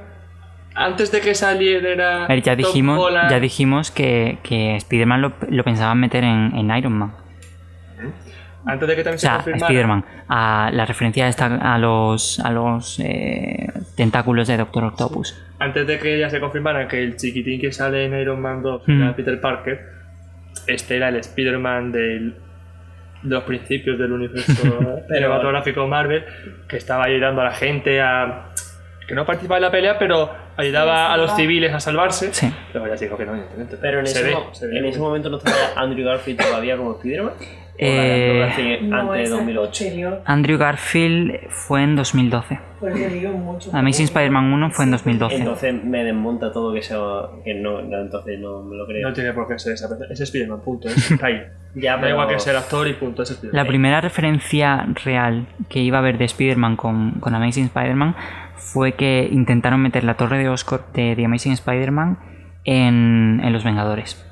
[0.75, 2.25] Antes de que saliera.
[2.25, 3.31] A ver, ya Tom dijimos, Holland.
[3.31, 7.13] ya dijimos que, que Spider-Man lo, lo pensaban meter en, en Iron Man.
[8.67, 9.53] Antes de que también O sea, se.
[9.53, 10.05] Spider-Man.
[10.29, 13.67] A la referencia esta a los, a los eh,
[13.97, 15.35] tentáculos de Doctor Octopus.
[15.59, 18.83] Antes de que ya se confirmara que el chiquitín que sale en Iron Man 2
[18.87, 19.03] Mm.
[19.03, 19.81] era Peter Parker,
[20.67, 22.35] este era el Spider-Man del-
[23.23, 24.53] de los principios del universo
[25.09, 26.25] cinematográfico Marvel,
[26.69, 28.47] que estaba ayudando a la gente a.
[29.11, 32.33] que no participaba en la pelea, pero ayudaba Sí, a los civiles a salvarse.
[32.33, 32.51] Sí.
[32.73, 33.77] Pero ya se dijo que no, evidentemente.
[33.81, 34.79] Pero en, se ese, ve, mo- se ve.
[34.79, 37.33] en ese momento no estaba Andrew Garfield todavía como Spider-Man.
[37.33, 39.69] ¿O Eh, antes de esa es 2008.
[39.69, 42.59] posterior, Andrew Garfield fue en 2012.
[42.81, 43.71] Por eso digo mucho.
[43.73, 45.37] Amazing Spider-Man 1 fue en 2012.
[45.37, 46.99] Entonces me desmonta todo que sea.
[47.45, 49.07] que no, no, entonces no me lo creo.
[49.09, 49.87] No tiene por qué ser esa.
[50.11, 50.89] Es Spider-Man, punto.
[50.89, 51.43] Es está ahí.
[51.75, 53.23] ya, Da pero- igual que ser actor y punto.
[53.23, 53.65] Es Spider-Man.
[53.65, 58.17] La primera referencia real que iba a haber de Spider-Man con, con Amazing Spider-Man
[58.57, 62.19] fue que intentaron meter la torre de Oscorp de The Amazing Spider-Man
[62.65, 64.27] en, en Los Vengadores.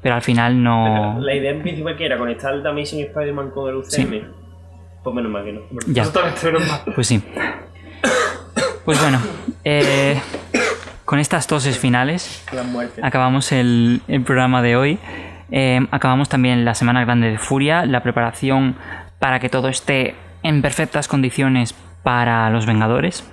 [0.00, 1.18] Pero al final no.
[1.20, 3.88] La idea en principio que era conectar el Amazing Spider-Man con el UCM.
[3.90, 4.22] Sí.
[5.12, 5.60] Pues menos mal que no.
[5.86, 6.04] Ya,
[6.94, 7.22] pues sí.
[8.84, 9.20] Pues bueno,
[9.64, 10.20] eh,
[11.04, 12.44] con estas toses finales
[13.02, 14.98] acabamos el, el programa de hoy.
[15.50, 18.76] Eh, acabamos también la Semana Grande de Furia, la preparación
[19.18, 23.24] para que todo esté en perfectas condiciones para los Vengadores.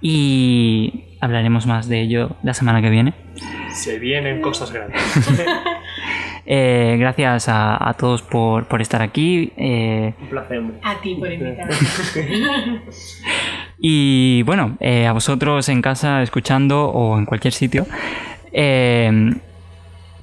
[0.00, 3.14] Y hablaremos más de ello la semana que viene.
[3.72, 5.02] Se vienen cosas grandes.
[6.46, 9.52] Eh, gracias a, a todos por, por estar aquí.
[9.56, 10.76] eh, Un placer, hombre.
[10.82, 11.74] A ti por invitarme.
[13.78, 17.86] Y bueno, eh, a vosotros en casa escuchando o en cualquier sitio,
[18.52, 19.34] eh,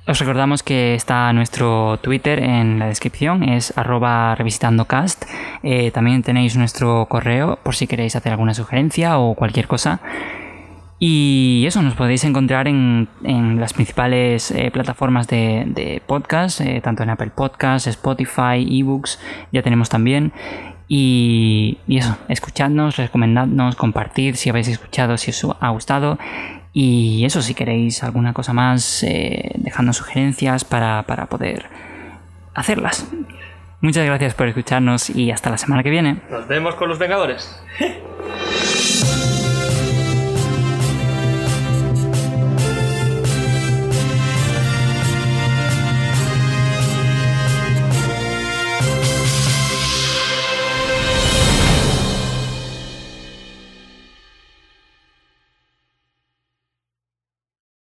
[0.07, 5.25] os recordamos que está nuestro Twitter en la descripción, es arroba revisitandocast.
[5.63, 9.99] Eh, también tenéis nuestro correo por si queréis hacer alguna sugerencia o cualquier cosa.
[11.03, 16.79] Y eso, nos podéis encontrar en, en las principales eh, plataformas de, de podcast, eh,
[16.79, 19.19] tanto en Apple Podcasts, Spotify, eBooks,
[19.51, 20.31] ya tenemos también.
[20.87, 26.19] Y, y eso, escuchadnos, recomendadnos, compartid si habéis escuchado, si os ha gustado.
[26.71, 31.65] Y eso, si queréis alguna cosa más, eh, dejadnos sugerencias para, para poder
[32.53, 33.07] hacerlas.
[33.79, 36.17] Muchas gracias por escucharnos y hasta la semana que viene.
[36.29, 37.59] Nos vemos con los Vengadores.